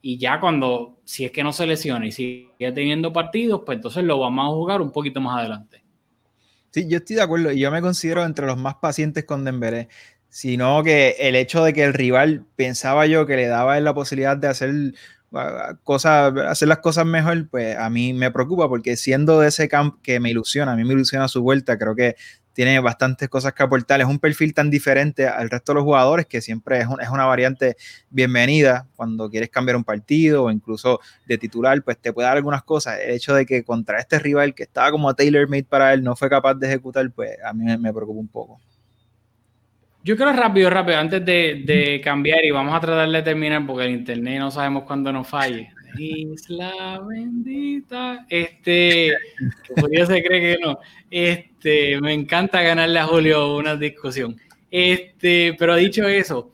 y 0.00 0.18
ya 0.18 0.38
cuando, 0.40 0.98
si 1.04 1.24
es 1.24 1.30
que 1.30 1.42
no 1.42 1.52
se 1.52 1.66
lesiona 1.66 2.06
y 2.06 2.12
sigue 2.12 2.72
teniendo 2.74 3.12
partidos, 3.12 3.62
pues 3.64 3.76
entonces 3.76 4.04
lo 4.04 4.18
vamos 4.18 4.46
a 4.46 4.54
jugar 4.54 4.80
un 4.82 4.92
poquito 4.92 5.20
más 5.20 5.38
adelante. 5.38 5.82
Sí, 6.70 6.88
yo 6.88 6.98
estoy 6.98 7.16
de 7.16 7.22
acuerdo 7.22 7.52
y 7.52 7.60
yo 7.60 7.70
me 7.70 7.80
considero 7.80 8.24
entre 8.24 8.46
los 8.46 8.56
más 8.56 8.74
pacientes 8.74 9.24
con 9.24 9.44
Dembélé, 9.44 9.88
sino 10.28 10.82
que 10.82 11.14
el 11.20 11.36
hecho 11.36 11.62
de 11.62 11.72
que 11.72 11.84
el 11.84 11.94
rival 11.94 12.44
pensaba 12.56 13.06
yo 13.06 13.24
que 13.24 13.36
le 13.36 13.46
daba 13.46 13.78
la 13.80 13.94
posibilidad 13.94 14.36
de 14.36 14.48
hacer 14.48 14.74
cosas, 15.82 16.36
hacer 16.48 16.68
las 16.68 16.78
cosas 16.78 17.06
mejor, 17.06 17.48
pues 17.48 17.76
a 17.76 17.90
mí 17.90 18.12
me 18.12 18.30
preocupa 18.30 18.68
porque 18.68 18.96
siendo 18.96 19.40
de 19.40 19.48
ese 19.48 19.68
camp 19.68 20.00
que 20.02 20.20
me 20.20 20.30
ilusiona, 20.30 20.72
a 20.72 20.76
mí 20.76 20.84
me 20.84 20.94
ilusiona 20.94 21.28
su 21.28 21.42
vuelta, 21.42 21.78
creo 21.78 21.94
que 21.94 22.16
tiene 22.54 22.78
bastantes 22.80 23.28
cosas 23.28 23.52
que 23.52 23.62
aportar. 23.62 24.00
Es 24.00 24.06
un 24.06 24.18
perfil 24.18 24.54
tan 24.54 24.70
diferente 24.70 25.26
al 25.28 25.50
resto 25.50 25.72
de 25.72 25.76
los 25.76 25.84
jugadores 25.84 26.26
que 26.26 26.40
siempre 26.40 26.80
es, 26.80 26.86
es, 27.02 27.08
una 27.10 27.26
variante 27.26 27.76
bienvenida 28.08 28.86
cuando 28.96 29.28
quieres 29.28 29.50
cambiar 29.50 29.76
un 29.76 29.84
partido 29.84 30.44
o 30.44 30.50
incluso 30.50 31.00
de 31.26 31.36
titular, 31.36 31.82
pues 31.82 31.98
te 31.98 32.12
puede 32.12 32.28
dar 32.28 32.36
algunas 32.36 32.62
cosas. 32.62 33.00
El 33.00 33.10
hecho 33.10 33.34
de 33.34 33.44
que 33.44 33.64
contra 33.64 33.98
este 33.98 34.18
rival 34.18 34.54
que 34.54 34.62
estaba 34.62 34.90
como 34.90 35.12
tailor-made 35.14 35.64
para 35.64 35.92
él 35.92 36.02
no 36.02 36.16
fue 36.16 36.30
capaz 36.30 36.54
de 36.54 36.68
ejecutar, 36.68 37.10
pues 37.10 37.32
a 37.44 37.52
mí 37.52 37.64
me, 37.76 37.92
preocupa 37.92 38.20
un 38.20 38.28
poco. 38.28 38.60
Yo 40.04 40.18
creo 40.18 40.34
rápido, 40.34 40.68
rápido, 40.68 40.98
antes 40.98 41.24
de, 41.24 41.62
de, 41.64 41.98
cambiar 42.02 42.44
y 42.44 42.50
vamos 42.50 42.74
a 42.74 42.80
tratar 42.80 43.08
de 43.08 43.22
terminar 43.22 43.66
porque 43.66 43.86
el 43.86 43.92
internet 43.92 44.38
no 44.38 44.50
sabemos 44.50 44.84
cuándo 44.84 45.10
nos 45.10 45.26
falle. 45.26 45.72
Isla 45.98 47.00
bendita. 47.08 48.26
Este, 48.28 49.14
Julio 49.74 50.04
se 50.04 50.22
cree 50.22 50.40
que 50.40 50.62
no. 50.62 50.78
Este, 51.10 51.98
me 52.02 52.12
encanta 52.12 52.60
ganarle 52.60 52.98
a 52.98 53.06
Julio 53.06 53.56
una 53.56 53.76
discusión. 53.76 54.36
Este, 54.70 55.54
pero 55.58 55.74
dicho 55.76 56.06
eso, 56.06 56.52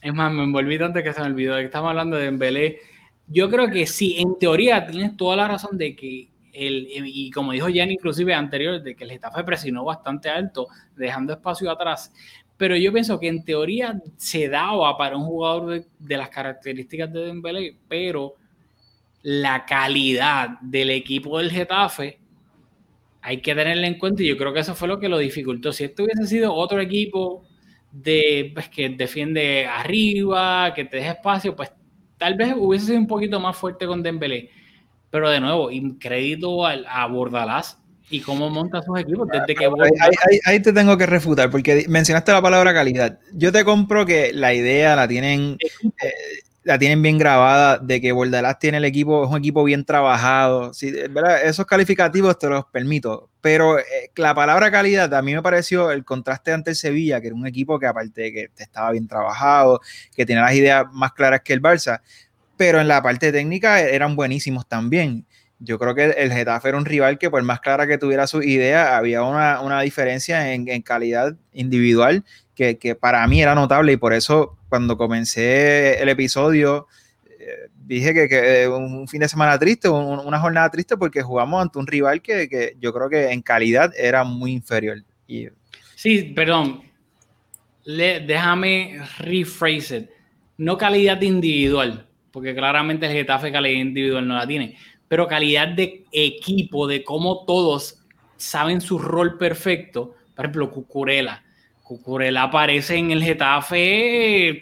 es 0.00 0.12
más, 0.12 0.32
me 0.32 0.42
envolví 0.42 0.76
tanto 0.76 1.04
que 1.04 1.12
se 1.12 1.20
me 1.20 1.26
olvidó 1.26 1.54
de 1.54 1.60
que 1.60 1.66
estamos 1.66 1.90
hablando 1.90 2.16
de 2.16 2.24
Dembélé. 2.24 2.80
Yo 3.28 3.48
creo 3.48 3.70
que 3.70 3.86
sí, 3.86 4.16
en 4.18 4.36
teoría 4.40 4.84
tienes 4.88 5.16
toda 5.16 5.36
la 5.36 5.46
razón 5.46 5.78
de 5.78 5.94
que 5.94 6.32
el, 6.52 6.86
y 6.90 7.30
como 7.30 7.52
dijo 7.52 7.68
Jan 7.72 7.90
inclusive 7.90 8.34
anterior, 8.34 8.82
de 8.82 8.94
que 8.94 9.04
el 9.04 9.10
Getafe 9.10 9.42
presionó 9.44 9.84
bastante 9.84 10.28
alto, 10.28 10.68
dejando 10.96 11.32
espacio 11.32 11.70
atrás. 11.70 12.12
Pero 12.62 12.76
yo 12.76 12.92
pienso 12.92 13.18
que 13.18 13.26
en 13.26 13.44
teoría 13.44 14.00
se 14.16 14.48
daba 14.48 14.96
para 14.96 15.16
un 15.16 15.24
jugador 15.24 15.66
de, 15.68 15.86
de 15.98 16.16
las 16.16 16.28
características 16.28 17.12
de 17.12 17.24
Dembélé, 17.24 17.76
pero 17.88 18.36
la 19.22 19.66
calidad 19.66 20.60
del 20.60 20.90
equipo 20.90 21.38
del 21.38 21.50
Getafe 21.50 22.20
hay 23.20 23.40
que 23.40 23.56
tenerla 23.56 23.88
en 23.88 23.98
cuenta 23.98 24.22
y 24.22 24.28
yo 24.28 24.36
creo 24.36 24.52
que 24.52 24.60
eso 24.60 24.76
fue 24.76 24.86
lo 24.86 25.00
que 25.00 25.08
lo 25.08 25.18
dificultó. 25.18 25.72
Si 25.72 25.82
esto 25.82 26.04
hubiese 26.04 26.24
sido 26.28 26.54
otro 26.54 26.80
equipo 26.80 27.44
pues, 27.92 28.68
que 28.68 28.90
defiende 28.90 29.66
arriba, 29.66 30.72
que 30.72 30.84
te 30.84 30.98
deja 30.98 31.14
espacio, 31.14 31.56
pues 31.56 31.72
tal 32.16 32.36
vez 32.36 32.54
hubiese 32.56 32.86
sido 32.86 32.98
un 32.98 33.08
poquito 33.08 33.40
más 33.40 33.56
fuerte 33.56 33.88
con 33.88 34.04
Dembélé. 34.04 34.50
Pero 35.10 35.28
de 35.28 35.40
nuevo, 35.40 35.68
crédito 35.98 36.64
a 36.64 37.06
Bordalás 37.08 37.81
y 38.12 38.20
cómo 38.20 38.50
monta 38.50 38.82
sus 38.82 39.00
equipos 39.00 39.26
desde 39.26 39.54
que 39.54 39.68
ahí, 40.44 40.60
te 40.60 40.72
tengo 40.72 40.98
que 40.98 41.06
refutar 41.06 41.50
porque 41.50 41.86
mencionaste 41.88 42.30
la 42.30 42.42
palabra 42.42 42.74
calidad. 42.74 43.18
Yo 43.32 43.50
te 43.50 43.64
compro 43.64 44.04
que 44.04 44.34
la 44.34 44.52
idea 44.52 44.94
la 44.94 45.08
tienen 45.08 45.56
eh, 45.82 46.12
la 46.62 46.78
tienen 46.78 47.00
bien 47.00 47.16
grabada 47.16 47.78
de 47.78 48.02
que 48.02 48.12
Bordalás 48.12 48.58
tiene 48.58 48.76
el 48.76 48.84
equipo, 48.84 49.24
es 49.24 49.30
un 49.30 49.38
equipo 49.38 49.64
bien 49.64 49.86
trabajado. 49.86 50.74
Sí, 50.74 50.92
Esos 51.42 51.64
calificativos 51.64 52.38
te 52.38 52.50
los 52.50 52.66
permito, 52.66 53.30
pero 53.40 53.78
eh, 53.78 53.84
la 54.16 54.34
palabra 54.34 54.70
calidad 54.70 55.12
a 55.14 55.22
mí 55.22 55.34
me 55.34 55.42
pareció 55.42 55.90
el 55.90 56.04
contraste 56.04 56.52
ante 56.52 56.70
el 56.70 56.76
Sevilla, 56.76 57.18
que 57.20 57.28
era 57.28 57.36
un 57.36 57.46
equipo 57.46 57.78
que 57.78 57.86
aparte 57.86 58.20
de 58.20 58.32
que 58.32 58.50
estaba 58.58 58.92
bien 58.92 59.08
trabajado, 59.08 59.80
que 60.14 60.26
tenía 60.26 60.42
las 60.42 60.54
ideas 60.54 60.84
más 60.92 61.12
claras 61.14 61.40
que 61.40 61.54
el 61.54 61.62
Barça, 61.62 62.02
pero 62.58 62.78
en 62.78 62.88
la 62.88 63.02
parte 63.02 63.32
técnica 63.32 63.80
eran 63.80 64.14
buenísimos 64.14 64.68
también. 64.68 65.26
Yo 65.64 65.78
creo 65.78 65.94
que 65.94 66.04
el 66.04 66.32
Getafe 66.32 66.70
era 66.70 66.78
un 66.78 66.84
rival 66.84 67.18
que 67.18 67.30
por 67.30 67.42
más 67.42 67.60
clara 67.60 67.86
que 67.86 67.98
tuviera 67.98 68.26
su 68.26 68.42
idea, 68.42 68.96
había 68.96 69.22
una, 69.22 69.80
diferencia 69.82 70.52
en, 70.52 70.68
en 70.68 70.82
calidad 70.82 71.36
individual 71.52 72.24
que, 72.54 72.78
que 72.78 72.94
para 72.94 73.26
mí 73.26 73.42
era 73.42 73.54
notable 73.54 73.92
y 73.92 73.96
por 73.96 74.12
eso 74.12 74.58
cuando 74.68 74.96
comencé 74.96 76.02
el 76.02 76.08
episodio, 76.08 76.86
eh, 77.38 77.68
dije 77.84 78.14
que, 78.14 78.28
que, 78.28 78.68
un 78.68 79.06
fin 79.06 79.20
de 79.20 79.28
semana 79.28 79.58
triste, 79.58 79.88
una 79.88 80.40
jornada 80.40 80.70
triste, 80.70 80.96
porque 80.96 81.22
jugamos 81.22 81.60
ante 81.60 81.78
un 81.78 81.86
rival 81.86 82.22
que, 82.22 82.48
que, 82.48 82.76
yo 82.80 82.92
creo 82.92 83.10
que 83.10 83.32
en 83.32 83.42
calidad 83.42 83.92
era 83.96 84.24
muy 84.24 84.52
inferior. 84.52 85.02
Y, 85.26 85.48
sí, 85.94 86.32
perdón. 86.34 86.82
Le, 87.84 88.20
déjame 88.20 89.00
rephrase 89.18 89.96
it. 89.98 90.10
No 90.56 90.78
calidad 90.78 91.20
individual, 91.20 92.06
porque 92.30 92.54
claramente 92.54 93.06
el 93.06 93.12
Getafe 93.12 93.50
calidad 93.50 93.80
individual 93.80 94.26
no 94.26 94.36
la 94.36 94.46
tiene, 94.46 94.76
pero 95.12 95.28
calidad 95.28 95.68
de 95.68 96.06
equipo, 96.10 96.86
de 96.86 97.04
cómo 97.04 97.44
todos 97.44 98.02
saben 98.38 98.80
su 98.80 98.98
rol 98.98 99.36
perfecto. 99.36 100.14
Por 100.34 100.46
ejemplo, 100.46 100.70
Cucurela 100.70 101.42
Cucurella 101.82 102.44
aparece 102.44 102.96
en 102.96 103.10
el 103.10 103.22
Getafe, 103.22 104.58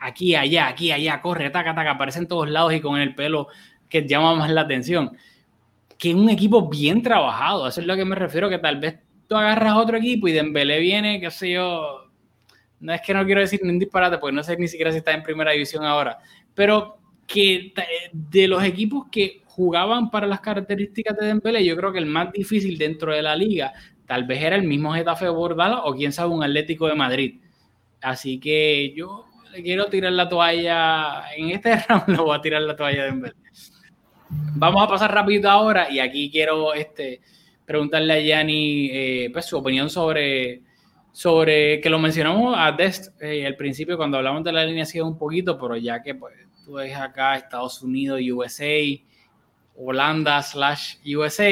aquí, 0.00 0.34
allá, 0.34 0.66
aquí, 0.66 0.90
allá, 0.90 1.20
corre, 1.20 1.48
taca, 1.50 1.76
taca, 1.76 1.92
aparece 1.92 2.18
en 2.18 2.26
todos 2.26 2.50
lados 2.50 2.74
y 2.74 2.80
con 2.80 2.98
el 2.98 3.14
pelo 3.14 3.46
que 3.88 4.04
llama 4.04 4.34
más 4.34 4.50
la 4.50 4.62
atención. 4.62 5.16
Que 5.96 6.12
un 6.12 6.28
equipo 6.28 6.68
bien 6.68 7.00
trabajado, 7.00 7.68
eso 7.68 7.80
es 7.80 7.86
lo 7.86 7.94
que 7.94 8.04
me 8.04 8.16
refiero, 8.16 8.50
que 8.50 8.58
tal 8.58 8.80
vez 8.80 8.98
tú 9.28 9.36
agarras 9.36 9.76
otro 9.76 9.98
equipo 9.98 10.26
y 10.26 10.32
Dembélé 10.32 10.80
viene, 10.80 11.20
qué 11.20 11.30
sé 11.30 11.52
yo, 11.52 12.10
no 12.80 12.92
es 12.92 13.00
que 13.00 13.14
no 13.14 13.24
quiero 13.24 13.42
decir 13.42 13.60
ni 13.62 13.78
disparate, 13.78 14.18
porque 14.18 14.34
no 14.34 14.42
sé 14.42 14.56
ni 14.56 14.66
siquiera 14.66 14.90
si 14.90 14.98
está 14.98 15.12
en 15.12 15.22
primera 15.22 15.52
división 15.52 15.84
ahora, 15.84 16.18
pero 16.52 16.98
que 17.28 17.72
de 18.12 18.48
los 18.48 18.64
equipos 18.64 19.06
que 19.08 19.43
jugaban 19.54 20.10
para 20.10 20.26
las 20.26 20.40
características 20.40 21.16
de 21.16 21.26
Dembélé, 21.26 21.64
yo 21.64 21.76
creo 21.76 21.92
que 21.92 21.98
el 21.98 22.06
más 22.06 22.32
difícil 22.32 22.76
dentro 22.76 23.12
de 23.12 23.22
la 23.22 23.36
liga 23.36 23.72
Tal 24.06 24.24
vez 24.24 24.42
era 24.42 24.56
el 24.56 24.64
mismo 24.64 24.92
Getafe 24.92 25.28
Bordala 25.28 25.84
o 25.84 25.94
quién 25.94 26.12
sabe 26.12 26.30
un 26.30 26.44
Atlético 26.44 26.86
de 26.86 26.94
Madrid. 26.94 27.40
Así 28.02 28.38
que 28.38 28.92
yo 28.94 29.26
le 29.50 29.62
quiero 29.62 29.86
tirar 29.86 30.12
la 30.12 30.28
toalla. 30.28 31.24
En 31.34 31.50
este 31.50 31.74
round 31.88 32.08
lo 32.08 32.24
voy 32.24 32.36
a 32.36 32.42
tirar 32.42 32.62
la 32.62 32.76
toalla 32.76 33.04
de 33.04 33.10
Dembélé. 33.10 33.34
Vamos 34.56 34.82
a 34.82 34.88
pasar 34.88 35.14
rápido 35.14 35.50
ahora 35.50 35.90
y 35.90 36.00
aquí 36.00 36.30
quiero 36.30 36.74
este, 36.74 37.20
preguntarle 37.64 38.12
a 38.12 38.20
Yanni 38.20 38.90
eh, 38.90 39.30
pues, 39.32 39.46
su 39.46 39.56
opinión 39.56 39.88
sobre, 39.88 40.62
sobre 41.12 41.80
que 41.80 41.88
lo 41.88 41.98
mencionamos 41.98 42.54
a 42.58 42.72
Dest 42.72 43.20
eh, 43.22 43.46
al 43.46 43.56
principio 43.56 43.96
cuando 43.96 44.18
hablamos 44.18 44.42
de 44.44 44.52
la 44.52 44.64
línea 44.64 44.84
sido 44.84 45.06
un 45.06 45.16
poquito, 45.16 45.58
pero 45.58 45.76
ya 45.76 46.02
que 46.02 46.14
pues, 46.14 46.34
tú 46.64 46.74
ves 46.74 46.94
acá 46.96 47.36
Estados 47.36 47.80
Unidos, 47.82 48.20
USA, 48.32 48.64
Holanda 49.76 50.42
slash 50.42 50.96
USA, 51.16 51.50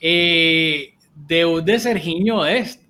eh, 0.00 0.94
de, 1.14 1.62
de 1.64 1.78
Serginho 1.78 2.44
es. 2.44 2.80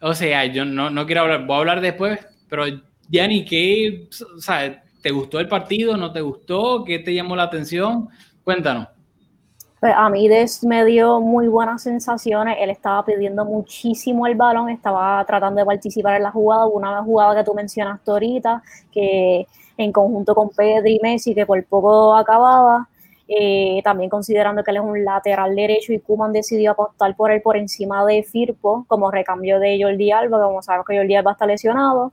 O 0.00 0.14
sea, 0.14 0.44
yo 0.46 0.64
no, 0.64 0.90
no 0.90 1.06
quiero 1.06 1.22
hablar, 1.22 1.46
voy 1.46 1.56
a 1.56 1.58
hablar 1.60 1.80
después, 1.80 2.18
pero 2.48 2.64
Yanni, 3.08 3.44
¿qué, 3.44 4.08
o 4.10 5.00
¿te 5.02 5.10
gustó 5.10 5.40
el 5.40 5.48
partido? 5.48 5.96
¿No 5.96 6.12
te 6.12 6.20
gustó? 6.20 6.84
¿Qué 6.84 6.98
te 6.98 7.14
llamó 7.14 7.36
la 7.36 7.44
atención? 7.44 8.08
Cuéntanos. 8.42 8.88
Pues 9.84 9.92
a 9.94 10.08
mí 10.08 10.28
Des 10.28 10.64
me 10.64 10.82
dio 10.86 11.20
muy 11.20 11.46
buenas 11.46 11.82
sensaciones. 11.82 12.56
Él 12.58 12.70
estaba 12.70 13.04
pidiendo 13.04 13.44
muchísimo 13.44 14.26
el 14.26 14.34
balón, 14.34 14.70
estaba 14.70 15.22
tratando 15.26 15.60
de 15.60 15.66
participar 15.66 16.16
en 16.16 16.22
la 16.22 16.30
jugada. 16.30 16.66
Una 16.66 17.02
jugada 17.02 17.36
que 17.36 17.44
tú 17.44 17.52
mencionaste 17.52 18.10
ahorita, 18.10 18.62
que 18.90 19.46
en 19.76 19.92
conjunto 19.92 20.34
con 20.34 20.48
Pedri 20.48 20.96
y 20.96 21.00
Messi, 21.02 21.34
que 21.34 21.44
por 21.44 21.62
poco 21.66 22.16
acababa. 22.16 22.88
Eh, 23.26 23.80
también 23.82 24.10
considerando 24.10 24.62
que 24.62 24.70
él 24.70 24.76
es 24.76 24.82
un 24.82 25.02
lateral 25.02 25.56
derecho 25.56 25.94
y 25.94 25.98
Kuman 25.98 26.32
decidió 26.32 26.72
apostar 26.72 27.16
por 27.16 27.30
él 27.30 27.40
por 27.40 27.56
encima 27.56 28.04
de 28.04 28.22
Firpo 28.22 28.84
como 28.86 29.10
recambio 29.10 29.58
de 29.58 29.78
Jordi 29.82 30.10
Alba, 30.10 30.42
como 30.44 30.62
sabemos 30.62 30.86
que 30.86 30.98
Jordi 30.98 31.14
Alba 31.14 31.32
está 31.32 31.46
lesionado. 31.46 32.12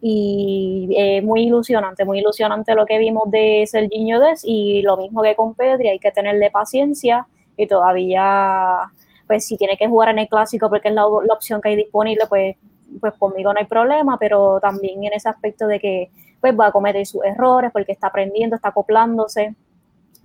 Y 0.00 0.94
es 0.96 1.22
muy 1.24 1.42
ilusionante, 1.44 2.04
muy 2.04 2.20
ilusionante 2.20 2.74
lo 2.74 2.86
que 2.86 2.98
vimos 2.98 3.30
de 3.30 3.64
Serginho 3.66 4.20
Des 4.20 4.42
y 4.44 4.82
lo 4.82 4.96
mismo 4.96 5.22
que 5.22 5.34
con 5.34 5.54
Pedri, 5.54 5.88
hay 5.88 5.98
que 5.98 6.12
tenerle 6.12 6.50
paciencia 6.50 7.26
y 7.56 7.66
todavía, 7.66 8.78
pues 9.26 9.46
si 9.46 9.56
tiene 9.56 9.76
que 9.76 9.88
jugar 9.88 10.10
en 10.10 10.20
el 10.20 10.28
clásico 10.28 10.68
porque 10.68 10.88
es 10.88 10.94
la, 10.94 11.02
la 11.02 11.34
opción 11.34 11.60
que 11.60 11.70
hay 11.70 11.76
disponible, 11.76 12.24
pues, 12.28 12.56
pues 13.00 13.14
conmigo 13.14 13.52
no 13.52 13.58
hay 13.58 13.66
problema, 13.66 14.18
pero 14.18 14.60
también 14.60 15.04
en 15.04 15.12
ese 15.14 15.28
aspecto 15.28 15.66
de 15.66 15.80
que 15.80 16.10
pues 16.40 16.54
va 16.58 16.66
a 16.68 16.72
cometer 16.72 17.04
sus 17.06 17.24
errores 17.24 17.70
porque 17.72 17.92
está 17.92 18.08
aprendiendo, 18.08 18.56
está 18.56 18.68
acoplándose 18.68 19.54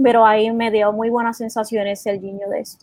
pero 0.02 0.26
ahí 0.26 0.52
me 0.52 0.72
dio 0.72 0.92
muy 0.92 1.10
buenas 1.10 1.38
sensaciones 1.38 2.06
el 2.06 2.20
guiño 2.20 2.48
de 2.50 2.60
eso. 2.60 2.78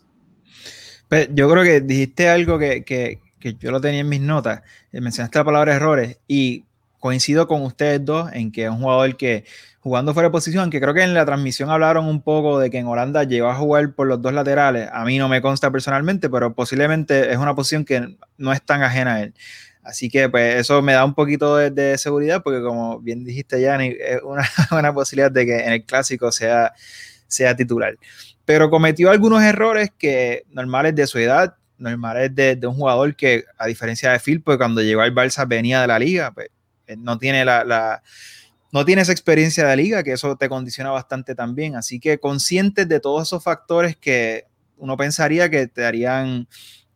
Pues, 1.07 1.29
yo 1.33 1.49
creo 1.49 1.63
que 1.63 1.81
dijiste 1.81 2.29
algo 2.29 2.59
que, 2.59 2.83
que, 2.83 3.19
que, 3.39 3.55
yo 3.55 3.71
lo 3.71 3.81
tenía 3.81 4.01
en 4.01 4.09
mis 4.09 4.21
notas, 4.21 4.61
eh, 4.91 5.01
mencionaste 5.01 5.39
la 5.39 5.45
palabra 5.45 5.75
errores 5.75 6.19
y 6.27 6.65
coincido 6.99 7.47
con 7.47 7.63
ustedes 7.63 8.03
dos 8.03 8.31
en 8.33 8.51
que 8.51 8.65
es 8.65 8.69
un 8.69 8.81
jugador 8.81 9.15
que 9.17 9.45
jugando 9.79 10.13
fuera 10.13 10.27
de 10.27 10.31
posición, 10.31 10.69
que 10.69 10.81
creo 10.81 10.93
que 10.93 11.03
en 11.03 11.13
la 11.13 11.25
transmisión 11.25 11.69
hablaron 11.69 12.05
un 12.05 12.21
poco 12.21 12.59
de 12.59 12.69
que 12.69 12.77
en 12.77 12.87
Holanda 12.87 13.23
llegó 13.23 13.47
a 13.47 13.55
jugar 13.55 13.93
por 13.93 14.07
los 14.07 14.21
dos 14.21 14.33
laterales, 14.33 14.89
a 14.91 15.05
mí 15.05 15.17
no 15.17 15.29
me 15.29 15.41
consta 15.41 15.71
personalmente, 15.71 16.29
pero 16.29 16.53
posiblemente 16.53 17.31
es 17.31 17.37
una 17.37 17.55
posición 17.55 17.85
que 17.85 18.17
no 18.37 18.51
es 18.51 18.61
tan 18.61 18.83
ajena 18.83 19.15
a 19.15 19.21
él. 19.21 19.33
Así 19.89 20.09
que 20.09 20.29
pues 20.29 20.55
eso 20.55 20.81
me 20.81 20.93
da 20.93 21.03
un 21.03 21.15
poquito 21.15 21.57
de, 21.57 21.97
seguridad 21.97 22.43
porque 22.43 22.61
como 22.61 22.99
bien 22.99 23.23
dijiste 23.23 23.59
Yanni, 23.59 23.95
es 23.99 24.21
una, 24.23 24.47
una 24.71 24.93
posibilidad 24.93 25.31
de 25.31 25.45
que 25.45 25.59
en 25.59 25.73
el 25.73 25.83
clásico 25.83 26.31
sea 26.31 26.73
sea 27.29 27.55
titular. 27.55 27.95
Pero 28.45 28.69
cometió 28.69 29.11
algunos 29.11 29.43
errores 29.43 29.91
que 29.97 30.43
normales 30.49 30.95
de 30.95 31.07
su 31.07 31.19
edad, 31.19 31.55
normales 31.77 32.35
de, 32.35 32.55
de 32.55 32.67
un 32.67 32.75
jugador 32.75 33.15
que, 33.15 33.45
a 33.57 33.67
diferencia 33.67 34.11
de 34.11 34.19
Phil, 34.19 34.41
pues 34.41 34.57
cuando 34.57 34.81
llegó 34.81 35.01
al 35.01 35.13
Barça 35.13 35.47
venía 35.47 35.81
de 35.81 35.87
la 35.87 35.99
liga, 35.99 36.31
pues 36.31 36.49
no 36.97 37.17
tiene 37.17 37.45
la, 37.45 37.63
la 37.63 38.03
no 38.71 38.85
tiene 38.85 39.01
esa 39.01 39.11
experiencia 39.11 39.65
de 39.65 39.75
liga, 39.75 40.03
que 40.03 40.13
eso 40.13 40.35
te 40.35 40.49
condiciona 40.49 40.91
bastante 40.91 41.33
también. 41.33 41.75
Así 41.75 41.99
que 41.99 42.19
conscientes 42.19 42.87
de 42.87 42.99
todos 42.99 43.27
esos 43.27 43.43
factores 43.43 43.95
que 43.95 44.45
uno 44.77 44.95
pensaría 44.97 45.49
que 45.49 45.67
te 45.67 45.85
harían 45.85 46.47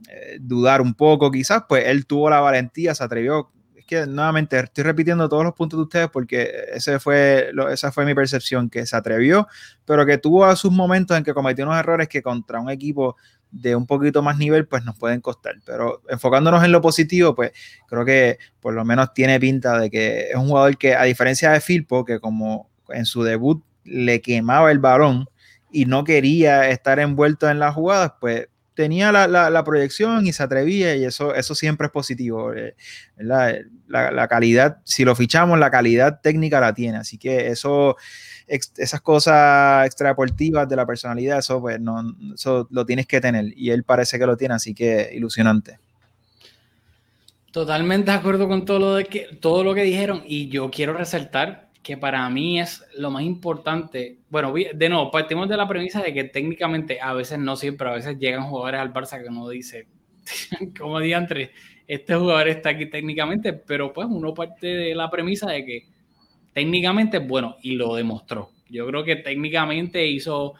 eh, 0.10 0.38
dudar 0.40 0.82
un 0.82 0.94
poco, 0.94 1.32
quizás, 1.32 1.64
pues 1.68 1.86
él 1.88 2.06
tuvo 2.06 2.30
la 2.30 2.40
valentía, 2.40 2.96
se 2.96 3.04
atrevió 3.04 3.50
que 3.86 4.06
nuevamente 4.08 4.58
estoy 4.60 4.84
repitiendo 4.84 5.28
todos 5.30 5.44
los 5.44 5.54
puntos 5.54 5.78
de 5.78 5.84
ustedes 5.84 6.10
porque 6.10 6.50
ese 6.74 7.00
fue 7.00 7.52
esa 7.72 7.92
fue 7.92 8.06
mi 8.06 8.16
percepción, 8.16 8.70
que 8.70 8.86
se 8.86 8.96
atrevió, 8.96 9.48
pero 9.86 10.06
que 10.06 10.18
tuvo 10.18 10.46
a 10.46 10.56
sus 10.56 10.72
momentos 10.72 11.18
en 11.18 11.24
que 11.24 11.34
cometió 11.34 11.66
unos 11.66 11.78
errores 11.78 12.08
que 12.08 12.22
contra 12.22 12.60
un 12.60 12.70
equipo 12.70 13.18
de 13.52 13.76
un 13.76 13.86
poquito 13.86 14.24
más 14.24 14.38
nivel, 14.38 14.68
pues 14.68 14.84
nos 14.84 14.98
pueden 14.98 15.22
costar. 15.22 15.56
Pero 15.66 16.02
enfocándonos 16.10 16.64
en 16.64 16.72
lo 16.72 16.82
positivo, 16.82 17.36
pues 17.36 17.52
creo 17.88 18.04
que 18.04 18.40
por 18.60 18.74
lo 18.74 18.84
menos 18.84 19.14
tiene 19.14 19.40
pinta 19.40 19.78
de 19.78 19.92
que 19.92 20.30
es 20.32 20.36
un 20.36 20.48
jugador 20.48 20.78
que, 20.78 20.96
a 20.96 21.04
diferencia 21.04 21.52
de 21.52 21.62
Filpo, 21.62 22.04
que 22.04 22.20
como 22.20 22.70
en 22.90 23.06
su 23.06 23.22
debut 23.22 23.64
le 23.84 24.22
quemaba 24.22 24.72
el 24.72 24.80
balón 24.80 25.28
y 25.72 25.86
no 25.86 26.04
quería 26.04 26.70
estar 26.70 27.00
envuelto 27.00 27.50
en 27.50 27.60
las 27.60 27.76
jugadas, 27.76 28.14
pues 28.20 28.48
tenía 28.76 29.12
la, 29.12 29.28
la, 29.28 29.64
proyección 29.64 30.26
y 30.26 30.34
se 30.34 30.44
atrevía 30.44 30.96
y 30.96 31.06
eso, 31.06 31.34
eso 31.36 31.56
siempre 31.56 31.88
es 31.88 31.92
positivo. 31.92 32.54
Eh, 32.54 32.76
la, 33.18 33.56
la, 33.88 34.28
calidad, 34.28 34.78
si 34.84 35.06
lo 35.06 35.16
fichamos, 35.16 35.60
la 35.60 35.72
calidad 35.72 36.20
técnica 36.22 36.60
la 36.60 36.74
tiene. 36.74 36.98
Así 36.98 37.18
que 37.18 37.48
eso, 37.48 37.96
esas 38.48 39.02
cosas 39.02 39.86
extradeportivas 39.86 40.68
de 40.68 40.76
la 40.76 40.86
personalidad, 40.86 41.40
eso, 41.40 41.62
pues, 41.62 41.80
no, 41.80 42.16
eso 42.34 42.68
lo 42.72 42.86
tienes 42.86 43.08
que 43.08 43.22
tener 43.22 43.54
y 43.56 43.70
él 43.70 43.84
parece 43.84 44.18
que 44.18 44.26
lo 44.26 44.38
tiene, 44.38 44.56
así 44.56 44.74
que 44.74 45.12
ilusionante. 45.14 45.80
Totalmente 47.52 48.10
de 48.10 48.18
acuerdo 48.18 48.48
con 48.48 48.66
todo 48.66 48.80
lo, 48.80 48.96
de 48.96 49.06
que, 49.06 49.38
todo 49.40 49.64
lo 49.64 49.76
que 49.76 49.84
dijeron 49.84 50.24
y 50.26 50.50
yo 50.50 50.72
quiero 50.72 50.94
resaltar 50.94 51.63
que 51.84 51.98
para 51.98 52.28
mí 52.30 52.60
es 52.60 52.84
lo 52.98 53.12
más 53.12 53.24
importante. 53.24 54.20
Bueno, 54.30 54.54
de 54.54 54.90
nuevo, 54.90 55.12
partimos 55.12 55.50
de 55.50 55.58
la 55.58 55.68
premisa 55.68 56.02
de 56.02 56.14
que 56.14 56.24
técnicamente, 56.24 57.00
a 57.02 57.14
veces 57.14 57.38
no 57.38 57.56
siempre, 57.58 57.90
a 57.90 57.94
veces 57.94 58.18
llegan 58.18 58.44
jugadores 58.44 58.80
al 58.80 58.94
Barça 58.94 59.22
que 59.22 59.30
uno 59.30 59.50
dice, 59.50 59.88
como 60.80 61.00
diantre, 61.00 61.52
este 61.86 62.16
jugador 62.16 62.48
está 62.48 62.70
aquí 62.70 62.90
técnicamente, 62.90 63.52
pero 63.52 63.92
pues 63.92 64.08
uno 64.10 64.34
parte 64.34 64.68
de 64.68 64.96
la 64.96 65.10
premisa 65.12 65.52
de 65.52 65.66
que 65.66 65.88
técnicamente 66.54 67.18
es 67.18 67.28
bueno 67.28 67.58
y 67.62 67.76
lo 67.76 67.96
demostró. 67.96 68.52
Yo 68.70 68.88
creo 68.88 69.04
que 69.04 69.18
técnicamente 69.18 70.08
hizo, 70.08 70.56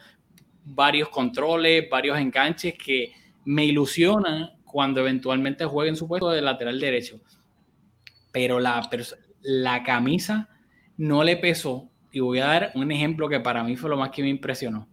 varios 0.64 1.08
controles, 1.08 1.88
varios 1.90 2.18
enganches 2.18 2.74
que 2.74 3.12
me 3.44 3.66
ilusionan 3.66 4.50
cuando 4.64 5.00
eventualmente 5.00 5.64
juegue 5.64 5.90
en 5.90 5.96
su 5.96 6.08
puesto 6.08 6.30
de 6.30 6.42
lateral 6.42 6.80
derecho. 6.80 7.20
Pero 8.32 8.58
la, 8.58 8.88
la 9.42 9.82
camisa 9.82 10.48
no 10.96 11.24
le 11.24 11.36
pesó. 11.36 11.90
Y 12.12 12.20
voy 12.20 12.38
a 12.38 12.46
dar 12.46 12.72
un 12.74 12.90
ejemplo 12.92 13.28
que 13.28 13.40
para 13.40 13.64
mí 13.64 13.76
fue 13.76 13.90
lo 13.90 13.96
más 13.96 14.10
que 14.10 14.22
me 14.22 14.28
impresionó. 14.28 14.88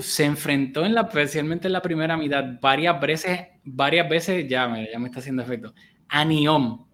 Se 0.00 0.24
enfrentó 0.24 0.84
en 0.84 0.94
la, 0.94 1.02
especialmente 1.02 1.66
en 1.66 1.72
la 1.72 1.82
primera 1.82 2.16
mitad 2.16 2.44
varias 2.60 3.00
veces, 3.00 3.40
varias 3.64 4.08
veces, 4.08 4.46
ya 4.48 4.68
me, 4.68 4.88
ya 4.90 4.98
me 4.98 5.08
está 5.08 5.20
haciendo 5.20 5.42
efecto, 5.42 5.72
a 6.08 6.24
Niom. 6.24 6.86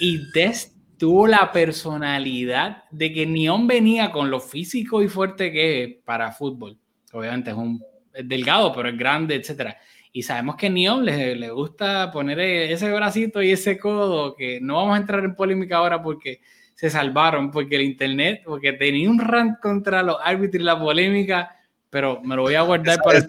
Y 0.00 0.30
Des 0.32 0.74
tuvo 0.96 1.26
la 1.26 1.52
personalidad 1.52 2.84
de 2.90 3.12
que 3.12 3.26
Niom 3.26 3.66
venía 3.66 4.10
con 4.10 4.30
lo 4.30 4.40
físico 4.40 5.02
y 5.02 5.08
fuerte 5.08 5.52
que 5.52 5.84
es 5.84 5.94
para 6.04 6.32
fútbol. 6.32 6.78
Obviamente 7.12 7.50
es 7.50 7.56
un 7.56 7.82
delgado, 8.24 8.72
pero 8.74 8.88
es 8.88 8.96
grande, 8.96 9.34
etcétera. 9.34 9.76
Y 10.14 10.22
sabemos 10.22 10.56
que 10.56 10.70
Niom 10.70 11.02
le, 11.02 11.34
le, 11.34 11.50
gusta 11.50 12.10
poner 12.10 12.38
ese 12.40 12.90
bracito 12.90 13.42
y 13.42 13.50
ese 13.50 13.76
codo, 13.76 14.34
que 14.34 14.60
no 14.62 14.76
vamos 14.76 14.94
a 14.94 15.00
entrar 15.00 15.22
en 15.24 15.34
polémica 15.34 15.76
ahora 15.76 16.02
porque 16.02 16.40
se 16.74 16.88
salvaron, 16.88 17.50
porque 17.50 17.76
el 17.76 17.82
internet, 17.82 18.42
porque 18.46 18.72
tenía 18.72 19.10
un 19.10 19.18
rant 19.18 19.58
contra 19.60 20.02
los 20.02 20.16
árbitros 20.24 20.62
y 20.62 20.64
la 20.64 20.78
polémica, 20.78 21.54
pero 21.90 22.22
me 22.22 22.36
lo 22.36 22.42
voy 22.42 22.54
a 22.54 22.62
guardar 22.62 22.98
para... 23.04 23.18
Eso, 23.18 23.26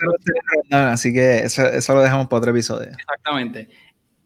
así 0.71 1.11
que 1.11 1.39
eso, 1.39 1.65
eso 1.65 1.93
lo 1.95 2.01
dejamos 2.01 2.27
para 2.27 2.38
otro 2.38 2.51
episodio. 2.51 2.91
Exactamente 2.91 3.67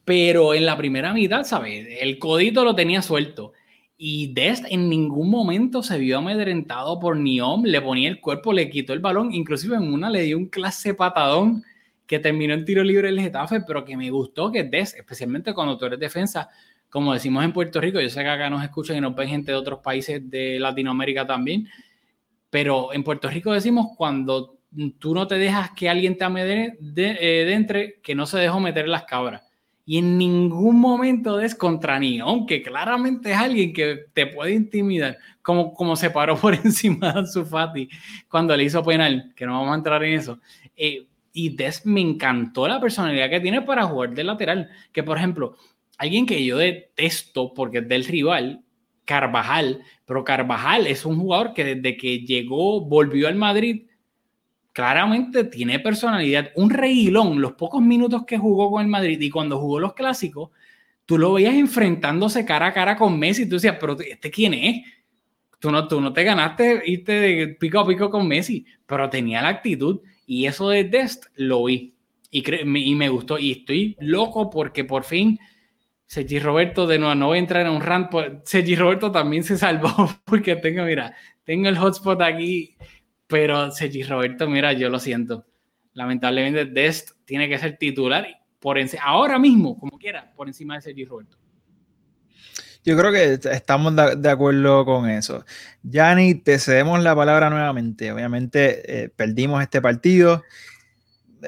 pero 0.10 0.55
en 0.55 0.66
la 0.66 0.76
primera 0.76 1.14
mitad, 1.14 1.43
¿sabes? 1.43 1.88
El 2.01 2.18
codito 2.18 2.64
lo 2.64 2.74
tenía 2.74 3.03
suelto. 3.03 3.53
Y 3.95 4.34
Dest 4.34 4.66
en 4.68 4.89
ningún 4.89 5.30
momento 5.30 5.84
se 5.84 5.99
vio 5.99 6.18
amedrentado 6.18 6.99
por 6.99 7.16
Niom, 7.16 7.64
le 7.64 7.80
ponía 7.80 8.10
el 8.10 8.20
cuerpo, 8.20 8.51
le 8.51 8.72
quitó 8.72 8.93
el 8.93 9.01
balón, 9.01 9.32
inclusive 9.32 9.76
en 9.76 9.93
una 9.93 10.10
le 10.10 10.24
dio 10.24 10.39
un 10.39 10.47
clase 10.47 10.95
patadón 10.95 11.64
que 12.10 12.18
terminó 12.18 12.55
en 12.55 12.66
tiro 12.66 12.84
libre 12.84 13.07
el 13.07 13.22
Getafe, 13.22 13.62
pero 13.62 13.86
que 13.86 13.95
me 13.95 14.10
gustó 14.10 14.51
que 14.51 14.64
Dest, 14.64 14.97
especialmente 14.97 15.53
cuando 15.53 15.78
tú 15.78 15.86
eres 15.86 15.99
defensa, 15.99 16.49
como 16.89 17.14
decimos 17.14 17.45
en 17.45 17.53
Puerto 17.53 17.80
Rico, 17.80 18.01
yo 18.01 18.10
sé 18.10 18.24
que 18.24 18.30
acá 18.30 18.49
nos 18.49 18.64
escuchan 18.64 18.97
y 18.97 19.01
nos 19.01 19.14
ven 19.14 19.30
gente 19.30 19.51
de 19.51 19.57
otros 19.60 19.78
países 19.78 20.28
de 20.28 20.60
Latinoamérica 20.60 21.28
también, 21.28 21.68
pero 22.49 22.91
en 22.93 23.03
Puerto 23.03 23.30
Rico 23.30 23.53
decimos 23.53 23.89
cuando 23.95 24.57
tú 24.97 25.14
no 25.14 25.28
te 25.28 25.36
dejas 25.36 25.70
que 25.76 25.88
alguien 25.88 26.18
te 26.18 26.24
amedrente, 26.26 26.78
de, 26.82 27.12
eh, 27.12 27.53
entre, 27.53 28.01
que 28.01 28.16
no 28.16 28.26
se 28.26 28.39
dejó 28.39 28.60
meter 28.60 28.88
las 28.88 29.03
cabras 29.03 29.43
y 29.86 29.99
en 29.99 30.18
ningún 30.18 30.80
momento 30.80 31.38
des 31.38 31.53
contra 31.53 31.99
ni, 31.99 32.20
aunque 32.20 32.64
claramente 32.64 33.34
es 33.34 33.38
alguien 33.38 33.72
que 33.72 34.05
te 34.16 34.26
puede 34.26 34.53
intimidar, 34.53 35.20
como, 35.43 35.76
como 35.76 35.95
se 35.95 36.10
paró 36.10 36.36
por 36.41 36.55
encima 36.55 37.14
de 37.14 37.28
su 37.28 37.45
Fati 37.45 37.88
cuando 38.28 38.57
le 38.57 38.64
hizo 38.64 38.84
penal, 38.84 39.32
que 39.36 39.45
no 39.45 39.53
vamos 39.53 39.74
a 39.74 39.78
entrar 39.78 40.03
en 40.03 40.16
eso. 40.16 40.39
Eh, 40.76 41.05
y 41.34 41.56
Des 41.56 41.86
me 41.86 42.02
encantó 42.02 42.68
la 42.68 42.80
personalidad 42.80 43.30
que 43.30 43.40
tiene 43.40 43.62
para 43.62 43.84
jugar 43.86 44.14
de 44.14 44.24
lateral, 44.24 44.70
que 44.92 45.04
por 45.04 45.18
ejemplo, 45.18 45.56
alguien 45.98 46.26
que 46.26 46.44
yo 46.44 46.58
detesto 46.58 47.54
porque 47.54 47.80
es 47.80 47.88
del 47.88 48.06
rival, 48.06 48.64
Carvajal, 49.06 49.82
pero 50.06 50.24
Carvajal 50.24 50.86
es 50.86 51.06
un 51.06 51.18
jugador 51.18 51.54
que 51.54 51.76
desde 51.76 51.98
que 51.98 52.20
llegó, 52.20 52.82
volvió 52.82 53.28
al 53.28 53.36
Madrid, 53.36 53.88
claramente 54.72 55.46
tiene 55.46 55.80
personalidad. 55.80 56.52
Un 56.56 56.70
reguilón, 56.70 57.42
los 57.42 57.54
pocos 57.54 57.82
minutos 57.82 58.24
que 58.26 58.38
jugó 58.38 58.70
con 58.70 58.84
el 58.84 58.88
Madrid 58.88 59.20
y 59.20 59.30
cuando 59.30 59.60
jugó 59.60 59.80
los 59.80 59.94
clásicos, 59.94 60.52
tú 61.06 61.18
lo 61.18 61.34
veías 61.34 61.56
enfrentándose 61.56 62.46
cara 62.46 62.68
a 62.68 62.74
cara 62.74 62.96
con 62.96 63.18
Messi 63.18 63.50
tú 63.50 63.56
decías, 63.56 63.78
pero 63.80 64.00
¿este 64.00 64.30
quién 64.30 64.54
es? 64.54 64.86
Tú 65.58 65.72
no, 65.72 65.88
tú 65.88 66.00
no 66.00 66.14
te 66.14 66.24
ganaste 66.24 66.84
irte 66.86 67.14
de 67.14 67.48
pico 67.60 67.80
a 67.80 67.88
pico 67.88 68.12
con 68.12 68.28
Messi, 68.28 68.64
pero 68.86 69.10
tenía 69.10 69.42
la 69.42 69.50
actitud 69.50 70.02
y 70.30 70.46
eso 70.46 70.70
de 70.70 70.84
Dest 70.84 71.26
lo 71.36 71.64
vi 71.64 71.96
y, 72.30 72.44
y 72.62 72.96
me 72.96 73.10
gustó 73.10 73.40
y 73.40 73.52
estoy 73.52 73.98
loco 74.00 74.50
porque 74.50 74.84
por 74.84 75.04
fin 75.04 75.40
Sergi 76.06 76.40
Roberto 76.40 76.86
de 76.86 77.00
nuevo 77.00 77.16
no 77.16 77.28
voy 77.28 77.38
a 77.38 77.40
entrar 77.40 77.66
en 77.66 77.72
un 77.72 77.82
rant, 77.82 78.10
pues, 78.10 78.32
Sergi 78.44 78.76
Roberto 78.76 79.12
también 79.12 79.44
se 79.44 79.58
salvó 79.58 79.90
porque 80.26 80.56
tengo, 80.56 80.84
mira, 80.84 81.16
tengo 81.44 81.68
el 81.68 81.78
hotspot 81.78 82.22
aquí 82.22 82.76
pero 83.30 83.70
Sergi 83.70 84.02
Roberto, 84.02 84.50
mira, 84.50 84.74
yo 84.74 84.90
lo 84.90 84.98
siento. 85.00 85.46
Lamentablemente, 85.94 86.66
Dest 86.66 87.12
tiene 87.26 87.48
que 87.48 87.60
ser 87.60 87.78
titular 87.78 88.28
por 88.60 88.78
ahora 89.02 89.38
mismo, 89.38 89.78
como 89.78 90.00
quiera, 90.00 90.34
por 90.36 90.48
encima 90.48 90.76
de 90.76 90.82
Sergi 90.82 91.06
Roberto. 91.06 91.38
Yo 92.86 92.98
creo 92.98 93.12
que 93.12 93.40
estamos 93.52 93.94
de 93.96 94.30
acuerdo 94.30 94.86
con 94.86 95.10
eso. 95.10 95.46
Yanni, 95.84 96.36
te 96.36 96.58
cedemos 96.60 97.04
la 97.04 97.16
palabra 97.16 97.50
nuevamente. 97.50 98.12
Obviamente 98.12 99.04
eh, 99.04 99.10
perdimos 99.10 99.62
este 99.62 99.82
partido. 99.82 100.44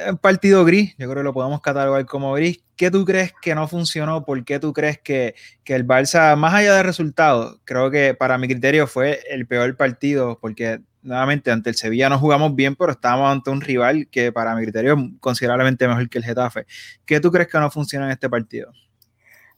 Un 0.10 0.18
partido 0.18 0.64
gris, 0.64 0.92
yo 0.98 1.10
creo 1.10 1.18
que 1.18 1.24
lo 1.24 1.34
podemos 1.34 1.62
catalogar 1.62 2.06
como 2.06 2.34
gris. 2.34 2.62
¿Qué 2.76 2.92
tú 2.92 3.06
crees 3.06 3.34
que 3.42 3.56
no 3.56 3.68
funcionó? 3.68 4.26
¿Por 4.26 4.44
qué 4.46 4.60
tú 4.60 4.74
crees 4.74 5.00
que, 5.00 5.36
que 5.64 5.76
el 5.76 5.86
Barça, 5.86 6.36
más 6.38 6.54
allá 6.54 6.76
del 6.76 6.86
resultado, 6.86 7.60
creo 7.66 7.92
que 7.92 8.14
para 8.14 8.38
mi 8.38 8.48
criterio 8.48 8.88
fue 8.88 9.22
el 9.30 9.48
peor 9.48 9.76
partido? 9.76 10.38
Porque 10.40 10.82
nuevamente 11.02 11.52
ante 11.52 11.70
el 11.70 11.76
Sevilla 11.76 12.10
no 12.10 12.20
jugamos 12.20 12.56
bien, 12.56 12.76
pero 12.76 12.92
estábamos 12.92 13.32
ante 13.32 13.50
un 13.50 13.62
rival 13.62 14.08
que 14.10 14.32
para 14.32 14.56
mi 14.56 14.64
criterio 14.64 14.94
es 14.94 15.20
considerablemente 15.20 15.88
mejor 15.88 16.10
que 16.10 16.18
el 16.20 16.24
Getafe. 16.24 16.66
¿Qué 17.06 17.20
tú 17.20 17.32
crees 17.32 17.48
que 17.50 17.60
no 17.60 17.70
funciona 17.72 18.06
en 18.06 18.12
este 18.12 18.30
partido? 18.30 18.72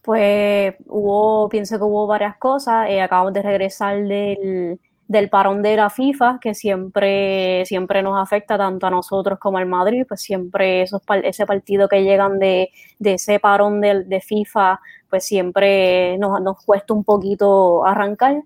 Pues 0.03 0.75
hubo, 0.87 1.47
pienso 1.49 1.77
que 1.77 1.83
hubo 1.85 2.07
varias 2.07 2.35
cosas. 2.37 2.89
Eh, 2.89 3.01
acabamos 3.01 3.31
de 3.33 3.41
regresar 3.41 4.03
del, 4.05 4.79
del, 5.07 5.29
parón 5.29 5.61
de 5.61 5.77
la 5.77 5.89
FIFA, 5.89 6.39
que 6.41 6.53
siempre, 6.53 7.65
siempre 7.65 8.03
nos 8.03 8.21
afecta 8.21 8.57
tanto 8.57 8.85
a 8.85 8.89
nosotros 8.89 9.39
como 9.39 9.59
al 9.59 9.65
Madrid. 9.65 10.05
Pues 10.05 10.21
siempre 10.21 10.81
esos, 10.81 11.01
ese 11.23 11.45
partido 11.45 11.87
que 11.87 12.03
llegan 12.03 12.37
de, 12.37 12.71
de 12.99 13.13
ese 13.13 13.39
parón 13.39 13.79
de, 13.79 14.03
de, 14.03 14.19
FIFA, 14.19 14.81
pues 15.09 15.25
siempre 15.25 16.17
nos, 16.17 16.41
nos 16.41 16.57
cuesta 16.65 16.93
un 16.93 17.05
poquito 17.05 17.85
arrancar. 17.85 18.43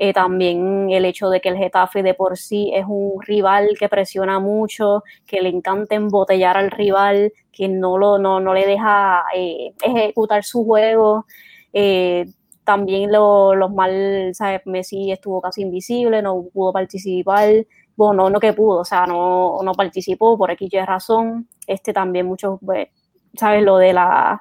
Eh, 0.00 0.12
también 0.12 0.90
el 0.90 1.04
hecho 1.04 1.28
de 1.28 1.40
que 1.40 1.48
el 1.48 1.56
Getafe 1.56 2.04
de 2.04 2.14
por 2.14 2.38
sí 2.38 2.70
es 2.72 2.84
un 2.88 3.20
rival 3.20 3.70
que 3.78 3.88
presiona 3.88 4.38
mucho, 4.38 5.02
que 5.26 5.42
le 5.42 5.48
encanta 5.48 5.96
embotellar 5.96 6.56
al 6.56 6.70
rival, 6.70 7.32
que 7.52 7.68
no, 7.68 7.98
lo, 7.98 8.16
no, 8.18 8.38
no 8.38 8.54
le 8.54 8.64
deja 8.64 9.24
eh, 9.34 9.74
ejecutar 9.82 10.44
su 10.44 10.64
juego. 10.64 11.26
Eh, 11.72 12.26
también 12.62 13.10
los 13.10 13.72
mal, 13.72 14.30
¿sabes? 14.34 14.60
Messi 14.66 15.10
estuvo 15.10 15.40
casi 15.40 15.62
invisible, 15.62 16.22
no 16.22 16.44
pudo 16.52 16.72
participar. 16.72 17.66
Bueno, 17.96 18.30
no, 18.30 18.38
que 18.38 18.52
pudo, 18.52 18.80
o 18.80 18.84
sea, 18.84 19.06
no, 19.06 19.58
no 19.64 19.72
participó 19.72 20.38
por 20.38 20.50
X 20.52 20.70
razón. 20.86 21.48
Este 21.66 21.92
también 21.92 22.26
muchos, 22.26 22.58
pues, 22.64 22.88
¿sabes? 23.34 23.64
Lo 23.64 23.78
de 23.78 23.92
la 23.92 24.40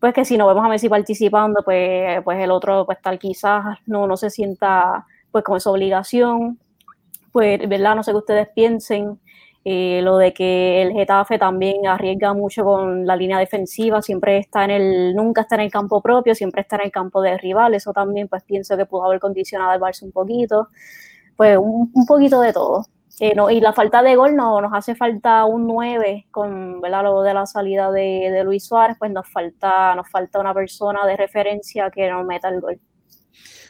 pues 0.00 0.14
que 0.14 0.24
si 0.24 0.36
no 0.36 0.46
vemos 0.46 0.64
a 0.64 0.68
Messi 0.68 0.88
participando, 0.88 1.62
pues, 1.64 2.22
pues 2.24 2.38
el 2.42 2.50
otro 2.50 2.84
pues 2.86 2.98
tal 3.02 3.18
quizás 3.18 3.78
no, 3.86 4.06
no 4.06 4.16
se 4.16 4.30
sienta 4.30 5.06
pues 5.30 5.44
con 5.44 5.56
esa 5.56 5.70
obligación. 5.70 6.58
Pues, 7.32 7.68
¿verdad? 7.68 7.96
No 7.96 8.02
sé 8.02 8.12
qué 8.12 8.18
ustedes 8.18 8.48
piensen. 8.54 9.20
Eh, 9.68 10.00
lo 10.02 10.16
de 10.16 10.32
que 10.32 10.80
el 10.80 10.92
Getafe 10.92 11.38
también 11.38 11.88
arriesga 11.88 12.32
mucho 12.34 12.62
con 12.64 13.04
la 13.04 13.16
línea 13.16 13.38
defensiva, 13.40 14.00
siempre 14.00 14.38
está 14.38 14.64
en 14.64 14.70
el, 14.70 15.14
nunca 15.16 15.40
está 15.40 15.56
en 15.56 15.62
el 15.62 15.72
campo 15.72 16.00
propio, 16.00 16.36
siempre 16.36 16.62
está 16.62 16.76
en 16.76 16.82
el 16.82 16.92
campo 16.92 17.20
de 17.20 17.36
rival, 17.36 17.74
eso 17.74 17.92
también 17.92 18.28
pues 18.28 18.44
pienso 18.44 18.76
que 18.76 18.86
pudo 18.86 19.06
haber 19.06 19.18
condicionado 19.18 19.72
al 19.72 19.80
Barça 19.80 20.04
un 20.04 20.12
poquito, 20.12 20.68
pues 21.36 21.58
un, 21.58 21.90
un 21.92 22.06
poquito 22.06 22.40
de 22.42 22.52
todo. 22.52 22.86
Eh, 23.18 23.34
no, 23.34 23.50
y 23.50 23.60
la 23.60 23.72
falta 23.72 24.02
de 24.02 24.14
gol 24.14 24.36
no, 24.36 24.60
nos 24.60 24.72
hace 24.74 24.94
falta 24.94 25.46
un 25.46 25.66
9 25.66 26.26
con 26.30 26.82
¿verdad? 26.82 27.04
lo 27.04 27.22
de 27.22 27.32
la 27.32 27.46
salida 27.46 27.90
de, 27.90 28.30
de, 28.30 28.44
Luis 28.44 28.66
Suárez, 28.66 28.96
pues 28.98 29.10
nos 29.10 29.26
falta, 29.26 29.94
nos 29.94 30.10
falta 30.10 30.38
una 30.38 30.52
persona 30.52 31.06
de 31.06 31.16
referencia 31.16 31.90
que 31.90 32.10
nos 32.10 32.26
meta 32.26 32.50
el 32.50 32.60
gol. 32.60 32.78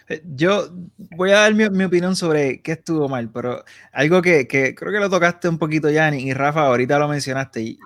Eh, 0.08 0.22
yo 0.34 0.68
voy 1.16 1.30
a 1.30 1.40
dar 1.40 1.54
mi, 1.54 1.68
mi, 1.70 1.84
opinión 1.84 2.16
sobre 2.16 2.60
qué 2.60 2.72
estuvo 2.72 3.08
mal, 3.08 3.30
pero 3.30 3.64
algo 3.92 4.20
que, 4.20 4.48
que, 4.48 4.74
creo 4.74 4.92
que 4.92 4.98
lo 4.98 5.08
tocaste 5.08 5.48
un 5.48 5.58
poquito, 5.58 5.90
Yanni, 5.90 6.22
y 6.22 6.32
Rafa, 6.32 6.66
ahorita 6.66 6.98
lo 6.98 7.06
mencionaste, 7.06 7.62
y 7.62 7.78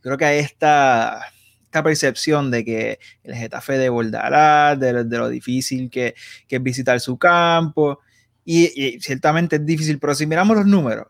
creo 0.00 0.16
que 0.16 0.24
hay 0.24 0.38
esta, 0.38 1.26
esta 1.64 1.82
percepción 1.82 2.50
de 2.50 2.64
que 2.64 2.98
el 3.22 3.34
Getafe 3.34 3.76
de 3.76 3.90
Bordará, 3.90 4.76
de, 4.76 5.04
de, 5.04 5.18
lo 5.18 5.28
difícil 5.28 5.90
que, 5.90 6.14
que 6.48 6.56
es 6.56 6.62
visitar 6.62 7.00
su 7.00 7.18
campo, 7.18 8.00
y, 8.44 8.98
ciertamente 9.00 9.56
es 9.56 9.66
difícil, 9.66 9.98
pero 9.98 10.14
si 10.14 10.26
miramos 10.26 10.56
los 10.56 10.66
números, 10.66 11.06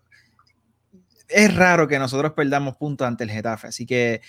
es 1.29 1.55
raro 1.55 1.89
que 1.89 1.99
nosotros 1.99 2.33
perdamos 2.33 2.77
puntos 2.77 3.07
ante 3.07 3.25
el 3.25 3.31
Getafe. 3.31 3.69
Así 3.69 3.87
que 3.87 4.21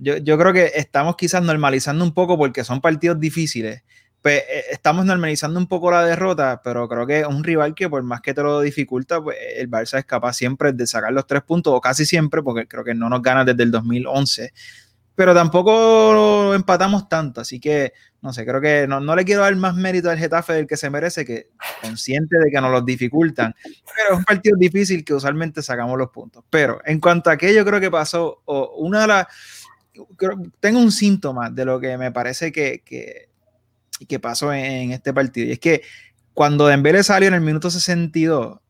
yo, 0.00 0.18
yo, 0.18 0.38
creo 0.38 0.52
que 0.52 0.72
estamos 0.74 1.16
quizás 1.16 1.42
normalizando 1.42 2.04
un 2.04 2.12
poco 2.12 2.36
porque 2.36 2.64
son 2.64 2.80
partidos 2.80 3.18
difíciles. 3.18 3.82
Pues, 4.20 4.38
eh, 4.38 4.64
estamos 4.70 5.04
normalizando 5.04 5.58
un 5.58 5.66
poco 5.66 5.90
la 5.90 6.04
derrota, 6.04 6.60
pero 6.62 6.88
creo 6.88 7.06
que 7.06 7.20
es 7.20 7.26
un 7.26 7.42
rival 7.42 7.74
que 7.74 7.88
por 7.90 8.02
más 8.04 8.20
que 8.20 8.32
te 8.32 8.42
lo 8.42 8.60
dificulta, 8.60 9.20
pues 9.20 9.36
el 9.56 9.68
Barça 9.68 9.98
es 9.98 10.04
capaz 10.04 10.34
siempre 10.34 10.72
de 10.72 10.86
sacar 10.86 11.12
los 11.12 11.26
tres 11.26 11.42
puntos, 11.42 11.72
o 11.74 11.80
casi 11.80 12.06
siempre, 12.06 12.40
porque 12.40 12.68
creo 12.68 12.84
que 12.84 12.94
no 12.94 13.08
nos 13.08 13.20
gana 13.20 13.44
desde 13.44 13.64
el 13.64 13.72
2011 13.72 14.52
pero 15.14 15.34
tampoco 15.34 16.54
empatamos 16.54 17.08
tanto, 17.08 17.40
así 17.40 17.60
que 17.60 17.92
no 18.22 18.32
sé, 18.32 18.46
creo 18.46 18.60
que 18.60 18.86
no, 18.86 19.00
no, 19.00 19.16
le 19.16 19.24
quiero 19.24 19.42
dar 19.42 19.54
más 19.56 19.74
mérito 19.74 20.08
al 20.08 20.16
Getafe 20.16 20.52
del 20.52 20.66
que 20.68 20.76
se 20.76 20.88
merece, 20.88 21.24
que 21.24 21.48
consciente 21.82 22.38
de 22.38 22.52
que 22.52 22.60
nos 22.60 22.70
los 22.70 22.86
dificultan, 22.86 23.52
pero 23.62 24.12
es 24.12 24.18
un 24.18 24.24
partido 24.24 24.56
difícil 24.56 25.04
que 25.04 25.12
usualmente 25.12 25.60
sacamos 25.60 25.98
los 25.98 26.10
puntos. 26.10 26.44
Pero 26.48 26.80
en 26.84 27.00
cuanto 27.00 27.30
a 27.30 27.32
aquello 27.32 27.64
creo 27.64 27.80
que 27.80 27.90
pasó, 27.90 28.42
o 28.44 28.76
una 28.76 29.00
de 29.02 29.06
las, 29.08 29.26
tengo 30.60 30.78
un 30.78 30.92
síntoma 30.92 31.50
de 31.50 31.64
lo 31.64 31.80
que 31.80 31.98
me 31.98 32.12
parece 32.12 32.52
que, 32.52 32.82
que, 32.84 34.20
pasó 34.20 34.52
en, 34.52 34.92
este 34.92 35.12
partido, 35.12 35.48
y 35.48 35.52
es 35.52 35.58
que 35.58 35.82
cuando 36.32 36.68
Dembélé 36.68 37.02
salió 37.02 37.26
en 37.26 37.34
el 37.34 37.40
minuto 37.40 37.70
62, 37.70 38.60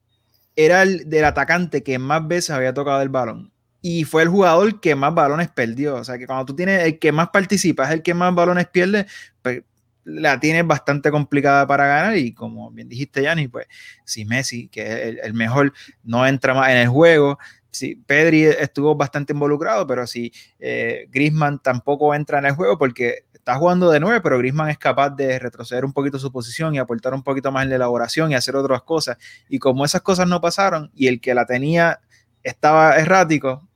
era 0.56 0.82
el 0.82 1.10
del 1.10 1.26
atacante 1.26 1.82
que 1.82 1.98
más 1.98 2.26
veces 2.26 2.50
había 2.50 2.72
tocado 2.72 3.02
el 3.02 3.10
balón 3.10 3.51
y 3.82 4.04
fue 4.04 4.22
el 4.22 4.28
jugador 4.28 4.80
que 4.80 4.94
más 4.94 5.12
balones 5.12 5.48
perdió. 5.48 5.96
O 5.96 6.04
sea 6.04 6.16
que 6.16 6.26
cuando 6.26 6.46
tú 6.46 6.56
tienes 6.56 6.84
el 6.84 6.98
que 7.00 7.10
más 7.12 7.28
participa, 7.30 7.84
es 7.84 7.90
el 7.90 8.02
que 8.02 8.14
más 8.14 8.32
balones 8.34 8.68
pierde, 8.68 9.06
pues 9.42 9.62
la 10.04 10.38
tienes 10.40 10.66
bastante 10.66 11.10
complicada 11.10 11.66
para 11.66 11.86
ganar. 11.86 12.16
Y 12.16 12.32
como 12.32 12.70
bien 12.70 12.88
dijiste, 12.88 13.22
Yanni, 13.22 13.48
pues 13.48 13.66
si 14.04 14.24
Messi, 14.24 14.68
que 14.68 14.82
es 14.82 15.18
el, 15.22 15.34
mejor, 15.34 15.72
no 16.04 16.26
entra 16.26 16.54
más 16.54 16.70
en 16.70 16.78
el 16.78 16.88
juego. 16.88 17.38
Si 17.70 17.96
Pedri 17.96 18.44
estuvo 18.44 18.94
bastante 18.94 19.32
involucrado, 19.32 19.86
pero 19.86 20.06
si 20.06 20.32
eh, 20.60 21.08
Grisman 21.10 21.58
tampoco 21.58 22.14
entra 22.14 22.38
en 22.38 22.46
el 22.46 22.52
juego 22.52 22.78
porque 22.78 23.24
está 23.32 23.56
jugando 23.56 23.90
de 23.90 23.98
nueve, 23.98 24.20
pero 24.20 24.38
Grisman 24.38 24.70
es 24.70 24.78
capaz 24.78 25.10
de 25.10 25.38
retroceder 25.38 25.84
un 25.84 25.92
poquito 25.92 26.18
su 26.18 26.30
posición 26.30 26.74
y 26.74 26.78
aportar 26.78 27.14
un 27.14 27.24
poquito 27.24 27.50
más 27.50 27.64
en 27.64 27.70
la 27.70 27.76
elaboración 27.76 28.30
y 28.30 28.34
hacer 28.36 28.54
otras 28.54 28.82
cosas. 28.82 29.16
Y 29.48 29.58
como 29.58 29.84
esas 29.84 30.02
cosas 30.02 30.28
no 30.28 30.40
pasaron 30.40 30.90
y 30.94 31.08
el 31.08 31.20
que 31.20 31.34
la 31.34 31.46
tenía 31.46 32.00
estaba 32.42 32.96
errático, 32.96 33.68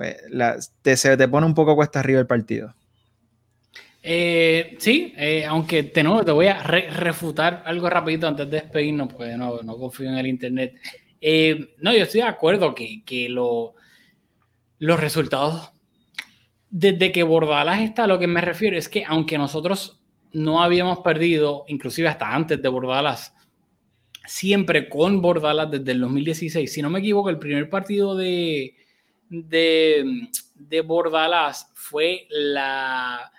pues, 0.00 0.72
te, 0.80 0.96
se 0.96 1.14
te 1.14 1.28
pone 1.28 1.44
un 1.44 1.52
poco 1.52 1.76
cuesta 1.76 2.00
arriba 2.00 2.20
el 2.20 2.26
partido. 2.26 2.74
Eh, 4.02 4.76
sí, 4.78 5.12
eh, 5.14 5.44
aunque 5.44 5.82
te, 5.82 6.02
no, 6.02 6.24
te 6.24 6.32
voy 6.32 6.46
a 6.46 6.62
refutar 6.62 7.62
algo 7.66 7.90
rapidito 7.90 8.26
antes 8.26 8.48
de 8.48 8.62
despedirnos, 8.62 9.12
pues 9.12 9.36
no, 9.36 9.60
no 9.60 9.76
confío 9.76 10.08
en 10.08 10.16
el 10.16 10.26
internet. 10.26 10.80
Eh, 11.20 11.74
no, 11.82 11.92
yo 11.92 12.04
estoy 12.04 12.22
de 12.22 12.28
acuerdo 12.28 12.74
que, 12.74 13.04
que 13.04 13.28
lo, 13.28 13.74
los 14.78 14.98
resultados, 14.98 15.70
desde 16.70 17.12
que 17.12 17.22
Bordalas 17.22 17.82
está, 17.82 18.06
lo 18.06 18.18
que 18.18 18.26
me 18.26 18.40
refiero 18.40 18.78
es 18.78 18.88
que 18.88 19.04
aunque 19.06 19.36
nosotros 19.36 20.00
no 20.32 20.62
habíamos 20.62 21.00
perdido, 21.00 21.66
inclusive 21.68 22.08
hasta 22.08 22.34
antes 22.34 22.62
de 22.62 22.68
Bordalas, 22.70 23.34
siempre 24.26 24.88
con 24.88 25.20
Bordalas 25.20 25.70
desde 25.70 25.92
el 25.92 26.00
2016, 26.00 26.72
si 26.72 26.80
no 26.80 26.88
me 26.88 27.00
equivoco, 27.00 27.28
el 27.28 27.38
primer 27.38 27.68
partido 27.68 28.16
de, 28.16 28.79
de, 29.30 30.28
de 30.56 30.80
Bordalas 30.82 31.70
fue 31.74 32.26
la, 32.28 33.32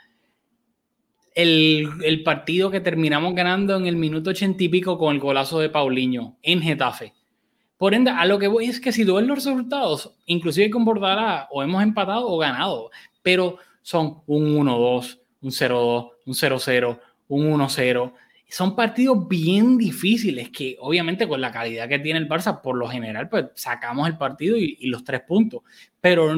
el, 1.35 2.23
partido 2.23 2.71
que 2.71 2.79
terminamos 2.79 3.35
ganando 3.35 3.75
en 3.75 3.85
el 3.85 3.95
minuto 3.95 4.31
ochenta 4.31 4.63
y 4.63 4.69
pico 4.69 4.97
con 4.97 5.13
el 5.13 5.21
golazo 5.21 5.59
de 5.59 5.69
Paulinho 5.69 6.37
en 6.41 6.61
Getafe. 6.61 7.13
Por 7.77 7.93
ende, 7.93 8.11
a 8.11 8.25
lo 8.25 8.37
que 8.39 8.47
voy 8.47 8.65
es 8.65 8.79
que 8.79 8.91
si 8.91 9.05
tú 9.05 9.15
ves 9.15 9.25
los 9.25 9.37
resultados, 9.37 10.15
inclusive 10.25 10.69
con 10.69 10.85
Bordalás, 10.85 11.47
o 11.49 11.63
hemos 11.63 11.81
empatado 11.81 12.27
o 12.27 12.37
ganado, 12.37 12.91
pero 13.21 13.57
son 13.81 14.21
un 14.27 14.55
1-2, 14.55 15.19
un 15.41 15.49
0-2, 15.51 16.11
un 16.25 16.33
0-0, 16.33 16.99
un 17.27 17.51
1-0 17.51 18.13
son 18.51 18.75
partidos 18.75 19.29
bien 19.29 19.77
difíciles 19.77 20.49
que 20.49 20.75
obviamente 20.81 21.25
con 21.25 21.39
la 21.39 21.53
calidad 21.53 21.87
que 21.87 21.99
tiene 21.99 22.19
el 22.19 22.27
Barça, 22.27 22.59
por 22.61 22.75
lo 22.75 22.85
general, 22.89 23.29
pues 23.29 23.45
sacamos 23.55 24.09
el 24.09 24.17
partido 24.17 24.57
y, 24.57 24.75
los 24.87 25.05
tres 25.05 25.21
puntos. 25.21 25.61
Pero 26.01 26.35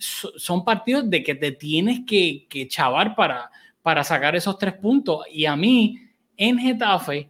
son 0.00 0.64
partidos 0.64 1.08
de 1.08 1.22
que 1.22 1.36
te 1.36 1.52
tienes 1.52 2.00
que, 2.04 2.48
chavar 2.68 3.14
para, 3.14 3.48
para 3.80 4.02
sacar 4.02 4.34
esos 4.34 4.58
tres 4.58 4.74
puntos. 4.74 5.24
Y 5.30 5.44
a 5.46 5.54
mí, 5.54 6.00
en 6.36 6.58
Getafe, 6.58 7.28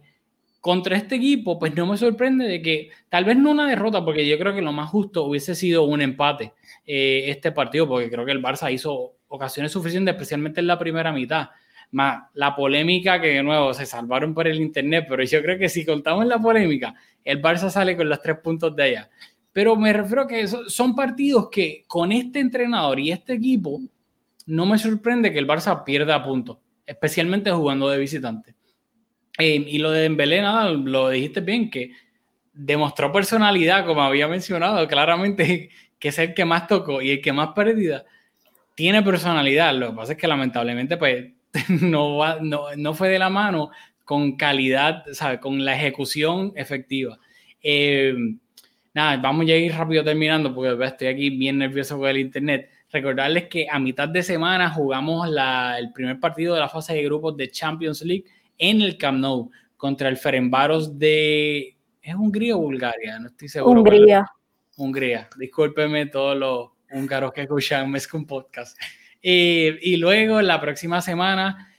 contra 0.59 0.97
este 0.97 1.17
equipo, 1.17 1.59
pues 1.59 1.75
no 1.75 1.85
me 1.85 1.95
sorprende 1.95 2.47
de 2.47 2.59
que 2.63 2.89
tal 3.09 3.25
vez 3.25 3.37
no 3.37 3.51
una 3.51 3.67
derrota, 3.67 4.03
porque 4.03 4.27
yo 4.27 4.39
creo 4.39 4.55
que 4.55 4.63
lo 4.63 4.71
más 4.71 4.89
justo 4.89 5.25
hubiese 5.25 5.53
sido 5.53 5.83
un 5.83 6.01
empate 6.01 6.53
eh, 6.87 7.25
este 7.27 7.51
partido, 7.51 7.87
porque 7.87 8.09
creo 8.09 8.25
que 8.25 8.31
el 8.31 8.41
Barça 8.41 8.73
hizo 8.73 9.13
ocasiones 9.27 9.71
suficientes, 9.71 10.15
especialmente 10.15 10.59
en 10.59 10.65
la 10.65 10.79
primera 10.79 11.11
mitad 11.11 11.49
más 11.93 12.23
la 12.33 12.55
polémica 12.55 13.21
que 13.21 13.27
de 13.27 13.43
nuevo 13.43 13.73
se 13.73 13.85
salvaron 13.85 14.33
por 14.33 14.47
el 14.47 14.59
internet, 14.59 15.05
pero 15.07 15.23
yo 15.23 15.41
creo 15.41 15.57
que 15.57 15.69
si 15.69 15.85
contamos 15.85 16.25
la 16.25 16.39
polémica, 16.39 16.93
el 17.23 17.41
Barça 17.41 17.69
sale 17.69 17.95
con 17.95 18.09
los 18.09 18.21
tres 18.21 18.39
puntos 18.39 18.75
de 18.75 18.83
allá. 18.83 19.09
Pero 19.53 19.75
me 19.75 19.93
refiero 19.93 20.23
a 20.23 20.27
que 20.27 20.47
son 20.47 20.95
partidos 20.95 21.49
que 21.49 21.83
con 21.87 22.11
este 22.11 22.39
entrenador 22.39 22.99
y 22.99 23.11
este 23.11 23.33
equipo 23.33 23.79
no 24.47 24.65
me 24.65 24.79
sorprende 24.79 25.31
que 25.31 25.39
el 25.39 25.47
Barça 25.47 25.83
pierda 25.83 26.23
puntos, 26.23 26.57
especialmente 26.85 27.51
jugando 27.51 27.87
de 27.89 27.99
visitante. 27.99 28.55
Eh, 29.37 29.63
y 29.67 29.77
lo 29.77 29.91
de 29.91 30.01
Dembélé, 30.01 30.41
nada, 30.41 30.71
lo 30.71 31.09
dijiste 31.09 31.41
bien, 31.41 31.69
que 31.69 31.91
demostró 32.53 33.11
personalidad, 33.11 33.85
como 33.85 34.01
había 34.01 34.27
mencionado, 34.27 34.87
claramente 34.87 35.69
que 35.99 36.07
es 36.09 36.19
el 36.19 36.33
que 36.33 36.45
más 36.45 36.67
tocó 36.67 37.01
y 37.01 37.11
el 37.11 37.21
que 37.21 37.33
más 37.33 37.49
perdida 37.49 38.03
tiene 38.75 39.03
personalidad. 39.03 39.73
Lo 39.75 39.91
que 39.91 39.95
pasa 39.95 40.11
es 40.13 40.17
que 40.17 40.27
lamentablemente, 40.27 40.97
pues 40.97 41.31
no, 41.81 42.17
va, 42.17 42.39
no, 42.41 42.93
fue 42.93 43.09
de 43.09 43.19
la 43.19 43.29
mano 43.29 43.71
con 44.03 44.35
calidad, 44.35 45.05
¿sabe? 45.13 45.39
con 45.39 45.63
la 45.63 45.75
ejecución 45.75 46.51
efectiva. 46.55 47.19
Eh, 47.61 48.13
nada, 48.93 49.17
vamos 49.17 49.47
a 49.47 49.55
ir 49.55 49.73
rápido 49.73 50.03
terminando 50.03 50.53
porque 50.53 50.83
estoy 50.85 51.07
aquí 51.07 51.29
bien 51.29 51.59
nervioso 51.59 51.97
con 51.97 52.09
el 52.09 52.17
internet. 52.17 52.69
Recordarles 52.91 53.47
que 53.47 53.67
a 53.69 53.79
mitad 53.79 54.09
de 54.09 54.21
semana 54.21 54.69
jugamos 54.69 55.29
la, 55.29 55.77
el 55.79 55.91
primer 55.91 56.19
partido 56.19 56.53
de 56.53 56.59
la 56.59 56.69
fase 56.69 56.93
de 56.93 57.03
grupos 57.03 57.37
de 57.37 57.49
Champions 57.49 58.01
League 58.03 58.25
en 58.57 58.81
el 58.81 58.97
Camp 58.97 59.19
Nou 59.19 59.49
contra 59.77 60.09
el 60.09 60.17
Ferenbaros 60.17 60.97
de... 60.97 61.75
¿Es 62.01 62.15
Hungría 62.15 62.55
o 62.55 62.59
Bulgaria? 62.59 63.19
No 63.19 63.27
estoy 63.27 63.47
seguro. 63.47 63.79
Hungría. 63.79 64.25
Hungría. 64.75 65.29
Discúlpeme 65.37 66.07
todos 66.07 66.37
los 66.37 66.69
húngaros 66.91 67.31
que 67.31 67.41
escuchan 67.41 67.89
Mezcum 67.89 68.25
Podcast. 68.25 68.77
Eh, 69.23 69.79
y 69.81 69.95
luego, 69.95 70.41
la 70.41 70.59
próxima 70.59 71.01
semana, 71.01 71.73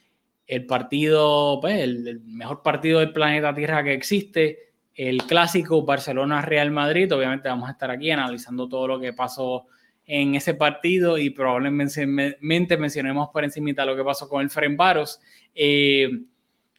el 0.47 0.64
partido, 0.64 1.61
pues, 1.61 1.78
el, 1.78 2.22
mejor 2.24 2.62
partido 2.62 3.01
del 3.01 3.12
planeta 3.12 3.55
Tierra 3.55 3.84
que 3.84 3.92
existe, 3.92 4.72
el 4.95 5.24
clásico 5.24 5.84
Barcelona-Real 5.84 6.70
Madrid. 6.70 7.12
Obviamente 7.12 7.49
vamos 7.49 7.68
a 7.68 7.72
estar 7.72 7.90
aquí 7.90 8.11
analizando 8.11 8.68
todo 8.68 8.88
lo 8.88 9.01
que 9.01 9.12
pasó 9.12 9.66
en 10.07 10.34
ese 10.34 10.55
partido 10.55 11.18
y 11.18 11.30
probablemente 11.30 12.76
mencionemos 12.76 13.28
por 13.30 13.45
encima 13.45 13.84
lo 13.84 13.97
que 13.97 14.05
pasó 14.05 14.28
con 14.28 14.42
el 14.42 14.51
Ferenbaros. 14.51 15.20
Eh, 15.55 16.09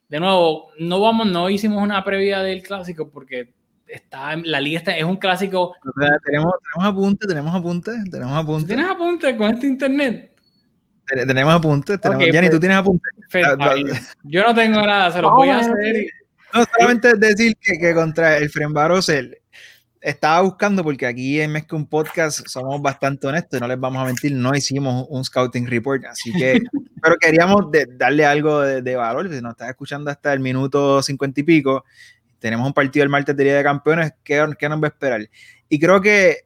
de 0.08 0.20
nuevo, 0.20 0.70
no 0.80 1.02
vamos, 1.02 1.28
no 1.28 1.50
hicimos 1.50 1.82
una 1.82 2.04
previa 2.04 2.42
del 2.42 2.62
clásico 2.62 3.10
porque 3.10 3.54
está 3.88 4.36
la 4.36 4.60
liga 4.60 4.80
está, 4.80 4.98
es 4.98 5.04
un 5.04 5.18
clásico. 5.18 5.76
tenemos, 6.24 6.54
tenemos 6.62 6.94
apunte, 6.94 7.28
tenemos 7.28 7.56
apunte, 7.56 7.92
tenemos 8.12 8.38
apunte. 8.38 8.68
¿Tienes 8.68 8.90
apunte 8.90 9.36
con 9.36 9.54
este 9.54 9.68
internet? 9.68 10.35
Tenemos 11.08 11.54
apuntes, 11.54 12.00
tenemos, 12.02 12.24
okay, 12.24 12.32
Jenny, 12.32 12.48
pues, 12.48 12.56
¿tú 12.56 12.60
tienes 12.60 12.78
apuntes? 12.78 13.12
Ah, 13.60 13.76
yo 14.24 14.44
no 14.44 14.56
tengo 14.56 14.82
nada, 14.82 15.12
se 15.12 15.22
los 15.22 15.32
voy 15.32 15.50
a 15.50 15.60
hacer. 15.60 16.08
No, 16.54 16.64
solamente 16.78 17.16
decir 17.16 17.56
que, 17.62 17.78
que 17.78 17.94
contra 17.94 18.38
el 18.38 18.50
Frembaros 18.50 19.10
él 19.10 19.38
estaba 20.06 20.42
buscando, 20.42 20.84
porque 20.84 21.08
aquí 21.08 21.42
en 21.42 21.52
Mezcla 21.52 21.78
un 21.80 21.88
Podcast 21.88 22.48
somos 22.48 22.80
bastante 22.80 23.26
honestos, 23.26 23.60
no 23.60 23.68
les 23.68 23.80
vamos 23.80 24.04
a 24.04 24.06
mentir, 24.06 24.34
no 24.34 24.54
hicimos 24.54 25.08
un 25.10 25.26
scouting 25.26 25.66
report, 25.66 26.06
así 26.06 26.32
que, 26.32 26.62
pero 27.02 27.16
queríamos 27.18 27.66
darle 27.98 28.24
algo 28.24 28.62
de, 28.62 28.96
valor, 28.96 29.34
si 29.34 29.42
nos 29.42 29.54
estás 29.54 29.70
escuchando 29.70 30.12
hasta 30.12 30.32
el 30.32 30.42
minuto 30.42 31.02
cincuenta 31.02 31.40
y 31.40 31.44
pico, 31.44 31.86
tenemos 32.38 32.68
un 32.68 32.74
partido 32.74 33.04
el 33.04 33.10
martes 33.10 33.36
de 33.36 33.44
Día 33.46 33.58
de 33.58 33.64
Campeones, 33.64 34.14
¿qué, 34.24 34.46
¿qué 34.60 34.70
nos 34.70 34.80
va 34.80 34.86
a 34.86 34.90
esperar? 34.90 35.28
Y 35.70 35.80
creo 35.80 36.00
que 36.00 36.46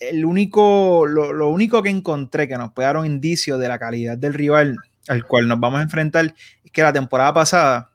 el 0.00 0.24
único, 0.24 1.06
lo, 1.06 1.48
único 1.48 1.82
que 1.82 1.90
encontré 1.90 2.48
que 2.48 2.56
nos 2.56 2.72
puede 2.72 2.86
dar 2.86 2.96
un 2.96 3.06
indicio 3.06 3.58
de 3.58 3.68
la 3.68 3.78
calidad 3.78 4.16
del 4.16 4.34
rival 4.34 4.76
al 5.08 5.24
cual 5.26 5.48
nos 5.48 5.58
vamos 5.58 5.80
a 5.80 5.82
enfrentar 5.82 6.34
es 6.64 6.70
que 6.70 6.82
la 6.82 6.92
temporada 6.92 7.32
pasada 7.32 7.90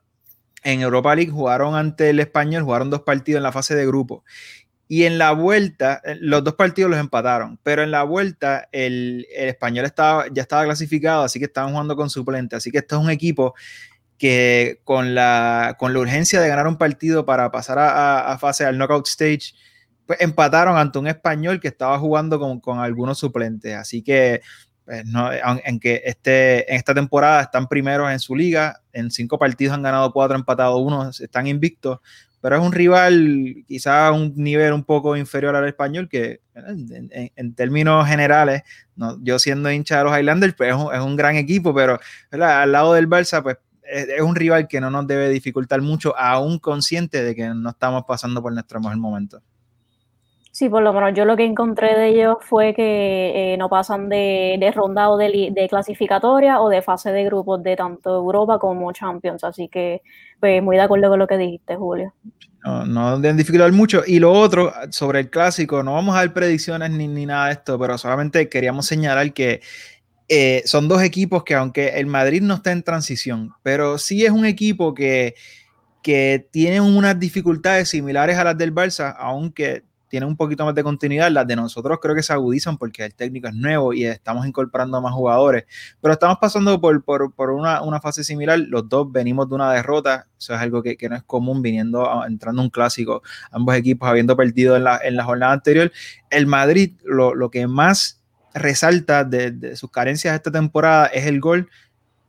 en 0.62 0.80
Europa 0.80 1.14
League 1.14 1.30
jugaron 1.30 1.74
ante 1.74 2.10
el 2.10 2.20
español, 2.20 2.62
jugaron 2.62 2.90
dos 2.90 3.02
partidos 3.02 3.38
en 3.38 3.44
la 3.44 3.52
fase 3.52 3.74
de 3.74 3.86
grupo. 3.86 4.24
Y 4.86 5.04
en 5.04 5.18
la 5.18 5.32
vuelta, 5.32 6.02
eh, 6.04 6.16
los 6.20 6.44
dos 6.44 6.54
partidos 6.54 6.90
los 6.90 7.00
empataron, 7.00 7.58
pero 7.62 7.82
en 7.82 7.90
la 7.90 8.02
vuelta 8.02 8.68
el, 8.72 9.26
español 9.34 9.84
estaba, 9.86 10.26
ya 10.32 10.42
estaba 10.42 10.64
clasificado, 10.64 11.22
así 11.22 11.38
que 11.38 11.46
estaban 11.46 11.70
jugando 11.70 11.96
con 11.96 12.10
suplente. 12.10 12.56
Así 12.56 12.70
que 12.70 12.78
esto 12.78 12.96
es 12.96 13.02
un 13.02 13.10
equipo 13.10 13.54
que 14.18 14.80
con 14.84 15.14
la, 15.14 15.76
con 15.78 15.92
la 15.92 16.00
urgencia 16.00 16.40
de 16.40 16.48
ganar 16.48 16.66
un 16.66 16.78
partido 16.78 17.24
para 17.24 17.50
pasar 17.50 17.78
a, 17.78 18.32
a 18.32 18.38
fase 18.38 18.64
al 18.64 18.78
knockout 18.78 19.06
stage, 19.06 19.54
pues 20.06 20.20
empataron 20.20 20.76
ante 20.76 20.98
un 20.98 21.06
español 21.06 21.60
que 21.60 21.68
estaba 21.68 21.98
jugando 21.98 22.38
con, 22.38 22.60
con 22.60 22.78
algunos 22.78 23.18
suplentes. 23.18 23.74
Así 23.74 24.02
que, 24.02 24.42
pues, 24.84 25.04
no, 25.06 25.30
en, 25.32 25.80
que 25.80 26.02
este, 26.04 26.70
en 26.70 26.76
esta 26.76 26.94
temporada 26.94 27.42
están 27.42 27.68
primeros 27.68 28.10
en 28.10 28.20
su 28.20 28.36
liga, 28.36 28.80
en 28.92 29.10
cinco 29.10 29.38
partidos 29.38 29.74
han 29.74 29.82
ganado 29.82 30.12
cuatro, 30.12 30.36
empatado 30.36 30.76
uno, 30.78 31.08
están 31.08 31.46
invictos, 31.46 32.00
pero 32.42 32.56
es 32.56 32.62
un 32.62 32.72
rival 32.72 33.64
quizá 33.66 34.08
a 34.08 34.12
un 34.12 34.34
nivel 34.36 34.74
un 34.74 34.84
poco 34.84 35.16
inferior 35.16 35.56
al 35.56 35.66
español, 35.66 36.10
que 36.10 36.40
en, 36.54 37.54
términos 37.54 38.06
generales, 38.06 38.62
no, 38.96 39.18
yo 39.22 39.38
siendo 39.38 39.72
hincha 39.72 39.96
de 39.96 40.04
los 40.04 40.18
Highlanders, 40.18 40.54
pues 40.54 40.74
es 40.74 41.00
un, 41.00 41.16
gran 41.16 41.36
equipo, 41.36 41.74
pero 41.74 41.98
al 42.30 42.70
lado 42.70 42.92
del 42.92 43.08
Barça, 43.08 43.42
pues 43.42 43.56
es, 43.82 44.20
un 44.20 44.36
rival 44.36 44.68
que 44.68 44.78
no 44.78 44.90
nos 44.90 45.06
debe 45.06 45.30
dificultar 45.30 45.80
mucho, 45.80 46.14
aún 46.18 46.58
consciente 46.58 47.22
de 47.24 47.34
que 47.34 47.48
no 47.48 47.70
estamos 47.70 48.04
pasando 48.06 48.42
por 48.42 48.52
nuestro 48.52 48.78
mejor 48.78 48.98
momento. 48.98 49.40
Sí, 50.54 50.68
por 50.68 50.84
lo 50.84 50.92
menos 50.92 51.14
yo 51.16 51.24
lo 51.24 51.36
que 51.36 51.44
encontré 51.44 51.98
de 51.98 52.10
ellos 52.10 52.36
fue 52.40 52.74
que 52.74 53.54
eh, 53.54 53.56
no 53.56 53.68
pasan 53.68 54.08
de, 54.08 54.56
de 54.60 54.70
ronda 54.70 55.10
o 55.10 55.16
de, 55.16 55.66
clasificatoria 55.68 56.60
o 56.60 56.68
de 56.68 56.80
fase 56.80 57.10
de 57.10 57.24
grupos 57.24 57.60
de 57.64 57.74
tanto 57.74 58.14
Europa 58.14 58.60
como 58.60 58.92
Champions. 58.92 59.42
Así 59.42 59.66
que, 59.66 60.00
pues, 60.38 60.62
muy 60.62 60.76
de 60.76 60.82
acuerdo 60.82 61.08
con 61.08 61.18
lo 61.18 61.26
que 61.26 61.38
dijiste, 61.38 61.74
Julio. 61.74 62.14
No, 62.64 62.86
no 62.86 63.18
deben 63.18 63.36
dificultar 63.36 63.72
mucho. 63.72 64.02
Y 64.06 64.20
lo 64.20 64.30
otro, 64.30 64.72
sobre 64.90 65.18
el 65.18 65.28
clásico, 65.28 65.82
no 65.82 65.94
vamos 65.94 66.14
a 66.14 66.18
dar 66.18 66.32
predicciones 66.32 66.88
ni, 66.92 67.08
ni 67.08 67.26
nada 67.26 67.46
de 67.46 67.54
esto, 67.54 67.76
pero 67.76 67.98
solamente 67.98 68.48
queríamos 68.48 68.86
señalar 68.86 69.32
que 69.32 69.60
eh, 70.28 70.62
son 70.66 70.86
dos 70.86 71.02
equipos 71.02 71.42
que, 71.42 71.56
aunque 71.56 71.98
el 71.98 72.06
Madrid 72.06 72.42
no 72.42 72.54
está 72.54 72.70
en 72.70 72.84
transición, 72.84 73.50
pero 73.64 73.98
sí 73.98 74.24
es 74.24 74.30
un 74.30 74.46
equipo 74.46 74.94
que, 74.94 75.34
que 76.00 76.46
tiene 76.52 76.80
unas 76.80 77.18
dificultades 77.18 77.88
similares 77.88 78.38
a 78.38 78.44
las 78.44 78.56
del 78.56 78.72
Barça, 78.72 79.16
aunque 79.18 79.82
tienen 80.14 80.28
un 80.28 80.36
poquito 80.36 80.64
más 80.64 80.76
de 80.76 80.84
continuidad. 80.84 81.28
Las 81.32 81.44
de 81.44 81.56
nosotros 81.56 81.98
creo 82.00 82.14
que 82.14 82.22
se 82.22 82.32
agudizan 82.32 82.78
porque 82.78 83.04
el 83.04 83.16
técnico 83.16 83.48
es 83.48 83.54
nuevo 83.54 83.92
y 83.92 84.04
estamos 84.04 84.46
incorporando 84.46 85.02
más 85.02 85.12
jugadores. 85.12 85.64
Pero 86.00 86.14
estamos 86.14 86.38
pasando 86.40 86.80
por, 86.80 87.02
por, 87.02 87.50
una, 87.50 87.82
una, 87.82 88.00
fase 88.00 88.22
similar. 88.22 88.60
Los 88.60 88.88
dos 88.88 89.10
venimos 89.10 89.48
de 89.48 89.56
una 89.56 89.72
derrota. 89.72 90.28
Eso 90.38 90.54
es 90.54 90.60
algo 90.60 90.84
que, 90.84 90.96
no 91.10 91.16
es 91.16 91.24
común 91.24 91.62
viniendo, 91.62 92.24
entrando 92.24 92.62
un 92.62 92.70
clásico. 92.70 93.24
Ambos 93.50 93.74
equipos 93.74 94.08
habiendo 94.08 94.36
perdido 94.36 94.76
en 94.76 94.84
la, 94.84 95.00
en 95.02 95.16
la 95.16 95.24
jornada 95.24 95.52
anterior. 95.52 95.90
El 96.30 96.46
Madrid, 96.46 96.92
lo, 97.02 97.34
lo 97.34 97.50
que 97.50 97.66
más 97.66 98.22
resalta 98.54 99.24
de, 99.24 99.50
de 99.50 99.74
sus 99.74 99.90
carencias 99.90 100.32
esta 100.36 100.52
temporada 100.52 101.06
es 101.06 101.26
el 101.26 101.40
gol 101.40 101.68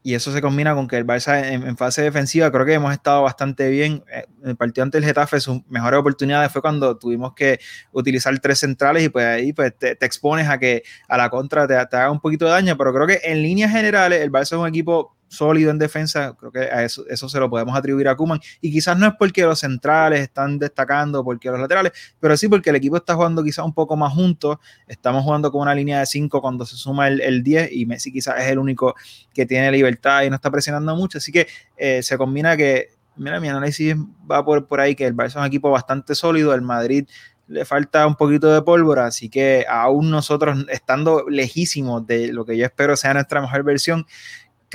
y 0.06 0.14
eso 0.14 0.32
se 0.32 0.40
combina 0.40 0.76
con 0.76 0.88
que 0.88 0.98
el 0.98 1.08
Barça 1.08 1.44
en, 1.44 1.76
fase 1.78 2.04
defensiva 2.04 2.52
creo 2.52 2.64
que 2.64 2.74
hemos 2.74 2.94
estado 2.94 3.24
bastante 3.24 3.72
bien. 3.72 4.04
Eh, 4.14 4.24
en 4.44 4.50
el 4.52 4.56
partido 4.56 4.84
ante 4.84 5.00
el 5.00 5.04
Getafe, 5.04 5.40
sus 5.40 5.68
mejores 5.68 6.00
oportunidades 6.00 6.52
fue 6.52 6.62
cuando 6.62 6.96
tuvimos 6.96 7.34
que 7.34 7.60
utilizar 7.92 8.38
tres 8.38 8.60
centrales 8.60 9.02
y 9.02 9.10
pues 9.10 9.26
ahí 9.26 9.52
pues 9.52 9.76
te, 9.76 9.98
expones 10.06 10.48
a 10.48 10.60
que 10.60 10.84
a 11.08 11.18
la 11.18 11.32
contra 11.32 11.68
te, 11.68 11.74
te, 11.88 11.98
haga 11.98 12.12
un 12.12 12.20
poquito 12.20 12.46
de 12.46 12.52
daño, 12.52 12.78
pero 12.78 12.94
creo 12.94 13.08
que 13.08 13.20
en 13.24 13.42
líneas 13.42 13.72
generales 13.72 14.22
el 14.22 14.32
Barça 14.32 14.42
es 14.42 14.52
un 14.52 14.68
equipo 14.68 15.15
sólido 15.36 15.72
en 15.72 15.78
defensa, 15.78 16.36
creo 16.38 16.52
que 16.52 16.60
a 16.60 16.84
eso, 16.84 17.06
eso 17.10 17.30
se 17.30 17.40
lo 17.40 17.50
podemos 17.50 17.78
atribuir 17.78 18.08
a 18.08 18.16
Kuman. 18.16 18.40
Y 18.62 18.72
quizás 18.72 18.98
no 18.98 19.08
es 19.08 19.14
porque 19.18 19.44
los 19.44 19.60
centrales 19.60 20.22
están 20.22 20.58
destacando, 20.60 21.24
porque 21.24 21.50
los 21.50 21.60
laterales, 21.60 21.92
pero 22.20 22.36
sí 22.38 22.48
porque 22.48 22.70
el 22.70 22.78
equipo 22.78 22.98
está 22.98 23.16
jugando 23.16 23.44
quizás 23.44 23.66
un 23.66 23.74
poco 23.74 23.96
más 23.96 24.14
juntos. 24.14 24.58
Estamos 24.88 25.24
jugando 25.24 25.52
con 25.52 25.62
una 25.62 25.76
línea 25.76 26.00
de 26.00 26.06
5 26.06 26.42
cuando 26.42 26.66
se 26.66 26.76
suma 26.76 27.08
el, 27.08 27.22
el, 27.22 27.44
10 27.44 27.72
y 27.72 27.86
Messi 27.86 28.12
quizás 28.12 28.40
es 28.40 28.48
el 28.48 28.60
único 28.60 28.96
que 29.34 29.46
tiene 29.46 29.72
libertad 29.72 30.24
y 30.24 30.30
no 30.30 30.36
está 30.36 30.50
presionando 30.50 30.96
mucho. 30.96 31.18
Así 31.18 31.32
que 31.32 31.48
eh, 31.78 32.02
se 32.02 32.18
combina 32.18 32.58
que, 32.58 32.90
mira, 33.16 33.40
mi 33.40 33.50
análisis 33.50 33.96
va 34.30 34.44
por, 34.44 34.68
por 34.68 34.80
ahí, 34.80 34.96
que 34.96 35.06
el 35.06 35.16
Barça 35.16 35.28
es 35.28 35.36
un 35.36 35.46
equipo 35.46 35.70
bastante 35.70 36.16
sólido, 36.16 36.54
el 36.54 36.62
Madrid 36.62 37.08
le 37.48 37.66
falta 37.66 38.08
un 38.08 38.16
poquito 38.16 38.52
de 38.52 38.62
pólvora, 38.62 39.06
así 39.06 39.30
que 39.30 39.66
aún 39.70 40.10
nosotros 40.10 40.66
estando 40.70 41.26
lejísimos 41.30 42.06
de 42.08 42.34
lo 42.34 42.46
que 42.46 42.58
yo 42.58 42.66
espero 42.66 42.96
sea 42.96 43.14
nuestra 43.14 43.42
mejor 43.42 43.64
versión, 43.64 44.06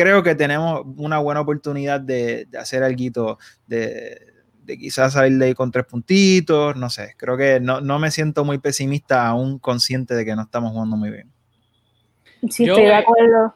creo 0.01 0.23
que 0.23 0.35
tenemos 0.35 0.83
una 0.97 1.19
buena 1.19 1.43
oportunidad 1.43 2.01
de, 2.01 2.49
hacer 2.59 2.83
algo, 2.83 3.39
de, 3.67 4.19
de 4.63 4.79
quizás 4.79 5.13
salir 5.13 5.37
de 5.39 5.47
ahí 5.47 5.55
con 5.55 5.71
tres 5.71 5.85
puntitos, 5.85 6.75
no 6.75 6.89
sé, 6.89 7.15
creo 7.19 7.37
que 7.37 7.61
no, 7.61 7.99
me 7.99 8.11
siento 8.11 8.43
muy 8.43 8.57
pesimista, 8.57 9.27
aún 9.27 9.59
consciente 9.59 10.15
de 10.15 10.25
que 10.25 10.35
no 10.35 10.43
estamos 10.43 10.73
jugando 10.73 10.97
muy 10.97 11.11
bien. 11.11 11.31
Sí, 12.49 12.65
estoy 12.65 12.85
de 12.85 12.95
acuerdo. 12.95 13.53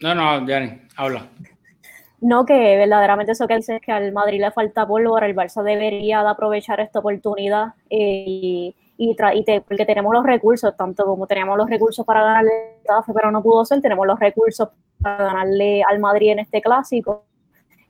No, 0.00 0.14
no, 0.14 0.46
Jani, 0.46 0.82
habla. 0.96 1.26
No, 2.20 2.46
que 2.46 2.54
verdaderamente 2.54 3.32
eso 3.32 3.48
que 3.48 3.56
dices 3.56 3.80
que 3.84 3.90
al 3.90 4.12
Madrid 4.12 4.40
le 4.40 4.52
falta 4.52 4.86
pólvora, 4.86 5.26
el 5.26 5.34
Barça 5.34 5.64
debería 5.64 6.22
de 6.22 6.28
aprovechar 6.28 6.78
esta 6.78 7.00
oportunidad 7.00 7.74
eh, 7.90 8.72
y 9.10 9.14
porque 9.60 9.84
tenemos 9.84 10.12
los 10.12 10.24
recursos, 10.24 10.76
tanto 10.76 11.04
como 11.04 11.26
teníamos 11.26 11.58
los 11.58 11.68
recursos 11.68 12.04
para 12.06 12.22
ganarle 12.22 12.52
a 12.88 13.12
pero 13.12 13.30
no 13.30 13.42
pudo 13.42 13.64
ser, 13.64 13.80
tenemos 13.80 14.06
los 14.06 14.18
recursos 14.18 14.68
para 15.00 15.24
ganarle 15.24 15.82
al 15.82 15.98
Madrid 15.98 16.32
en 16.32 16.38
este 16.40 16.60
clásico. 16.60 17.24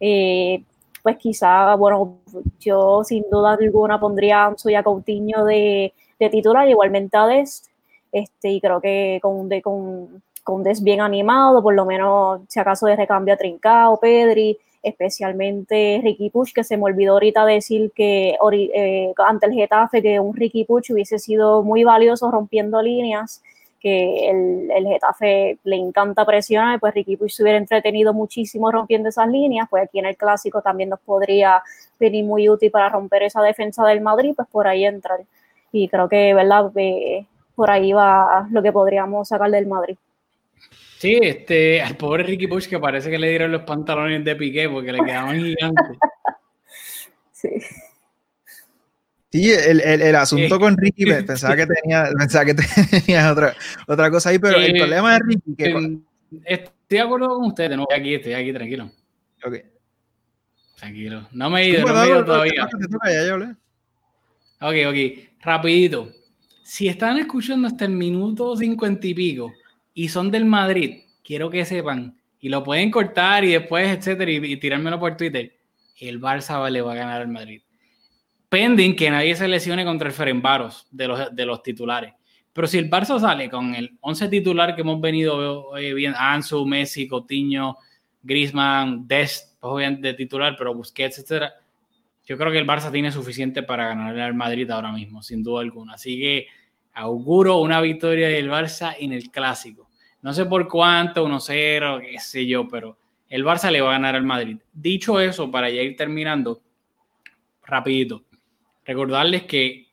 Eh, 0.01 0.65
pues 1.03 1.17
quizá, 1.19 1.75
bueno, 1.75 2.19
yo 2.61 3.03
sin 3.05 3.25
duda 3.31 3.53
alguna 3.53 4.01
pondría 4.01 4.45
a 4.45 4.47
Ansu 4.47 4.71
Coutinho 4.83 5.45
de, 5.45 5.93
titular, 6.31 6.69
igualmente 6.69 7.17
a 7.17 7.27
Dest, 7.27 7.67
este, 8.13 8.51
y 8.51 8.61
creo 8.61 8.81
que 8.81 9.19
con, 9.21 9.49
de, 9.49 9.61
con, 9.61 10.23
con 10.45 10.63
bien 10.83 11.01
animado, 11.01 11.63
por 11.63 11.75
lo 11.75 11.85
menos 11.85 12.43
si 12.49 12.61
acaso 12.61 12.87
de 12.87 12.97
recambio 12.97 13.35
a 13.35 13.37
Trincao, 13.37 13.99
Pedri, 13.99 14.59
especialmente 14.83 16.01
Ricky 16.03 16.31
Puch, 16.31 16.53
que 16.53 16.65
se 16.65 16.77
me 16.77 16.85
olvidó 16.85 17.13
ahorita 17.15 17.45
decir 17.45 17.93
que 17.95 18.37
eh, 18.53 19.13
ante 19.25 19.47
el 19.47 19.53
Getafe 19.53 20.03
que 20.03 20.19
un 20.19 20.35
Ricky 20.35 20.65
Puch 20.65 20.91
hubiese 20.91 21.19
sido 21.19 21.63
muy 21.63 21.85
valioso 21.85 22.31
rompiendo 22.31 22.83
líneas, 22.83 23.43
que 23.81 24.31
el, 24.31 24.71
el 24.71 24.87
Getafe 24.87 25.59
le 25.65 25.77
encanta 25.77 26.25
presionar, 26.25 26.79
pues 26.79 26.95
Ricky 26.95 27.17
Puch 27.17 27.33
se 27.33 27.43
hubiera 27.43 27.59
entretenido 27.59 28.13
muchísimo 28.15 28.71
rompiendo 28.71 29.09
esas 29.09 29.29
líneas, 29.29 29.67
pues 29.69 29.85
aquí 29.85 29.99
en 29.99 30.07
el 30.07 30.17
Clásico 30.17 30.63
también 30.63 30.89
nos 30.89 31.01
podría 31.01 31.63
venir 31.99 32.25
muy 32.25 32.49
útil 32.49 32.71
para 32.71 32.89
romper 32.89 33.25
esa 33.25 33.43
defensa 33.43 33.85
del 33.87 34.01
Madrid, 34.01 34.35
pues 34.37 34.49
por 34.49 34.69
ahí 34.69 34.85
entrar. 34.85 35.21
Y 35.73 35.89
creo 35.89 36.09
que, 36.09 36.35
¿verdad? 36.35 36.71
Eh, 36.77 37.27
por 37.55 37.71
ahí 37.71 37.93
va 37.93 38.47
lo 38.51 38.63
que 38.63 38.73
podríamos 38.73 39.29
sacar 39.29 39.51
del 39.51 39.67
Madrid. 39.67 39.97
Sí, 41.03 41.19
este, 41.21 41.83
al 41.83 41.97
pobre 41.97 42.23
Ricky 42.23 42.47
Push 42.47 42.69
que 42.69 42.79
parece 42.79 43.11
que 43.11 43.19
le 43.19 43.29
dieron 43.29 43.51
los 43.51 43.63
pantalones 43.63 44.25
de 44.25 44.37
Piqué 44.37 44.69
porque 44.69 44.93
le 44.93 45.05
quedaban 45.05 45.37
gigantes. 45.37 45.99
Sí. 47.33 47.49
Sí, 49.33 49.51
el, 49.51 49.81
el, 49.81 50.01
el 50.01 50.15
asunto 50.15 50.61
con 50.61 50.77
Ricky, 50.77 51.07
pensaba 51.07 51.57
que 51.57 51.67
tenía, 51.67 52.09
pensaba 52.17 52.45
que 52.45 52.55
tenía 52.55 53.33
otra, 53.33 53.53
otra 53.89 54.11
cosa 54.13 54.31
ahí, 54.31 54.39
pero 54.39 54.59
el 54.59 54.79
problema 54.79 55.15
de 55.15 55.21
Ricky 55.27 55.57
que... 55.57 55.99
Estoy 56.45 56.73
de 56.89 57.01
acuerdo 57.01 57.31
con 57.31 57.47
usted, 57.47 57.69
no, 57.71 57.83
estoy 57.83 57.99
aquí, 57.99 58.15
estoy 58.15 58.35
aquí, 58.35 58.53
tranquilo. 58.53 58.93
Ok. 59.45 59.57
Tranquilo. 60.77 61.29
No 61.33 61.51
me 61.51 61.63
he 61.63 61.69
ido, 61.71 61.85
no 61.85 61.95
me 61.95 62.05
he 62.05 62.09
ido 62.11 62.25
todavía. 62.25 62.69
Ok, 64.61 64.75
ok. 64.87 64.97
Rapidito. 65.41 66.13
Si 66.63 66.87
están 66.87 67.19
escuchando 67.19 67.67
hasta 67.67 67.87
el 67.87 67.91
minuto 67.91 68.57
cincuenta 68.57 69.05
y 69.05 69.15
pico, 69.15 69.53
y 69.95 70.09
son 70.09 70.31
del 70.31 70.45
Madrid, 70.45 71.03
quiero 71.25 71.51
que 71.51 71.65
sepan, 71.65 72.19
y 72.41 72.49
lo 72.49 72.63
pueden 72.65 72.91
cortar 72.91 73.45
y 73.45 73.53
después, 73.53 73.89
etcétera, 73.89 74.31
y, 74.31 74.57
tirármelo 74.57 74.99
por 74.99 75.17
Twitter, 75.17 75.57
el 76.01 76.21
Barça 76.21 76.69
le 76.71 76.81
va 76.83 76.93
a 76.93 76.97
ganar 76.97 77.21
al 77.21 77.29
Madrid. 77.29 77.63
Pending 78.49 78.97
que 78.97 79.11
nadie 79.11 79.35
se 79.35 79.49
lesione 79.49 79.85
contra 79.85 80.09
el 80.09 80.15
Ferenbaros 80.15 80.87
de 80.91 81.09
los, 81.09 81.35
de 81.35 81.47
los 81.47 81.63
titulares. 81.63 82.13
Pero 82.53 82.67
si 82.67 82.79
el 82.79 82.91
Barça 82.91 83.19
sale 83.19 83.49
con 83.49 83.75
el 83.75 83.97
11 84.01 84.29
titular 84.29 84.75
que 84.75 84.83
hemos 84.83 85.01
venido 85.01 85.77
eh, 85.77 85.95
viendo, 85.95 86.19
Ansu, 86.19 86.67
Messi, 86.67 87.09
Coutinho, 87.09 87.79
Griezmann, 88.23 89.07
Dest, 89.07 89.59
pues 89.59 90.01
de 90.01 90.15
titular, 90.15 90.55
pero 90.59 90.75
Busquets, 90.75 91.19
etcétera, 91.19 91.55
yo 92.25 92.37
creo 92.37 92.53
que 92.53 92.59
el 92.59 92.67
Barça 92.67 92.93
tiene 92.93 93.11
suficiente 93.11 93.63
para 93.63 93.87
ganarle 93.87 94.23
al 94.23 94.35
Madrid 94.35 94.71
ahora 94.71 94.93
mismo, 94.93 95.23
sin 95.23 95.43
duda 95.43 95.63
alguna. 95.63 95.95
Así 95.95 96.19
que 96.19 96.47
auguro 96.95 97.59
una 97.59 97.81
victoria 97.81 98.29
del 98.29 98.51
Barça 98.51 98.95
en 98.99 99.13
el 99.13 99.31
clásico. 99.31 99.89
No 100.21 100.33
sé 100.33 100.45
por 100.47 100.69
cuánto, 100.69 101.27
1-0, 101.27 102.01
qué 102.01 102.19
sé 102.21 102.47
yo, 102.47 102.69
pero 102.69 102.97
el 103.29 103.45
Barça 103.45 103.71
le 103.71 103.81
va 103.81 103.91
a 103.91 103.93
ganar 103.93 104.15
al 104.15 104.25
Madrid. 104.25 104.59
Dicho 104.73 105.19
eso, 105.19 105.51
para 105.51 105.71
ya 105.71 105.83
ir 105.83 105.97
terminando, 105.97 106.63
rapidito, 107.65 108.25
recordarles 108.85 109.45
que 109.45 109.89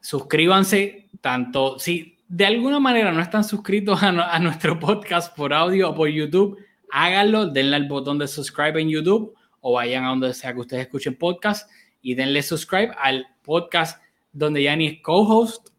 suscríbanse 0.00 1.08
tanto, 1.20 1.78
si 1.78 2.16
de 2.28 2.46
alguna 2.46 2.78
manera 2.78 3.10
no 3.10 3.20
están 3.20 3.42
suscritos 3.42 4.02
a, 4.02 4.38
nuestro 4.38 4.78
podcast 4.78 5.36
por 5.36 5.52
audio 5.52 5.90
o 5.90 5.94
por 5.94 6.08
YouTube, 6.08 6.58
háganlo, 6.92 7.46
denle 7.46 7.76
al 7.76 7.88
botón 7.88 8.18
de 8.18 8.28
subscribe 8.28 8.80
en 8.80 8.88
YouTube 8.88 9.34
o 9.60 9.72
vayan 9.72 10.04
a 10.04 10.10
donde 10.10 10.32
sea 10.32 10.54
que 10.54 10.60
ustedes 10.60 10.82
escuchen 10.84 11.16
podcast 11.16 11.68
y 12.00 12.14
denle 12.14 12.42
subscribe 12.42 12.94
al 12.98 13.26
podcast 13.42 14.00
donde 14.32 14.62
Yanni 14.62 14.86
es 14.86 15.02
co-host 15.02 15.69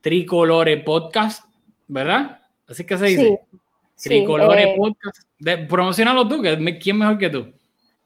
Tricolore 0.00 0.78
Podcast, 0.78 1.44
¿verdad? 1.86 2.40
Así 2.66 2.84
que 2.84 2.98
se 2.98 3.06
dice. 3.06 3.40
Tricolore 4.02 4.74
eh, 4.74 4.74
Podcast. 4.76 5.28
De, 5.38 5.58
promocionalo 5.58 6.28
tú, 6.28 6.40
que 6.42 6.78
¿quién 6.78 6.98
mejor 6.98 7.18
que 7.18 7.30
tú? 7.30 7.52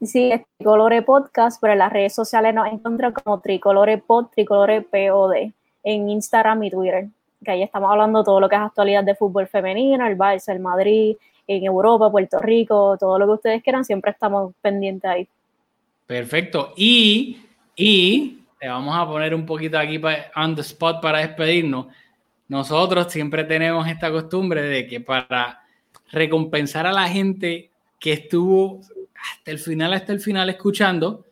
Sí, 0.00 0.32
es 0.32 0.42
Tricolore 0.56 1.02
Podcast, 1.02 1.60
pero 1.60 1.74
en 1.74 1.78
las 1.78 1.92
redes 1.92 2.14
sociales 2.14 2.54
nos 2.54 2.66
encuentran 2.72 3.12
como 3.12 3.40
Tricolore 3.40 3.98
Pod, 3.98 4.26
Tricolore 4.34 4.82
POD, 4.82 5.52
en 5.84 6.10
Instagram 6.10 6.62
y 6.64 6.70
Twitter, 6.70 7.08
que 7.44 7.50
ahí 7.50 7.62
estamos 7.62 7.90
hablando 7.90 8.24
todo 8.24 8.40
lo 8.40 8.48
que 8.48 8.56
es 8.56 8.62
actualidad 8.62 9.04
de 9.04 9.14
fútbol 9.14 9.46
femenino, 9.46 10.06
el 10.06 10.16
Barça, 10.16 10.52
el 10.52 10.60
Madrid, 10.60 11.16
en 11.46 11.64
Europa, 11.64 12.10
Puerto 12.10 12.38
Rico, 12.38 12.96
todo 12.98 13.18
lo 13.18 13.26
que 13.26 13.32
ustedes 13.32 13.62
quieran, 13.62 13.84
siempre 13.84 14.10
estamos 14.10 14.54
pendientes 14.60 15.10
ahí. 15.10 15.28
Perfecto. 16.06 16.72
Y 16.76 17.38
Y 17.76 18.41
te 18.62 18.68
vamos 18.68 18.96
a 18.96 19.04
poner 19.04 19.34
un 19.34 19.44
poquito 19.44 19.76
aquí 19.76 20.00
on 20.36 20.54
the 20.54 20.60
spot 20.60 21.02
para 21.02 21.18
despedirnos. 21.18 21.88
Nosotros 22.46 23.12
siempre 23.12 23.42
tenemos 23.42 23.88
esta 23.88 24.08
costumbre 24.08 24.62
de 24.62 24.86
que 24.86 25.00
para 25.00 25.64
recompensar 26.12 26.86
a 26.86 26.92
la 26.92 27.08
gente 27.08 27.72
que 27.98 28.12
estuvo 28.12 28.80
hasta 29.20 29.50
el 29.50 29.58
final, 29.58 29.92
hasta 29.94 30.12
el 30.12 30.20
final 30.20 30.48
escuchando, 30.48 31.26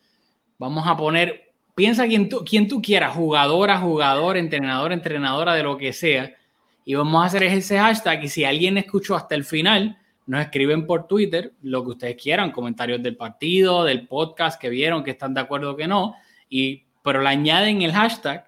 vamos 0.57 0.85
a 0.85 0.97
poner, 0.97 1.53
piensa 1.73 2.05
quien 2.05 2.27
tú, 2.27 2.43
quien 2.43 2.67
tú 2.67 2.81
quieras, 2.81 3.15
jugadora, 3.15 3.77
jugador, 3.77 4.35
entrenador, 4.35 4.91
entrenadora, 4.91 5.53
de 5.53 5.63
lo 5.63 5.77
que 5.77 5.93
sea, 5.93 6.35
y 6.83 6.95
vamos 6.95 7.23
a 7.23 7.27
hacer 7.27 7.43
ese 7.43 7.79
hashtag 7.79 8.25
y 8.25 8.27
si 8.27 8.43
alguien 8.43 8.77
escuchó 8.77 9.15
hasta 9.15 9.35
el 9.35 9.45
final, 9.45 9.97
nos 10.25 10.41
escriben 10.41 10.85
por 10.85 11.07
Twitter 11.07 11.53
lo 11.61 11.81
que 11.85 11.91
ustedes 11.91 12.21
quieran, 12.21 12.51
comentarios 12.51 13.01
del 13.01 13.15
partido, 13.15 13.85
del 13.85 14.05
podcast 14.05 14.59
que 14.59 14.67
vieron, 14.67 15.01
que 15.01 15.11
están 15.11 15.33
de 15.33 15.39
acuerdo 15.39 15.71
o 15.71 15.75
que 15.77 15.87
no, 15.87 16.15
y, 16.49 16.83
pero 17.03 17.21
le 17.21 17.29
añaden 17.29 17.81
el 17.81 17.93
hashtag 17.93 18.45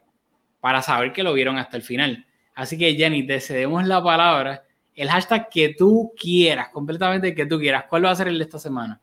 para 0.59 0.81
saber 0.81 1.11
que 1.13 1.23
lo 1.23 1.33
vieron 1.33 1.57
hasta 1.57 1.77
el 1.77 1.83
final. 1.83 2.25
Así 2.55 2.77
que 2.77 2.93
Jenny, 2.93 3.25
te 3.25 3.39
cedemos 3.39 3.85
la 3.85 4.03
palabra, 4.03 4.63
el 4.95 5.09
hashtag 5.09 5.49
que 5.49 5.75
tú 5.77 6.13
quieras, 6.15 6.69
completamente 6.69 7.33
que 7.33 7.45
tú 7.45 7.59
quieras. 7.59 7.85
¿Cuál 7.89 8.05
va 8.05 8.11
a 8.11 8.15
ser 8.15 8.27
el 8.27 8.37
de 8.37 8.43
esta 8.43 8.59
semana? 8.59 8.99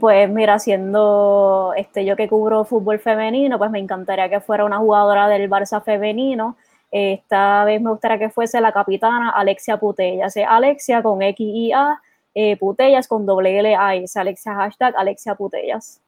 Pues 0.00 0.28
mira, 0.28 0.58
siendo 0.58 1.72
este, 1.76 2.04
yo 2.04 2.16
que 2.16 2.28
cubro 2.28 2.64
fútbol 2.64 2.98
femenino, 2.98 3.58
pues 3.58 3.70
me 3.70 3.78
encantaría 3.78 4.28
que 4.28 4.40
fuera 4.40 4.64
una 4.64 4.78
jugadora 4.78 5.28
del 5.28 5.48
Barça 5.48 5.82
femenino. 5.82 6.56
Esta 6.90 7.64
vez 7.64 7.80
me 7.80 7.90
gustaría 7.90 8.18
que 8.18 8.30
fuese 8.30 8.60
la 8.60 8.72
capitana 8.72 9.30
Alexia 9.30 9.76
Putellas. 9.78 10.34
Alexia 10.48 11.02
con 11.02 11.22
X 11.22 11.46
y 11.46 11.72
A, 11.72 12.00
eh, 12.34 12.56
Putellas 12.56 13.06
con 13.06 13.26
doble 13.26 13.58
L 13.58 13.74
A 13.76 13.94
S. 13.94 14.18
Alexia 14.18 14.54
hashtag 14.54 14.94
Alexia 14.96 15.34
Putellas. 15.34 16.00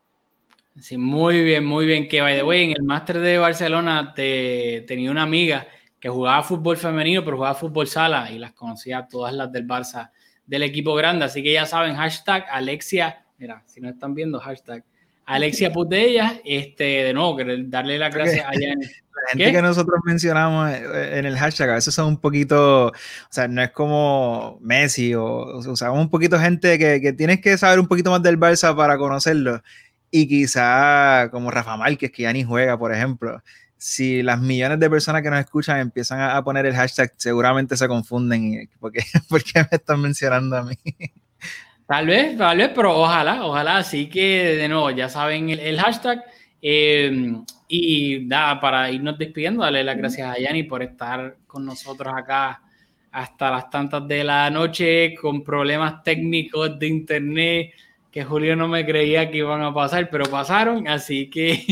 Sí, 0.80 0.96
muy 0.96 1.42
bien, 1.42 1.64
muy 1.64 1.86
bien. 1.86 2.08
Que 2.08 2.20
by 2.20 2.36
the 2.36 2.42
way, 2.42 2.64
en 2.64 2.70
el 2.72 2.82
máster 2.82 3.18
de 3.18 3.38
Barcelona 3.38 4.12
te, 4.14 4.84
tenía 4.86 5.10
una 5.10 5.22
amiga 5.22 5.66
que 5.98 6.08
jugaba 6.08 6.42
fútbol 6.42 6.76
femenino, 6.76 7.24
pero 7.24 7.36
jugaba 7.36 7.54
fútbol 7.54 7.88
sala 7.88 8.30
y 8.30 8.38
las 8.38 8.52
conocía 8.52 9.06
todas 9.08 9.34
las 9.34 9.50
del 9.50 9.66
Barça 9.66 10.10
del 10.46 10.62
equipo 10.62 10.94
grande. 10.94 11.24
Así 11.24 11.42
que 11.42 11.52
ya 11.52 11.66
saben, 11.66 11.96
hashtag 11.96 12.46
Alexia 12.50 13.24
mira, 13.38 13.62
si 13.66 13.80
no 13.80 13.88
están 13.88 14.14
viendo, 14.14 14.40
hashtag 14.40 14.84
Alexia 15.24 15.72
Putella, 15.72 16.40
este, 16.44 16.84
de 16.84 17.12
nuevo, 17.12 17.36
darle 17.66 17.98
las 17.98 18.14
gracias 18.14 18.46
a 18.46 18.52
Yanni. 18.52 18.86
La 18.86 19.30
gente 19.32 19.52
que 19.52 19.62
nosotros 19.62 20.00
mencionamos 20.04 20.70
eh, 20.70 21.18
en 21.18 21.26
el 21.26 21.36
hashtag 21.36 21.70
a 21.70 21.74
veces 21.74 21.94
son 21.94 22.08
un 22.08 22.20
poquito, 22.20 22.86
o 22.86 22.92
sea, 23.28 23.46
no 23.46 23.62
es 23.62 23.70
como 23.70 24.58
Messi 24.62 25.14
o, 25.14 25.26
o 25.26 25.76
sea, 25.76 25.92
un 25.92 26.08
poquito 26.08 26.38
gente 26.38 26.78
que, 26.78 27.00
que, 27.00 27.12
tienes 27.12 27.40
que 27.40 27.58
saber 27.58 27.78
un 27.78 27.86
poquito 27.86 28.10
más 28.10 28.22
del 28.22 28.38
Barça 28.38 28.74
para 28.74 28.96
conocerlo. 28.96 29.62
Y 30.10 30.26
quizá 30.26 31.28
como 31.30 31.50
Rafa 31.50 31.76
Márquez, 31.76 32.10
que 32.10 32.22
ya 32.22 32.32
ni 32.32 32.44
juega, 32.44 32.78
por 32.78 32.94
ejemplo. 32.94 33.42
Si 33.76 34.22
las 34.22 34.40
millones 34.40 34.80
de 34.80 34.90
personas 34.90 35.22
que 35.22 35.30
nos 35.30 35.40
escuchan 35.40 35.78
empiezan 35.78 36.20
a, 36.20 36.42
poner 36.42 36.66
el 36.66 36.74
hashtag, 36.74 37.12
seguramente 37.16 37.76
se 37.76 37.86
confunden. 37.86 38.68
porque, 38.80 39.00
¿Por 39.28 39.44
qué 39.44 39.60
me 39.60 39.68
están 39.76 40.00
mencionando 40.00 40.56
a 40.56 40.62
mí? 40.64 40.76
Tal 41.86 42.06
vez, 42.06 42.36
tal 42.36 42.58
vez, 42.58 42.70
pero 42.74 42.98
ojalá, 42.98 43.44
ojalá. 43.44 43.78
Así 43.78 44.08
que, 44.08 44.56
de 44.56 44.68
nuevo, 44.68 44.90
ya 44.90 45.08
saben 45.08 45.50
el, 45.50 45.78
hashtag. 45.78 46.24
Eh, 46.60 47.32
y 47.68 48.20
nada, 48.26 48.60
para 48.60 48.90
irnos 48.90 49.18
despidiendo, 49.18 49.62
darle 49.62 49.84
las 49.84 49.96
gracias 49.96 50.28
a 50.28 50.40
Yanni 50.40 50.64
por 50.64 50.82
estar 50.82 51.36
con 51.46 51.64
nosotros 51.64 52.12
acá 52.16 52.62
hasta 53.10 53.50
las 53.50 53.70
tantas 53.70 54.06
de 54.06 54.24
la 54.24 54.50
noche 54.50 55.14
con 55.14 55.42
problemas 55.42 56.02
técnicos 56.02 56.78
de 56.78 56.86
internet 56.86 57.70
que 58.18 58.24
Julio 58.24 58.56
no 58.56 58.66
me 58.66 58.84
creía 58.84 59.30
que 59.30 59.38
iban 59.38 59.62
a 59.62 59.72
pasar, 59.72 60.10
pero 60.10 60.24
pasaron. 60.24 60.88
Así 60.88 61.30
que, 61.30 61.64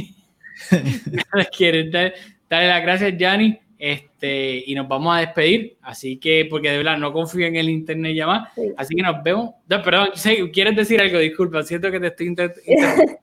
quieren 1.56 1.90
darle 1.90 2.68
las 2.68 2.82
gracias, 2.82 3.14
Yanni. 3.18 3.58
Este, 3.76 4.62
y 4.64 4.74
nos 4.76 4.86
vamos 4.86 5.14
a 5.14 5.20
despedir, 5.20 5.76
así 5.82 6.18
que, 6.18 6.46
porque 6.48 6.70
de 6.70 6.78
verdad 6.78 6.96
no 6.98 7.12
confío 7.12 7.46
en 7.46 7.56
el 7.56 7.68
internet 7.68 8.14
ya 8.14 8.26
más, 8.26 8.48
así 8.76 8.94
que 8.94 9.02
nos 9.02 9.22
vemos. 9.22 9.50
No, 9.68 9.82
perdón, 9.82 10.10
¿quieres 10.50 10.76
decir 10.76 10.98
algo? 10.98 11.18
Disculpa, 11.18 11.62
siento 11.62 11.90
que 11.90 12.00
te 12.00 12.06
estoy 12.06 12.34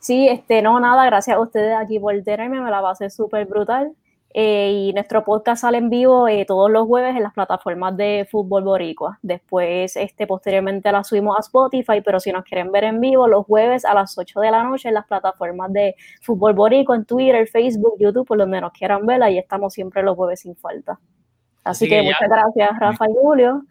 Sí, 0.00 0.26
este, 0.26 0.60
no, 0.60 0.80
nada, 0.80 1.06
gracias 1.06 1.36
a 1.36 1.40
ustedes 1.40 1.76
aquí 1.76 2.00
por 2.00 2.20
tenerme, 2.22 2.60
me 2.60 2.70
la 2.70 2.82
pasé 2.82 3.10
súper 3.10 3.46
brutal. 3.46 3.92
Eh, 4.34 4.88
y 4.88 4.92
nuestro 4.94 5.24
podcast 5.24 5.60
sale 5.60 5.76
en 5.76 5.90
vivo 5.90 6.26
eh, 6.26 6.46
todos 6.46 6.70
los 6.70 6.86
jueves 6.86 7.14
en 7.14 7.22
las 7.22 7.34
plataformas 7.34 7.94
de 7.98 8.26
Fútbol 8.30 8.64
Boricua. 8.64 9.18
Después, 9.20 9.94
este, 9.96 10.26
posteriormente 10.26 10.90
la 10.90 11.04
subimos 11.04 11.36
a 11.36 11.40
Spotify, 11.40 12.00
pero 12.02 12.18
si 12.18 12.32
nos 12.32 12.44
quieren 12.44 12.72
ver 12.72 12.84
en 12.84 12.98
vivo, 12.98 13.28
los 13.28 13.44
jueves 13.44 13.84
a 13.84 13.92
las 13.92 14.16
8 14.16 14.40
de 14.40 14.50
la 14.50 14.62
noche 14.62 14.88
en 14.88 14.94
las 14.94 15.06
plataformas 15.06 15.70
de 15.72 15.94
Fútbol 16.22 16.54
Boricua, 16.54 16.96
en 16.96 17.04
Twitter, 17.04 17.46
Facebook, 17.46 17.96
YouTube, 17.98 18.26
por 18.26 18.38
donde 18.38 18.60
nos 18.60 18.72
quieran 18.72 19.04
ver, 19.04 19.22
ahí 19.22 19.36
estamos 19.36 19.74
siempre 19.74 20.02
los 20.02 20.16
jueves 20.16 20.40
sin 20.40 20.56
falta. 20.56 20.98
Así, 21.64 21.86
que, 21.86 22.02
muchas 22.02 22.28
gracias, 22.28 22.70
Rafa 22.80 23.04
y 23.10 23.14
Julio. 23.20 23.62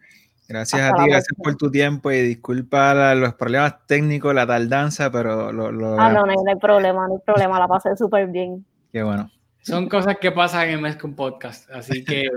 Gracias 0.48 0.80
a 0.80 0.94
ti, 0.94 1.08
gracias 1.08 1.36
por 1.42 1.56
tu 1.56 1.70
tiempo 1.70 2.10
y 2.12 2.20
disculpa 2.20 3.14
los 3.14 3.34
problemas 3.34 3.86
técnicos, 3.86 4.34
la 4.34 4.46
tardanza, 4.46 5.10
pero 5.10 5.50
lo, 5.50 5.72
lo... 5.72 5.98
Ah, 5.98 6.12
no, 6.12 6.24
no 6.24 6.32
hay 6.46 6.56
problema, 6.56 7.08
no 7.08 7.14
hay 7.14 7.20
problema, 7.24 7.58
la 7.58 7.66
pasé 7.66 7.96
súper 7.96 8.28
bien. 8.28 8.64
Qué 8.92 9.02
bueno. 9.02 9.30
Son 9.62 9.88
cosas 9.88 10.18
que 10.18 10.32
pasan 10.32 10.68
en 10.70 10.80
Mes 10.82 10.96
con 10.96 11.14
Podcast. 11.14 11.70
Así 11.70 12.04
que 12.04 12.28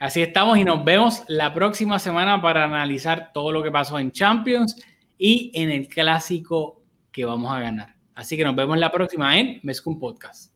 así 0.00 0.20
estamos 0.20 0.58
y 0.58 0.64
nos 0.64 0.84
vemos 0.84 1.22
la 1.28 1.54
próxima 1.54 2.00
semana 2.00 2.42
para 2.42 2.64
analizar 2.64 3.30
todo 3.32 3.52
lo 3.52 3.62
que 3.62 3.70
pasó 3.70 4.00
en 4.00 4.10
Champions 4.10 4.84
y 5.16 5.52
en 5.54 5.70
el 5.70 5.86
clásico 5.86 6.82
que 7.12 7.24
vamos 7.24 7.52
a 7.52 7.60
ganar. 7.60 7.94
Así 8.16 8.36
que 8.36 8.42
nos 8.42 8.56
vemos 8.56 8.76
la 8.78 8.90
próxima 8.90 9.38
en 9.38 9.60
Mes 9.62 9.80
con 9.80 10.00
Podcast. 10.00 10.50